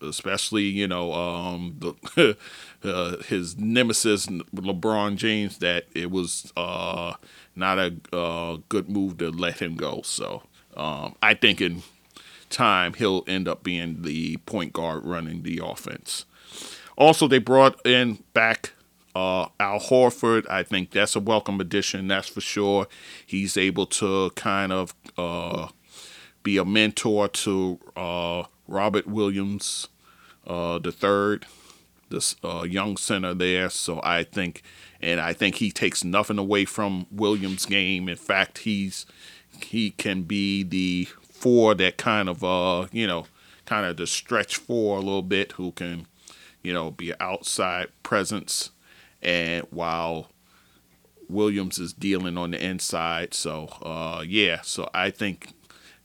especially 0.07 0.63
you 0.63 0.87
know 0.87 1.13
um, 1.13 1.75
the, 1.79 2.37
uh, 2.83 3.17
his 3.23 3.57
nemesis 3.57 4.27
LeBron 4.27 5.15
James 5.15 5.57
that 5.59 5.85
it 5.93 6.11
was 6.11 6.51
uh, 6.55 7.13
not 7.55 7.79
a 7.79 7.95
uh, 8.13 8.57
good 8.69 8.89
move 8.89 9.17
to 9.17 9.29
let 9.29 9.61
him 9.61 9.75
go. 9.75 10.01
So 10.03 10.43
um, 10.75 11.15
I 11.21 11.33
think 11.33 11.61
in 11.61 11.83
time 12.49 12.93
he'll 12.93 13.23
end 13.27 13.47
up 13.47 13.63
being 13.63 14.01
the 14.01 14.37
point 14.37 14.73
guard 14.73 15.05
running 15.05 15.43
the 15.43 15.61
offense. 15.63 16.25
Also, 16.97 17.27
they 17.27 17.39
brought 17.39 17.85
in 17.85 18.23
back 18.33 18.71
uh, 19.15 19.47
Al 19.59 19.79
Horford. 19.79 20.49
I 20.49 20.63
think 20.63 20.91
that's 20.91 21.15
a 21.15 21.19
welcome 21.19 21.59
addition. 21.59 22.07
That's 22.07 22.27
for 22.27 22.41
sure. 22.41 22.87
He's 23.25 23.57
able 23.57 23.85
to 23.87 24.29
kind 24.31 24.71
of 24.71 24.93
uh, 25.17 25.69
be 26.43 26.57
a 26.57 26.65
mentor 26.65 27.27
to 27.27 27.79
uh, 27.95 28.43
Robert 28.67 29.07
Williams 29.07 29.87
uh, 30.47 30.79
the 30.79 30.91
third, 30.91 31.45
this 32.09 32.35
uh, 32.43 32.63
young 32.63 32.97
center 32.97 33.33
there. 33.33 33.69
So 33.69 33.99
I 34.03 34.23
think, 34.23 34.61
and 35.01 35.19
I 35.19 35.33
think 35.33 35.55
he 35.55 35.71
takes 35.71 36.03
nothing 36.03 36.37
away 36.37 36.65
from 36.65 37.07
Williams' 37.11 37.65
game. 37.65 38.09
In 38.09 38.15
fact, 38.17 38.59
he's 38.59 39.05
he 39.63 39.91
can 39.91 40.23
be 40.23 40.63
the 40.63 41.07
four 41.21 41.75
that 41.75 41.97
kind 41.97 42.29
of 42.29 42.43
uh 42.43 42.87
you 42.91 43.05
know 43.05 43.25
kind 43.65 43.85
of 43.85 43.97
the 43.97 44.07
stretch 44.07 44.57
four 44.57 44.97
a 44.97 45.01
little 45.01 45.21
bit 45.21 45.53
who 45.53 45.71
can 45.71 46.07
you 46.63 46.73
know 46.73 46.91
be 46.91 47.13
outside 47.19 47.87
presence 48.03 48.71
and 49.21 49.65
while 49.69 50.29
Williams 51.27 51.79
is 51.79 51.93
dealing 51.93 52.37
on 52.37 52.51
the 52.51 52.63
inside 52.63 53.33
so 53.33 53.67
uh 53.83 54.23
yeah 54.25 54.61
so 54.61 54.89
I 54.93 55.09
think 55.09 55.49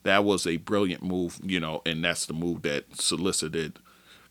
that 0.03 0.25
was 0.25 0.47
a 0.47 0.57
brilliant 0.57 1.03
move 1.03 1.39
you 1.43 1.61
know 1.61 1.83
and 1.87 2.05
that's 2.05 2.27
the 2.27 2.33
move 2.33 2.63
that 2.63 2.97
solicited 2.97 3.79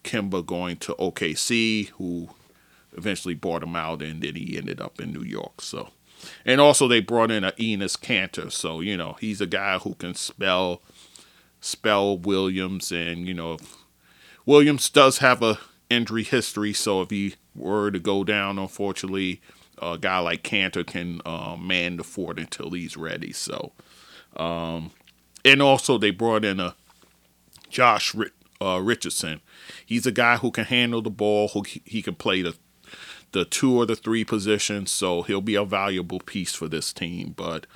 Kemba 0.04 0.46
going 0.46 0.78
to 0.78 0.96
OKC, 0.96 1.90
who 1.90 2.30
eventually 2.96 3.34
bought 3.34 3.64
him 3.64 3.76
out, 3.76 4.02
and 4.02 4.22
then 4.22 4.36
he 4.36 4.58
ended 4.58 4.82
up 4.82 5.00
in 5.00 5.14
New 5.14 5.24
York. 5.24 5.62
So, 5.62 5.90
and 6.46 6.60
also 6.60 6.88
they 6.88 7.02
brought 7.02 7.32
in 7.32 7.44
a 7.44 7.52
Enes 7.54 7.98
Kanter, 7.98 8.52
so 8.52 8.82
you 8.82 8.98
know 8.98 9.18
he's 9.20 9.42
a 9.42 9.48
guy 9.48 9.78
who 9.80 9.96
can 9.96 10.16
spell 10.16 10.82
spell 11.62 12.18
Williams, 12.18 12.92
and 12.92 13.28
you 13.28 13.34
know 13.34 13.58
Williams 14.46 14.90
does 14.90 15.20
have 15.20 15.42
a 15.42 15.60
injury 15.90 16.24
history, 16.24 16.74
so 16.74 17.02
if 17.02 17.10
he 17.10 17.36
were 17.56 17.92
to 17.92 18.00
go 18.00 18.24
down, 18.24 18.60
unfortunately, 18.60 19.42
a 19.82 19.98
guy 19.98 20.20
like 20.20 20.44
Kanter 20.44 20.86
can 20.86 21.22
uh, 21.26 21.56
man 21.56 21.98
the 21.98 22.04
fort 22.04 22.40
until 22.40 22.72
he's 22.72 22.96
ready. 22.96 23.32
So, 23.32 23.72
um, 24.36 24.92
and 25.44 25.62
also 25.62 25.98
they 25.98 26.12
brought 26.12 26.46
in 26.46 26.60
a 26.60 26.76
Josh 27.70 28.16
uh, 28.62 28.80
Richardson. 28.82 29.42
He's 29.86 30.06
a 30.06 30.12
guy 30.12 30.38
who 30.38 30.52
can 30.52 30.66
handle 30.66 31.02
the 31.02 31.10
ball. 31.10 31.50
Who 31.50 31.64
he 31.86 32.02
can 32.02 32.16
play 32.16 32.42
the 32.42 32.56
the 33.32 33.46
two 33.46 33.78
or 33.78 33.86
the 33.86 33.96
three 33.96 34.24
positions, 34.24 34.92
so 34.92 35.22
he'll 35.22 35.42
be 35.42 35.56
a 35.56 35.66
valuable 35.66 36.20
piece 36.20 36.54
for 36.54 36.68
this 36.68 36.92
team. 36.92 37.34
But 37.36 37.68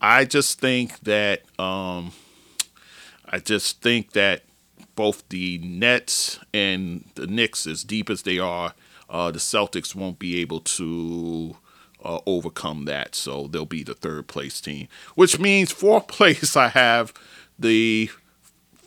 I 0.00 0.24
just 0.24 0.60
think 0.60 1.00
that 1.00 1.42
um, 1.58 2.12
I 3.26 3.38
just 3.38 3.80
think 3.82 4.12
that 4.12 4.42
both 4.94 5.28
the 5.28 5.58
Nets 5.58 6.38
and 6.52 7.08
the 7.14 7.26
Knicks, 7.26 7.66
as 7.66 7.84
deep 7.84 8.10
as 8.10 8.22
they 8.22 8.38
are, 8.38 8.74
uh, 9.08 9.30
the 9.30 9.38
Celtics 9.38 9.94
won't 9.94 10.18
be 10.18 10.40
able 10.40 10.60
to 10.60 11.56
uh, 12.04 12.18
overcome 12.26 12.84
that. 12.86 13.14
So 13.14 13.46
they'll 13.46 13.64
be 13.64 13.82
the 13.82 13.94
third 13.94 14.26
place 14.26 14.60
team, 14.60 14.88
which 15.14 15.38
means 15.38 15.72
fourth 15.72 16.06
place 16.08 16.56
I 16.56 16.68
have 16.68 17.12
the 17.58 18.10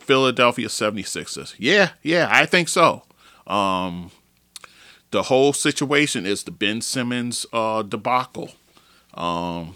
Philadelphia 0.03 0.67
76ers. 0.67 1.55
Yeah, 1.57 1.91
yeah, 2.01 2.27
I 2.31 2.45
think 2.45 2.69
so. 2.69 3.03
Um, 3.47 4.11
the 5.11 5.23
whole 5.23 5.53
situation 5.53 6.25
is 6.25 6.43
the 6.43 6.51
Ben 6.51 6.81
Simmons 6.81 7.45
uh, 7.53 7.83
debacle. 7.83 8.51
Um, 9.13 9.75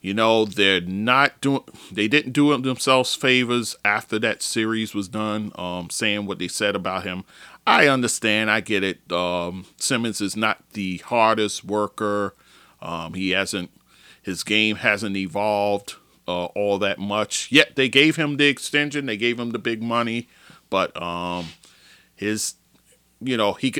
you 0.00 0.12
know, 0.12 0.44
they're 0.44 0.80
not 0.80 1.40
doing, 1.40 1.62
they 1.90 2.08
didn't 2.08 2.32
do 2.32 2.56
themselves 2.58 3.14
favors 3.14 3.76
after 3.84 4.18
that 4.18 4.42
series 4.42 4.94
was 4.94 5.08
done, 5.08 5.52
um, 5.54 5.90
saying 5.90 6.26
what 6.26 6.38
they 6.38 6.48
said 6.48 6.74
about 6.74 7.04
him. 7.04 7.24
I 7.66 7.86
understand, 7.86 8.50
I 8.50 8.60
get 8.60 8.82
it. 8.82 9.10
Um, 9.12 9.66
Simmons 9.76 10.20
is 10.20 10.36
not 10.36 10.62
the 10.72 10.98
hardest 10.98 11.64
worker. 11.64 12.34
Um, 12.80 13.14
he 13.14 13.30
hasn't, 13.30 13.70
his 14.20 14.42
game 14.42 14.76
hasn't 14.76 15.16
evolved 15.16 15.94
uh, 16.28 16.46
all 16.46 16.78
that 16.78 16.98
much. 16.98 17.50
Yet 17.50 17.76
they 17.76 17.88
gave 17.88 18.16
him 18.16 18.36
the 18.36 18.46
extension, 18.46 19.06
they 19.06 19.16
gave 19.16 19.38
him 19.38 19.50
the 19.50 19.58
big 19.58 19.82
money, 19.82 20.28
but 20.70 21.00
um, 21.00 21.46
his, 22.14 22.54
you 23.20 23.36
know, 23.36 23.52
he 23.54 23.74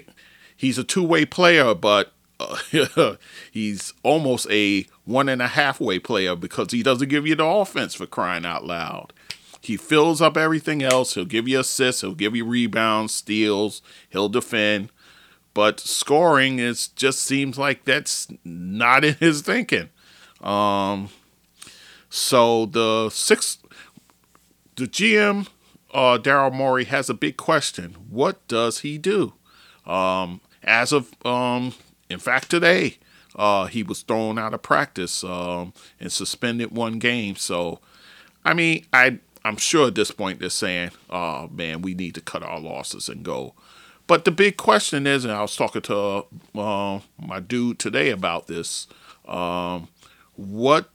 he's 0.57 0.78
a 0.78 0.84
two 0.84 1.03
way 1.05 1.24
player, 1.24 1.74
but 1.74 2.12
uh, 2.40 3.16
he's 3.51 3.93
almost 4.03 4.47
a 4.51 4.86
one 5.05 5.28
and 5.28 5.43
a 5.43 5.49
half 5.49 5.80
way 5.80 5.99
player 5.99 6.36
because 6.36 6.70
he 6.72 6.82
doesn't 6.82 7.09
give 7.09 7.26
you 7.26 7.34
the 7.34 7.45
offense 7.45 7.95
for 7.95 8.07
crying 8.07 8.45
out 8.47 8.64
loud. 8.64 9.12
he 9.61 9.76
fills 9.76 10.20
up 10.20 10.36
everything 10.36 10.82
else. 10.82 11.14
He'll 11.14 11.24
give 11.24 11.47
you 11.49 11.61
assists, 11.61 12.01
he'll 12.01 12.14
give 12.14 12.34
you 12.34 12.45
rebounds, 12.45 13.14
steals, 13.14 13.80
he'll 14.11 14.28
defend. 14.28 14.90
But 15.55 15.80
scoring 15.80 16.59
is 16.59 16.88
just 16.88 17.20
seems 17.20 17.59
like 17.59 17.84
that's 17.84 18.26
not 18.45 19.05
in 19.05 19.14
his 19.14 19.43
thinking. 19.43 19.90
Um, 20.40 21.11
so 22.14 22.66
the 22.66 23.08
six, 23.08 23.56
the 24.76 24.84
GM, 24.84 25.48
uh, 25.94 26.18
Daryl 26.18 26.52
Morey 26.52 26.84
has 26.84 27.08
a 27.08 27.14
big 27.14 27.38
question. 27.38 27.96
What 28.10 28.46
does 28.48 28.80
he 28.80 28.98
do? 28.98 29.32
Um, 29.86 30.42
as 30.62 30.92
of, 30.92 31.14
um, 31.24 31.72
in 32.10 32.18
fact, 32.18 32.50
today, 32.50 32.98
uh, 33.34 33.64
he 33.64 33.82
was 33.82 34.02
thrown 34.02 34.38
out 34.38 34.52
of 34.52 34.60
practice 34.60 35.24
um, 35.24 35.72
and 35.98 36.12
suspended 36.12 36.70
one 36.70 36.98
game. 36.98 37.34
So, 37.36 37.80
I 38.44 38.52
mean, 38.52 38.84
I 38.92 39.18
I'm 39.42 39.56
sure 39.56 39.88
at 39.88 39.94
this 39.94 40.10
point 40.10 40.38
they're 40.38 40.50
saying, 40.50 40.90
"Oh 41.08 41.48
man, 41.48 41.80
we 41.80 41.94
need 41.94 42.14
to 42.16 42.20
cut 42.20 42.42
our 42.42 42.60
losses 42.60 43.08
and 43.08 43.24
go." 43.24 43.54
But 44.06 44.26
the 44.26 44.30
big 44.32 44.58
question 44.58 45.06
is, 45.06 45.24
and 45.24 45.32
I 45.32 45.40
was 45.40 45.56
talking 45.56 45.80
to 45.80 46.26
uh, 46.54 47.00
my 47.18 47.40
dude 47.40 47.78
today 47.78 48.10
about 48.10 48.48
this. 48.48 48.86
Um, 49.26 49.88
what, 50.34 50.90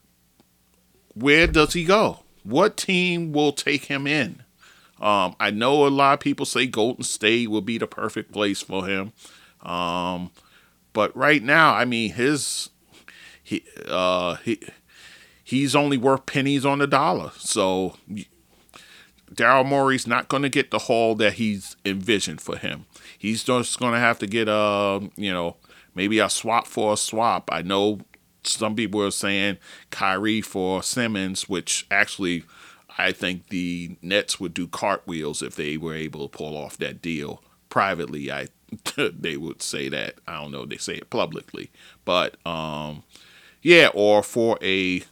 where 1.21 1.47
does 1.47 1.73
he 1.73 1.83
go? 1.83 2.23
What 2.43 2.77
team 2.77 3.31
will 3.31 3.51
take 3.51 3.85
him 3.85 4.07
in? 4.07 4.43
Um, 4.99 5.35
I 5.39 5.51
know 5.51 5.85
a 5.85 5.89
lot 5.89 6.13
of 6.13 6.19
people 6.19 6.45
say 6.45 6.65
Golden 6.65 7.03
State 7.03 7.49
will 7.49 7.61
be 7.61 7.77
the 7.77 7.87
perfect 7.87 8.31
place 8.31 8.61
for 8.61 8.87
him. 8.87 9.13
Um, 9.61 10.31
but 10.93 11.15
right 11.15 11.43
now, 11.43 11.75
I 11.75 11.85
mean, 11.85 12.13
his 12.13 12.69
he 13.43 13.63
uh, 13.87 14.35
he 14.37 14.59
he's 15.43 15.75
only 15.75 15.97
worth 15.97 16.25
pennies 16.25 16.65
on 16.65 16.79
the 16.79 16.87
dollar. 16.87 17.31
So 17.37 17.95
Daryl 19.33 19.65
Morey's 19.65 20.07
not 20.07 20.29
going 20.29 20.43
to 20.43 20.49
get 20.49 20.71
the 20.71 20.79
haul 20.79 21.15
that 21.15 21.33
he's 21.33 21.75
envisioned 21.85 22.41
for 22.41 22.57
him. 22.57 22.85
He's 23.17 23.43
just 23.43 23.79
going 23.79 23.93
to 23.93 23.99
have 23.99 24.19
to 24.19 24.27
get 24.27 24.47
a, 24.47 25.09
you 25.15 25.31
know, 25.31 25.57
maybe 25.93 26.19
a 26.19 26.29
swap 26.29 26.67
for 26.67 26.93
a 26.93 26.97
swap. 26.97 27.49
I 27.51 27.61
know 27.61 27.99
some 28.43 28.75
people 28.75 29.03
are 29.03 29.11
saying 29.11 29.57
Kyrie 29.89 30.41
for 30.41 30.81
Simmons, 30.83 31.49
which 31.49 31.85
actually 31.91 32.43
I 32.97 33.11
think 33.11 33.49
the 33.49 33.97
Nets 34.01 34.39
would 34.39 34.53
do 34.53 34.67
cartwheels 34.67 35.41
if 35.41 35.55
they 35.55 35.77
were 35.77 35.93
able 35.93 36.27
to 36.27 36.37
pull 36.37 36.57
off 36.57 36.77
that 36.77 37.01
deal. 37.01 37.43
Privately, 37.69 38.31
I 38.31 38.47
they 38.95 39.37
would 39.37 39.61
say 39.61 39.89
that. 39.89 40.15
I 40.27 40.41
don't 40.41 40.51
know. 40.51 40.65
They 40.65 40.77
say 40.77 40.95
it 40.95 41.09
publicly, 41.09 41.71
but 42.05 42.35
um, 42.45 43.03
yeah, 43.61 43.89
or 43.93 44.23
for 44.23 44.57
a 44.61 45.03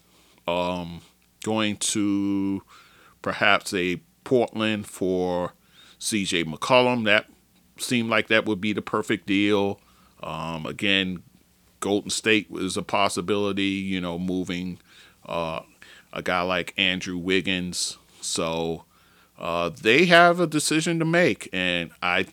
um, 0.47 1.01
going 1.43 1.77
to 1.77 2.63
perhaps 3.21 3.73
a 3.73 4.01
Portland 4.23 4.87
for 4.87 5.53
CJ 5.99 6.45
McCollum. 6.45 7.05
That 7.05 7.27
seemed 7.77 8.09
like 8.09 8.27
that 8.27 8.45
would 8.45 8.61
be 8.61 8.73
the 8.73 8.81
perfect 8.81 9.27
deal. 9.27 9.79
Um, 10.23 10.65
again, 10.65 11.23
Golden 11.85 12.09
State 12.09 12.49
was 12.49 12.77
a 12.77 12.81
possibility, 12.81 13.61
you 13.63 14.01
know, 14.01 14.17
moving 14.17 14.79
uh, 15.27 15.59
a 16.11 16.23
guy 16.23 16.41
like 16.41 16.73
Andrew 16.77 17.15
Wiggins. 17.15 17.99
So 18.21 18.85
uh, 19.37 19.69
they 19.69 20.05
have 20.05 20.39
a 20.39 20.47
decision 20.47 20.97
to 20.97 21.05
make, 21.05 21.47
and 21.53 21.91
I. 22.01 22.25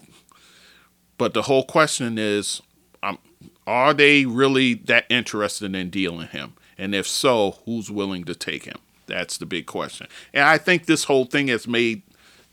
But 1.18 1.34
the 1.34 1.42
whole 1.42 1.64
question 1.64 2.16
is, 2.16 2.62
um, 3.02 3.18
are 3.66 3.92
they 3.92 4.24
really 4.24 4.72
that 4.72 5.04
interested 5.10 5.74
in 5.74 5.90
dealing 5.90 6.28
him? 6.28 6.54
And 6.78 6.94
if 6.94 7.06
so, 7.06 7.58
who's 7.66 7.90
willing 7.90 8.24
to 8.24 8.34
take 8.34 8.64
him? 8.64 8.78
That's 9.04 9.36
the 9.36 9.44
big 9.44 9.66
question. 9.66 10.06
And 10.32 10.44
I 10.44 10.56
think 10.56 10.86
this 10.86 11.04
whole 11.04 11.26
thing 11.26 11.48
has 11.48 11.68
made 11.68 12.00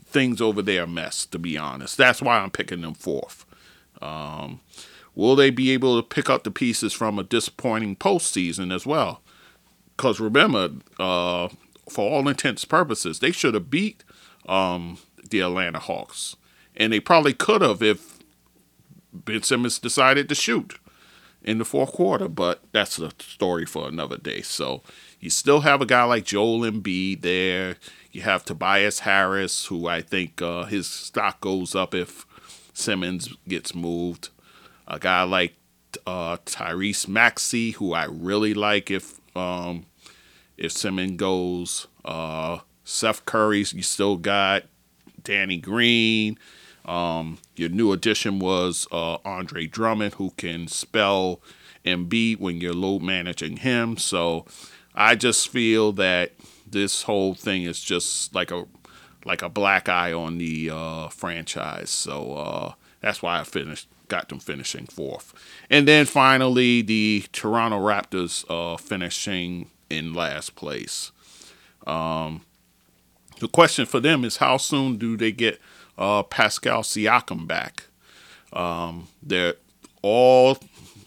things 0.03 0.41
over 0.41 0.61
there 0.61 0.83
a 0.83 0.87
mess, 0.87 1.25
to 1.27 1.39
be 1.39 1.57
honest. 1.57 1.95
That's 1.95 2.21
why 2.21 2.39
I'm 2.39 2.51
picking 2.51 2.81
them 2.81 2.93
fourth. 2.93 3.45
Um, 4.01 4.59
will 5.15 5.35
they 5.35 5.49
be 5.49 5.71
able 5.71 6.01
to 6.01 6.07
pick 6.07 6.29
up 6.29 6.43
the 6.43 6.51
pieces 6.51 6.93
from 6.93 7.19
a 7.19 7.23
disappointing 7.23 7.95
postseason 7.95 8.73
as 8.73 8.85
well? 8.85 9.21
Because 9.95 10.19
remember, 10.19 10.71
uh, 10.99 11.49
for 11.89 12.09
all 12.09 12.27
intents 12.27 12.63
and 12.63 12.69
purposes, 12.69 13.19
they 13.19 13.31
should 13.31 13.53
have 13.53 13.69
beat 13.69 14.03
um, 14.47 14.97
the 15.29 15.41
Atlanta 15.41 15.79
Hawks. 15.79 16.35
And 16.75 16.93
they 16.93 16.99
probably 16.99 17.33
could 17.33 17.61
have 17.61 17.83
if 17.83 18.19
Ben 19.11 19.43
Simmons 19.43 19.79
decided 19.79 20.29
to 20.29 20.35
shoot 20.35 20.79
in 21.41 21.57
the 21.57 21.65
fourth 21.65 21.93
quarter, 21.93 22.27
but 22.27 22.61
that's 22.71 22.99
a 22.99 23.11
story 23.19 23.65
for 23.65 23.87
another 23.87 24.17
day. 24.17 24.41
So 24.41 24.83
you 25.19 25.29
still 25.29 25.61
have 25.61 25.81
a 25.81 25.85
guy 25.85 26.03
like 26.03 26.25
Joel 26.25 26.61
Embiid 26.61 27.21
there. 27.21 27.77
You 28.11 28.21
have 28.21 28.45
Tobias 28.45 28.99
Harris, 28.99 29.65
who 29.65 29.87
I 29.87 30.01
think 30.01 30.41
uh, 30.41 30.65
his 30.65 30.87
stock 30.87 31.41
goes 31.41 31.75
up 31.75 31.93
if 31.93 32.25
Simmons 32.73 33.35
gets 33.47 33.73
moved. 33.75 34.29
A 34.89 34.99
guy 34.99 35.23
like 35.23 35.53
uh, 36.05 36.37
Tyrese 36.45 37.07
Maxey, 37.07 37.71
who 37.71 37.93
I 37.93 38.05
really 38.05 38.53
like 38.53 38.91
if 38.91 39.19
um, 39.35 39.85
if 40.57 40.71
Simmons 40.71 41.17
goes. 41.17 41.87
Uh, 42.03 42.59
Seth 42.83 43.25
Curry, 43.25 43.59
you 43.59 43.83
still 43.83 44.17
got 44.17 44.63
Danny 45.23 45.57
Green. 45.57 46.39
Um, 46.85 47.37
your 47.55 47.69
new 47.69 47.91
addition 47.91 48.39
was 48.39 48.87
uh, 48.91 49.17
Andre 49.23 49.67
Drummond, 49.67 50.15
who 50.15 50.31
can 50.37 50.67
spell 50.67 51.39
Embiid 51.85 52.39
when 52.39 52.59
you're 52.61 52.73
load 52.73 53.03
managing 53.03 53.57
him. 53.57 53.97
So 53.97 54.45
I 54.95 55.15
just 55.15 55.49
feel 55.49 55.91
that 55.93 56.33
this 56.65 57.03
whole 57.03 57.35
thing 57.35 57.63
is 57.63 57.79
just 57.79 58.33
like 58.33 58.51
a 58.51 58.65
like 59.25 59.41
a 59.41 59.49
black 59.49 59.87
eye 59.89 60.13
on 60.13 60.37
the 60.37 60.69
uh, 60.71 61.09
franchise. 61.09 61.89
So 61.89 62.33
uh, 62.33 62.73
that's 63.01 63.21
why 63.21 63.39
I 63.39 63.43
finished 63.43 63.87
got 64.09 64.29
them 64.29 64.39
finishing 64.39 64.85
fourth, 64.87 65.33
and 65.69 65.87
then 65.87 66.05
finally 66.05 66.81
the 66.81 67.23
Toronto 67.31 67.79
Raptors 67.79 68.43
uh, 68.49 68.77
finishing 68.77 69.69
in 69.89 70.13
last 70.13 70.55
place. 70.55 71.11
Um, 71.87 72.41
the 73.39 73.47
question 73.47 73.85
for 73.85 73.99
them 73.99 74.25
is 74.25 74.37
how 74.37 74.57
soon 74.57 74.97
do 74.97 75.15
they 75.15 75.31
get 75.31 75.59
uh, 75.97 76.23
Pascal 76.23 76.83
Siakam 76.83 77.47
back? 77.47 77.85
Um, 78.51 79.07
they're 79.23 79.55
all 80.01 80.57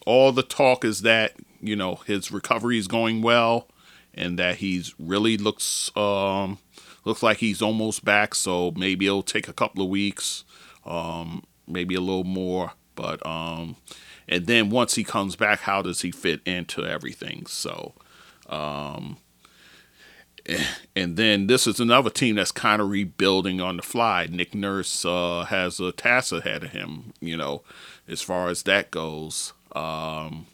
all 0.07 0.33
the 0.33 0.43
talk 0.43 0.85
is 0.85 1.03
that 1.03 1.35
you 1.61 1.77
know 1.77 1.97
his 2.07 2.33
recovery 2.33 2.79
is 2.79 2.89
going 2.89 3.23
well 3.23 3.69
and 4.15 4.39
that 4.39 4.57
he's 4.57 4.95
really 4.99 5.37
looks 5.37 5.91
um, 5.97 6.59
looks 7.05 7.23
like 7.23 7.39
he's 7.39 7.63
almost 7.63 8.05
back. 8.05 8.35
So 8.35 8.73
maybe 8.77 9.07
it'll 9.07 9.23
take 9.23 9.49
a 9.49 9.53
couple 9.53 9.83
of 9.83 9.89
weeks, 9.89 10.45
um, 10.85 11.45
maybe 11.67 11.95
a 11.95 12.01
little 12.01 12.25
more. 12.25 12.73
But 12.95 13.25
um, 13.27 13.77
and 14.29 14.47
then 14.47 14.71
once 14.71 14.95
he 14.95 15.05
comes 15.05 15.37
back, 15.37 15.61
how 15.61 15.83
does 15.83 16.03
he 16.03 16.11
fit 16.11 16.41
into 16.47 16.85
everything? 16.85 17.47
So. 17.47 17.95
Um, 18.49 19.19
and 20.97 21.17
then 21.17 21.47
this 21.47 21.67
is 21.67 21.79
another 21.81 22.11
team 22.11 22.37
that's 22.37 22.53
kind 22.53 22.83
of 22.83 22.91
rebuilding 22.91 23.61
on 23.61 23.77
the 23.77 23.83
fly. 23.83 24.27
Nick 24.31 24.55
Nurse 24.55 25.05
uh, 25.05 25.45
has 25.45 25.79
a 25.81 25.93
task 25.93 26.33
ahead 26.33 26.65
of 26.65 26.71
him, 26.71 27.13
you 27.21 27.37
know, 27.37 27.63
as 28.09 28.23
far 28.23 28.49
as 28.49 28.65
that 28.65 28.91
goes. 28.91 29.53
Um, 29.75 30.47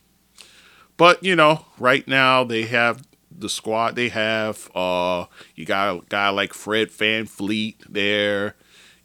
but 0.96 1.22
you 1.24 1.34
know, 1.34 1.64
right 1.78 2.06
now 2.06 2.44
they 2.44 2.64
have 2.64 3.06
the 3.30 3.48
squad 3.48 3.96
they 3.96 4.08
have. 4.10 4.70
Uh, 4.74 5.26
you 5.54 5.64
got 5.64 5.94
a 5.94 6.00
guy 6.08 6.28
like 6.30 6.52
Fred 6.52 6.88
VanVleet 6.90 7.76
there. 7.88 8.56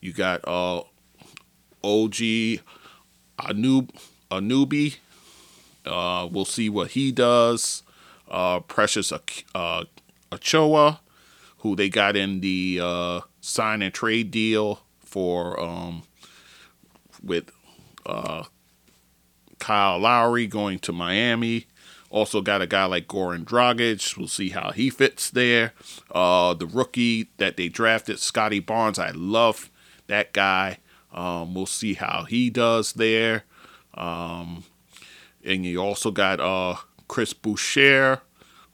You 0.02 0.12
got 0.12 0.42
uh, 0.46 0.82
OG 1.84 2.16
Anub 3.40 3.90
Anunoby. 4.32 4.98
Uh, 5.86 6.28
we'll 6.32 6.46
see 6.46 6.70
what 6.70 6.92
he 6.92 7.12
does. 7.12 7.84
Uh, 8.30 8.60
Precious 8.62 9.12
uh, 9.12 9.84
Achiuwa, 10.32 11.00
who 11.60 11.76
they 11.76 11.90
got 11.90 12.16
in 12.16 12.40
the 12.40 12.80
uh, 12.82 13.22
sign 13.42 13.82
and 13.82 13.94
trade 13.94 14.32
deal 14.32 14.82
for 15.00 15.60
um, 15.60 16.04
with 17.22 17.52
uh, 18.06 18.44
Kyle 19.60 20.00
Lowry 20.00 20.48
going 20.48 20.80
to 20.80 20.92
Miami. 20.92 21.68
Also 22.10 22.42
got 22.42 22.62
a 22.62 22.68
guy 22.68 22.86
like 22.86 23.08
Goran 23.08 23.44
Dragic. 23.44 24.18
We'll 24.18 24.28
see 24.28 24.50
how 24.50 24.72
he 24.72 24.90
fits 24.90 25.32
there. 25.32 25.74
Uh, 26.12 26.54
the 26.54 26.68
rookie 26.68 27.30
that 27.38 27.58
they 27.58 27.70
drafted, 27.70 28.20
Scottie 28.20 28.60
Barnes. 28.60 29.00
I 29.00 29.12
love 29.12 29.72
that 30.08 30.32
guy. 30.32 30.78
Um, 31.14 31.54
we'll 31.54 31.66
see 31.66 31.94
how 31.94 32.26
he 32.28 32.50
does 32.50 32.94
there. 32.94 33.44
Um, 33.94 34.64
and 35.46 35.66
you 35.66 35.80
also 35.80 36.12
got 36.12 36.40
uh, 36.40 36.76
Chris 37.08 37.34
Boucher, 37.34 38.22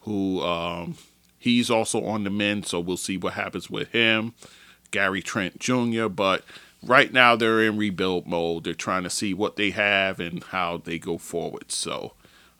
who 0.00 0.40
um, 0.42 0.96
he's 1.38 1.70
also 1.70 2.04
on 2.04 2.24
the 2.24 2.30
men, 2.30 2.62
so 2.62 2.80
we'll 2.80 2.96
see 2.96 3.16
what 3.16 3.34
happens 3.34 3.68
with 3.68 3.88
him. 3.88 4.34
Gary 4.90 5.22
Trent 5.22 5.58
Jr., 5.58 6.08
but 6.08 6.44
right 6.82 7.12
now 7.12 7.36
they're 7.36 7.62
in 7.62 7.76
rebuild 7.76 8.26
mode. 8.26 8.64
They're 8.64 8.74
trying 8.74 9.02
to 9.04 9.10
see 9.10 9.34
what 9.34 9.56
they 9.56 9.70
have 9.70 10.20
and 10.20 10.42
how 10.42 10.78
they 10.78 10.98
go 10.98 11.18
forward. 11.18 11.70
So, 11.70 12.14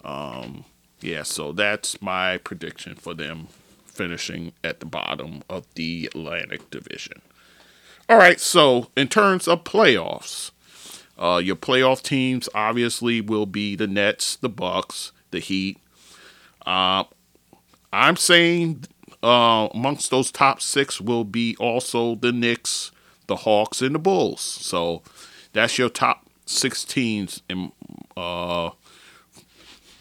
um, 0.05 0.64
yeah, 1.01 1.22
so 1.22 1.53
that's 1.53 2.01
my 2.03 2.39
prediction 2.39 2.95
for 2.95 3.14
them 3.14 3.49
finishing 3.87 4.53
at 4.62 4.81
the 4.81 4.87
bottom 4.87 5.43
of 5.49 5.66
the 5.74 6.09
Atlantic 6.14 6.70
Division. 6.70 7.20
All 8.11 8.17
right, 8.19 8.41
so 8.41 8.89
in 8.97 9.07
terms 9.07 9.47
of 9.47 9.63
playoffs, 9.63 10.51
uh, 11.17 11.37
your 11.37 11.55
playoff 11.55 12.03
teams 12.03 12.49
obviously 12.57 13.21
will 13.21 13.47
be 13.47 13.77
the 13.77 13.87
Nets, 13.87 14.35
the 14.35 14.49
Bucks, 14.49 15.13
the 15.31 15.39
Heat. 15.39 15.79
Uh, 16.67 17.05
I'm 17.93 18.17
saying 18.17 18.87
uh, 19.23 19.69
amongst 19.73 20.11
those 20.11 20.33
top 20.33 20.61
six 20.61 21.01
will 21.01 21.23
be 21.23 21.55
also 21.61 22.17
the 22.17 22.33
Knicks, 22.33 22.91
the 23.29 23.37
Hawks, 23.37 23.81
and 23.81 23.95
the 23.95 24.01
Bulls. 24.01 24.41
So 24.41 25.03
that's 25.53 25.79
your 25.79 25.89
top 25.89 26.27
six 26.47 26.85
teams, 26.85 27.43
and 27.49 27.71
uh, 28.17 28.71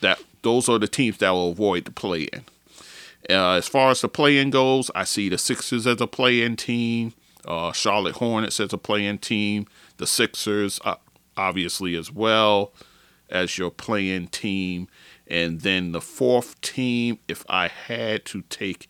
that 0.01 0.19
those 0.41 0.67
are 0.67 0.79
the 0.79 0.87
teams 0.87 1.19
that 1.19 1.29
will 1.29 1.51
avoid 1.51 1.85
the 1.85 1.91
play-in. 1.91 2.43
Uh, 3.29 3.57
as 3.57 3.67
far 3.67 3.91
as 3.91 4.01
the 4.01 4.09
play-in 4.09 4.49
goes, 4.49 4.89
I 4.95 5.03
see 5.03 5.29
the 5.29 5.37
Sixers 5.37 5.85
as 5.85 6.01
a 6.01 6.07
play-in 6.07 6.55
team, 6.55 7.13
uh, 7.45 7.71
Charlotte 7.71 8.15
Hornets 8.15 8.59
as 8.59 8.73
a 8.73 8.77
play-in 8.77 9.17
team, 9.17 9.67
the 9.97 10.07
Sixers 10.07 10.79
uh, 10.83 10.95
obviously 11.37 11.95
as 11.95 12.11
well 12.11 12.73
as 13.29 13.57
your 13.57 13.71
play-in 13.71 14.27
team, 14.27 14.87
and 15.27 15.61
then 15.61 15.91
the 15.91 16.01
fourth 16.01 16.59
team, 16.61 17.19
if 17.27 17.45
I 17.47 17.67
had 17.67 18.25
to 18.25 18.41
take 18.43 18.89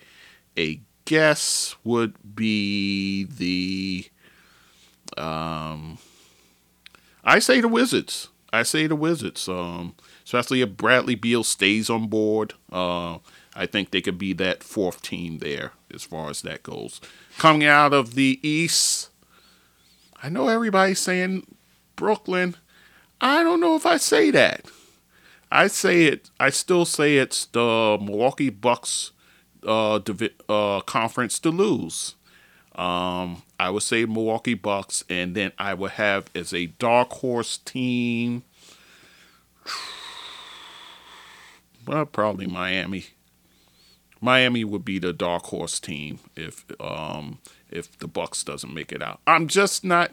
a 0.58 0.80
guess, 1.06 1.76
would 1.84 2.36
be 2.36 3.26
the 3.26 4.10
um, 5.22 5.98
I 7.24 7.40
say 7.40 7.62
the 7.62 7.68
Wizards. 7.68 8.30
I 8.52 8.64
say 8.64 8.88
the 8.88 8.96
Wizards. 8.96 9.48
Um, 9.48 9.96
especially 10.30 10.62
if 10.62 10.78
Bradley 10.78 11.16
Beal 11.16 11.44
stays 11.44 11.90
on 11.90 12.08
board. 12.08 12.54
Uh, 12.72 13.18
I 13.56 13.66
think 13.66 13.90
they 13.90 14.00
could 14.00 14.20
be 14.20 14.34
that 14.34 14.64
fourth 14.64 15.02
team 15.02 15.40
there 15.40 15.72
as 15.92 16.04
far 16.04 16.30
as 16.30 16.44
that 16.44 16.62
goes. 16.62 17.02
Coming 17.40 17.66
out 17.66 17.94
of 17.94 18.16
the 18.16 18.38
East, 18.44 19.12
I 20.22 20.28
know 20.28 20.50
everybody's 20.50 21.00
saying 21.00 21.48
Brooklyn. 21.96 22.58
I 23.22 23.44
don't 23.44 23.62
know 23.62 23.78
if 23.78 23.86
I 23.86 23.96
say 23.96 24.30
that. 24.32 24.66
I 25.50 25.68
say 25.68 26.04
it. 26.04 26.30
I 26.38 26.50
still 26.50 26.84
say 26.84 27.16
it's 27.16 27.46
the 27.46 27.98
Milwaukee 28.02 28.50
Bucks 28.50 29.14
uh, 29.66 30.00
divi- 30.00 30.36
uh, 30.50 30.82
conference 30.82 31.40
to 31.40 31.50
lose. 31.50 32.16
Um, 32.76 33.44
I 33.58 33.70
would 33.70 33.84
say 33.84 34.04
Milwaukee 34.04 34.54
Bucks, 34.54 35.06
and 35.10 35.34
then 35.34 35.54
I 35.58 35.76
would 35.76 35.92
have 35.92 36.30
as 36.36 36.54
a 36.54 36.66
dark 36.66 37.14
horse 37.14 37.58
team. 37.58 38.44
Well, 41.88 42.06
probably 42.06 42.46
Miami. 42.46 43.06
Miami 44.22 44.64
would 44.64 44.84
be 44.84 45.00
the 45.00 45.14
dark 45.14 45.46
horse 45.46 45.80
team 45.80 46.20
if 46.36 46.66
um, 46.80 47.40
if 47.70 47.98
the 48.00 48.08
Bucks 48.08 48.44
doesn't 48.44 48.74
make 48.74 48.92
it 48.92 49.02
out. 49.02 49.22
I'm 49.26 49.48
just 49.48 49.84
not 49.84 50.12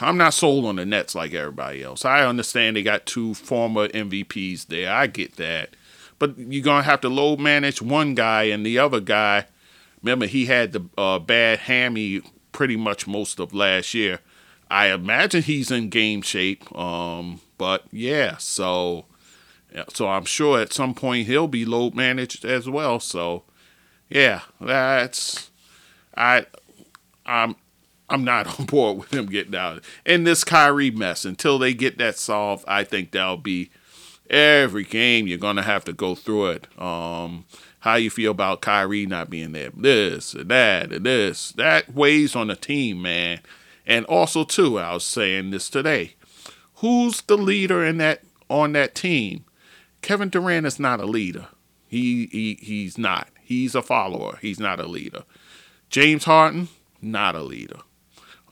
I'm 0.00 0.16
not 0.16 0.34
sold 0.34 0.64
on 0.64 0.76
the 0.76 0.86
Nets 0.86 1.14
like 1.14 1.34
everybody 1.34 1.82
else. 1.82 2.04
I 2.04 2.24
understand 2.24 2.76
they 2.76 2.82
got 2.82 3.06
two 3.06 3.34
former 3.34 3.88
MVPs 3.88 4.66
there. 4.66 4.92
I 4.92 5.06
get 5.06 5.36
that. 5.36 5.70
But 6.18 6.38
you're 6.38 6.64
to 6.64 6.82
have 6.82 7.02
to 7.02 7.08
load 7.08 7.40
manage 7.40 7.82
one 7.82 8.14
guy 8.14 8.44
and 8.44 8.64
the 8.64 8.78
other 8.78 9.00
guy. 9.00 9.46
Remember, 10.02 10.26
he 10.26 10.46
had 10.46 10.72
the 10.72 10.84
uh, 10.96 11.18
bad 11.18 11.60
hammy 11.60 12.22
pretty 12.52 12.76
much 12.76 13.06
most 13.06 13.38
of 13.38 13.52
last 13.52 13.92
year. 13.92 14.20
I 14.70 14.86
imagine 14.86 15.42
he's 15.42 15.70
in 15.70 15.90
game 15.90 16.22
shape. 16.22 16.74
Um, 16.76 17.40
but 17.58 17.84
yeah, 17.92 18.36
so 18.38 19.04
so 19.88 20.08
I'm 20.08 20.24
sure 20.24 20.60
at 20.60 20.72
some 20.72 20.94
point 20.94 21.26
he'll 21.26 21.48
be 21.48 21.64
load 21.64 21.94
managed 21.94 22.44
as 22.44 22.68
well. 22.68 23.00
So 23.00 23.44
yeah, 24.08 24.42
that's 24.60 25.50
I 26.16 26.46
I'm 27.24 27.56
I'm 28.08 28.24
not 28.24 28.58
on 28.60 28.66
board 28.66 28.98
with 28.98 29.12
him 29.14 29.26
getting 29.26 29.54
out. 29.54 29.82
in 30.04 30.24
this 30.24 30.44
Kyrie 30.44 30.90
mess, 30.90 31.24
until 31.24 31.58
they 31.58 31.74
get 31.74 31.98
that 31.98 32.16
solved, 32.16 32.64
I 32.68 32.84
think 32.84 33.10
that'll 33.10 33.36
be 33.36 33.70
every 34.30 34.84
game 34.84 35.26
you're 35.26 35.38
gonna 35.38 35.62
have 35.62 35.84
to 35.84 35.92
go 35.92 36.14
through 36.14 36.46
it. 36.50 36.80
Um, 36.80 37.44
how 37.80 37.94
you 37.94 38.10
feel 38.10 38.32
about 38.32 38.62
Kyrie 38.62 39.06
not 39.06 39.30
being 39.30 39.52
there? 39.52 39.70
This 39.76 40.34
and 40.34 40.48
that 40.50 40.92
and 40.92 41.06
this 41.06 41.52
that 41.52 41.94
weighs 41.94 42.34
on 42.34 42.48
the 42.48 42.56
team, 42.56 43.02
man. 43.02 43.40
And 43.86 44.04
also 44.06 44.42
too, 44.44 44.78
I 44.78 44.94
was 44.94 45.04
saying 45.04 45.50
this 45.50 45.70
today. 45.70 46.14
Who's 46.76 47.20
the 47.22 47.38
leader 47.38 47.84
in 47.84 47.98
that 47.98 48.22
on 48.50 48.72
that 48.72 48.94
team? 48.94 49.44
Kevin 50.02 50.28
Durant 50.28 50.66
is 50.66 50.78
not 50.78 51.00
a 51.00 51.06
leader. 51.06 51.48
He 51.86 52.26
he 52.26 52.58
he's 52.60 52.98
not. 52.98 53.28
He's 53.40 53.74
a 53.74 53.82
follower. 53.82 54.38
He's 54.42 54.58
not 54.58 54.80
a 54.80 54.86
leader. 54.86 55.24
James 55.88 56.24
Harden, 56.24 56.68
not 57.00 57.34
a 57.34 57.42
leader. 57.42 57.78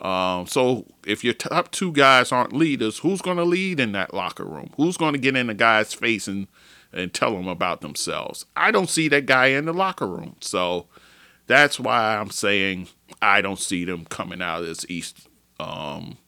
Um, 0.01 0.47
so 0.47 0.87
if 1.07 1.25
your 1.25 1.35
top 1.35 1.71
two 1.71 1.93
guys 1.93 2.31
aren't 2.31 2.53
leaders, 2.53 2.99
who's 2.99 3.23
going 3.23 3.39
to 3.39 3.45
lead 3.45 3.81
in 3.81 3.93
that 3.93 4.13
locker 4.13 4.45
room? 4.45 4.71
Who's 4.77 4.97
going 4.97 5.15
to 5.15 5.19
get 5.19 5.37
in 5.37 5.47
the 5.47 5.55
guy's 5.55 5.95
face 5.95 6.29
and 6.29 6.47
and 6.93 7.13
tell 7.13 7.33
them 7.33 7.49
about 7.49 7.81
themselves? 7.81 8.47
I 8.57 8.71
don't 8.71 8.91
see 8.91 9.09
that 9.09 9.27
guy 9.27 9.47
in 9.47 9.65
the 9.65 9.73
locker 9.73 10.07
room. 10.07 10.37
So 10.41 10.87
that's 11.47 11.81
why 11.81 12.17
I'm 12.17 12.31
saying 12.31 12.89
I 13.21 13.41
don't 13.41 13.59
see 13.59 13.85
them 13.85 14.05
coming 14.05 14.43
out 14.43 14.61
of 14.61 14.67
this 14.67 14.87
East. 14.89 15.29
Um, 15.59 16.19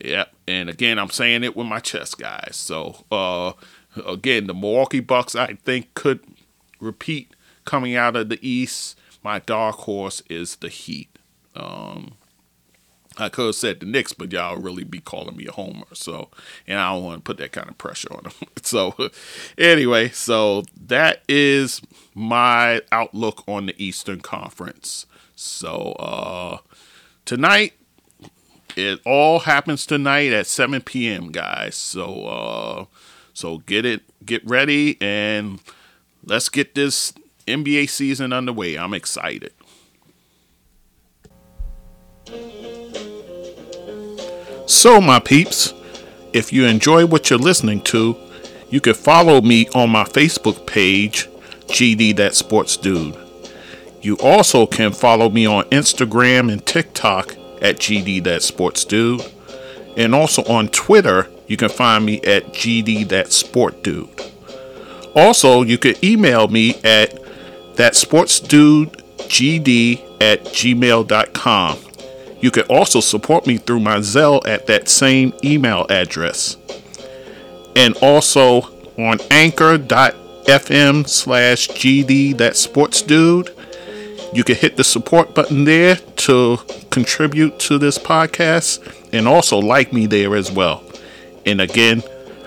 yeah, 0.00 0.26
and 0.46 0.68
again, 0.68 0.98
I'm 0.98 1.10
saying 1.10 1.44
it 1.44 1.56
with 1.56 1.66
my 1.66 1.80
chest, 1.80 2.18
guys. 2.18 2.56
So 2.56 3.04
uh, 3.10 3.52
again, 4.04 4.46
the 4.46 4.54
Milwaukee 4.54 5.00
Bucks, 5.00 5.34
I 5.34 5.54
think, 5.64 5.94
could 5.94 6.20
repeat 6.80 7.34
coming 7.64 7.94
out 7.94 8.16
of 8.16 8.28
the 8.28 8.46
East. 8.46 8.98
My 9.22 9.38
dark 9.40 9.76
horse 9.76 10.22
is 10.28 10.56
the 10.56 10.68
Heat. 10.68 11.08
Um, 11.54 12.12
I 13.18 13.28
could 13.28 13.46
have 13.46 13.54
said 13.54 13.80
the 13.80 13.86
Knicks, 13.86 14.12
but 14.12 14.30
y'all 14.30 14.56
really 14.56 14.84
be 14.84 15.00
calling 15.00 15.36
me 15.36 15.46
a 15.46 15.52
homer. 15.52 15.86
So, 15.94 16.28
and 16.66 16.78
I 16.78 16.92
don't 16.92 17.04
want 17.04 17.18
to 17.18 17.22
put 17.22 17.38
that 17.38 17.52
kind 17.52 17.68
of 17.68 17.78
pressure 17.78 18.12
on 18.12 18.24
them. 18.24 18.32
so, 18.62 18.94
anyway, 19.56 20.10
so 20.10 20.64
that 20.86 21.22
is 21.28 21.80
my 22.14 22.82
outlook 22.92 23.42
on 23.48 23.66
the 23.66 23.82
Eastern 23.82 24.20
Conference. 24.20 25.06
So, 25.34 25.92
uh, 25.98 26.58
tonight, 27.24 27.72
it 28.76 29.00
all 29.06 29.40
happens 29.40 29.86
tonight 29.86 30.32
at 30.32 30.46
7 30.46 30.82
p.m., 30.82 31.32
guys. 31.32 31.74
So, 31.74 32.26
uh, 32.26 32.84
so 33.36 33.58
get 33.58 33.84
it, 33.84 34.00
get 34.24 34.42
ready, 34.46 34.96
and 34.98 35.60
let's 36.24 36.48
get 36.48 36.74
this 36.74 37.12
NBA 37.46 37.90
season 37.90 38.32
underway. 38.32 38.78
I'm 38.78 38.94
excited. 38.94 39.52
So, 44.64 45.02
my 45.02 45.20
peeps, 45.20 45.74
if 46.32 46.50
you 46.50 46.64
enjoy 46.64 47.04
what 47.04 47.28
you're 47.28 47.38
listening 47.38 47.82
to, 47.82 48.16
you 48.70 48.80
can 48.80 48.94
follow 48.94 49.42
me 49.42 49.68
on 49.74 49.90
my 49.90 50.04
Facebook 50.04 50.66
page, 50.66 51.28
GD 51.66 52.16
That 52.16 52.34
Sports 52.34 52.78
Dude. 52.78 53.18
You 54.00 54.16
also 54.16 54.66
can 54.66 54.92
follow 54.92 55.28
me 55.28 55.44
on 55.44 55.64
Instagram 55.64 56.50
and 56.50 56.64
TikTok 56.64 57.32
at 57.60 57.76
GD 57.76 58.24
That 58.24 58.42
Sports 58.42 58.86
Dude. 58.86 59.20
And 59.94 60.14
also 60.14 60.42
on 60.44 60.68
Twitter, 60.68 61.28
you 61.46 61.56
can 61.56 61.68
find 61.68 62.04
me 62.04 62.20
at 62.22 62.52
GD 62.52 63.08
That 63.08 63.32
Sport 63.32 63.82
Dude. 63.82 64.08
Also, 65.14 65.62
you 65.62 65.78
can 65.78 65.94
email 66.04 66.48
me 66.48 66.74
at 66.84 67.14
thatsportsdudegd 67.74 70.02
at 70.20 70.44
gmail.com. 70.44 71.78
You 72.40 72.50
can 72.50 72.64
also 72.64 73.00
support 73.00 73.46
me 73.46 73.56
through 73.56 73.80
my 73.80 73.98
Zelle 73.98 74.46
at 74.46 74.66
that 74.66 74.88
same 74.88 75.32
email 75.42 75.86
address. 75.88 76.56
And 77.74 77.96
also 78.02 78.62
on 78.98 79.18
anchor.fm 79.30 81.08
slash 81.08 81.68
GD 81.68 82.36
that 82.38 82.56
sports 82.56 83.02
dude. 83.02 83.50
You 84.32 84.44
can 84.44 84.56
hit 84.56 84.76
the 84.76 84.84
support 84.84 85.34
button 85.34 85.64
there 85.64 85.96
to 85.96 86.58
contribute 86.90 87.58
to 87.60 87.78
this 87.78 87.98
podcast 87.98 88.80
and 89.12 89.26
also 89.26 89.58
like 89.58 89.92
me 89.92 90.06
there 90.06 90.36
as 90.36 90.50
well. 90.50 90.82
And 91.46 91.60
again, 91.60 92.02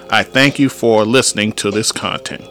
I 0.10 0.24
thank 0.24 0.60
you 0.60 0.68
for 0.68 1.06
listening 1.06 1.54
to 1.54 1.72
this 1.72 1.92
content. 1.92 2.44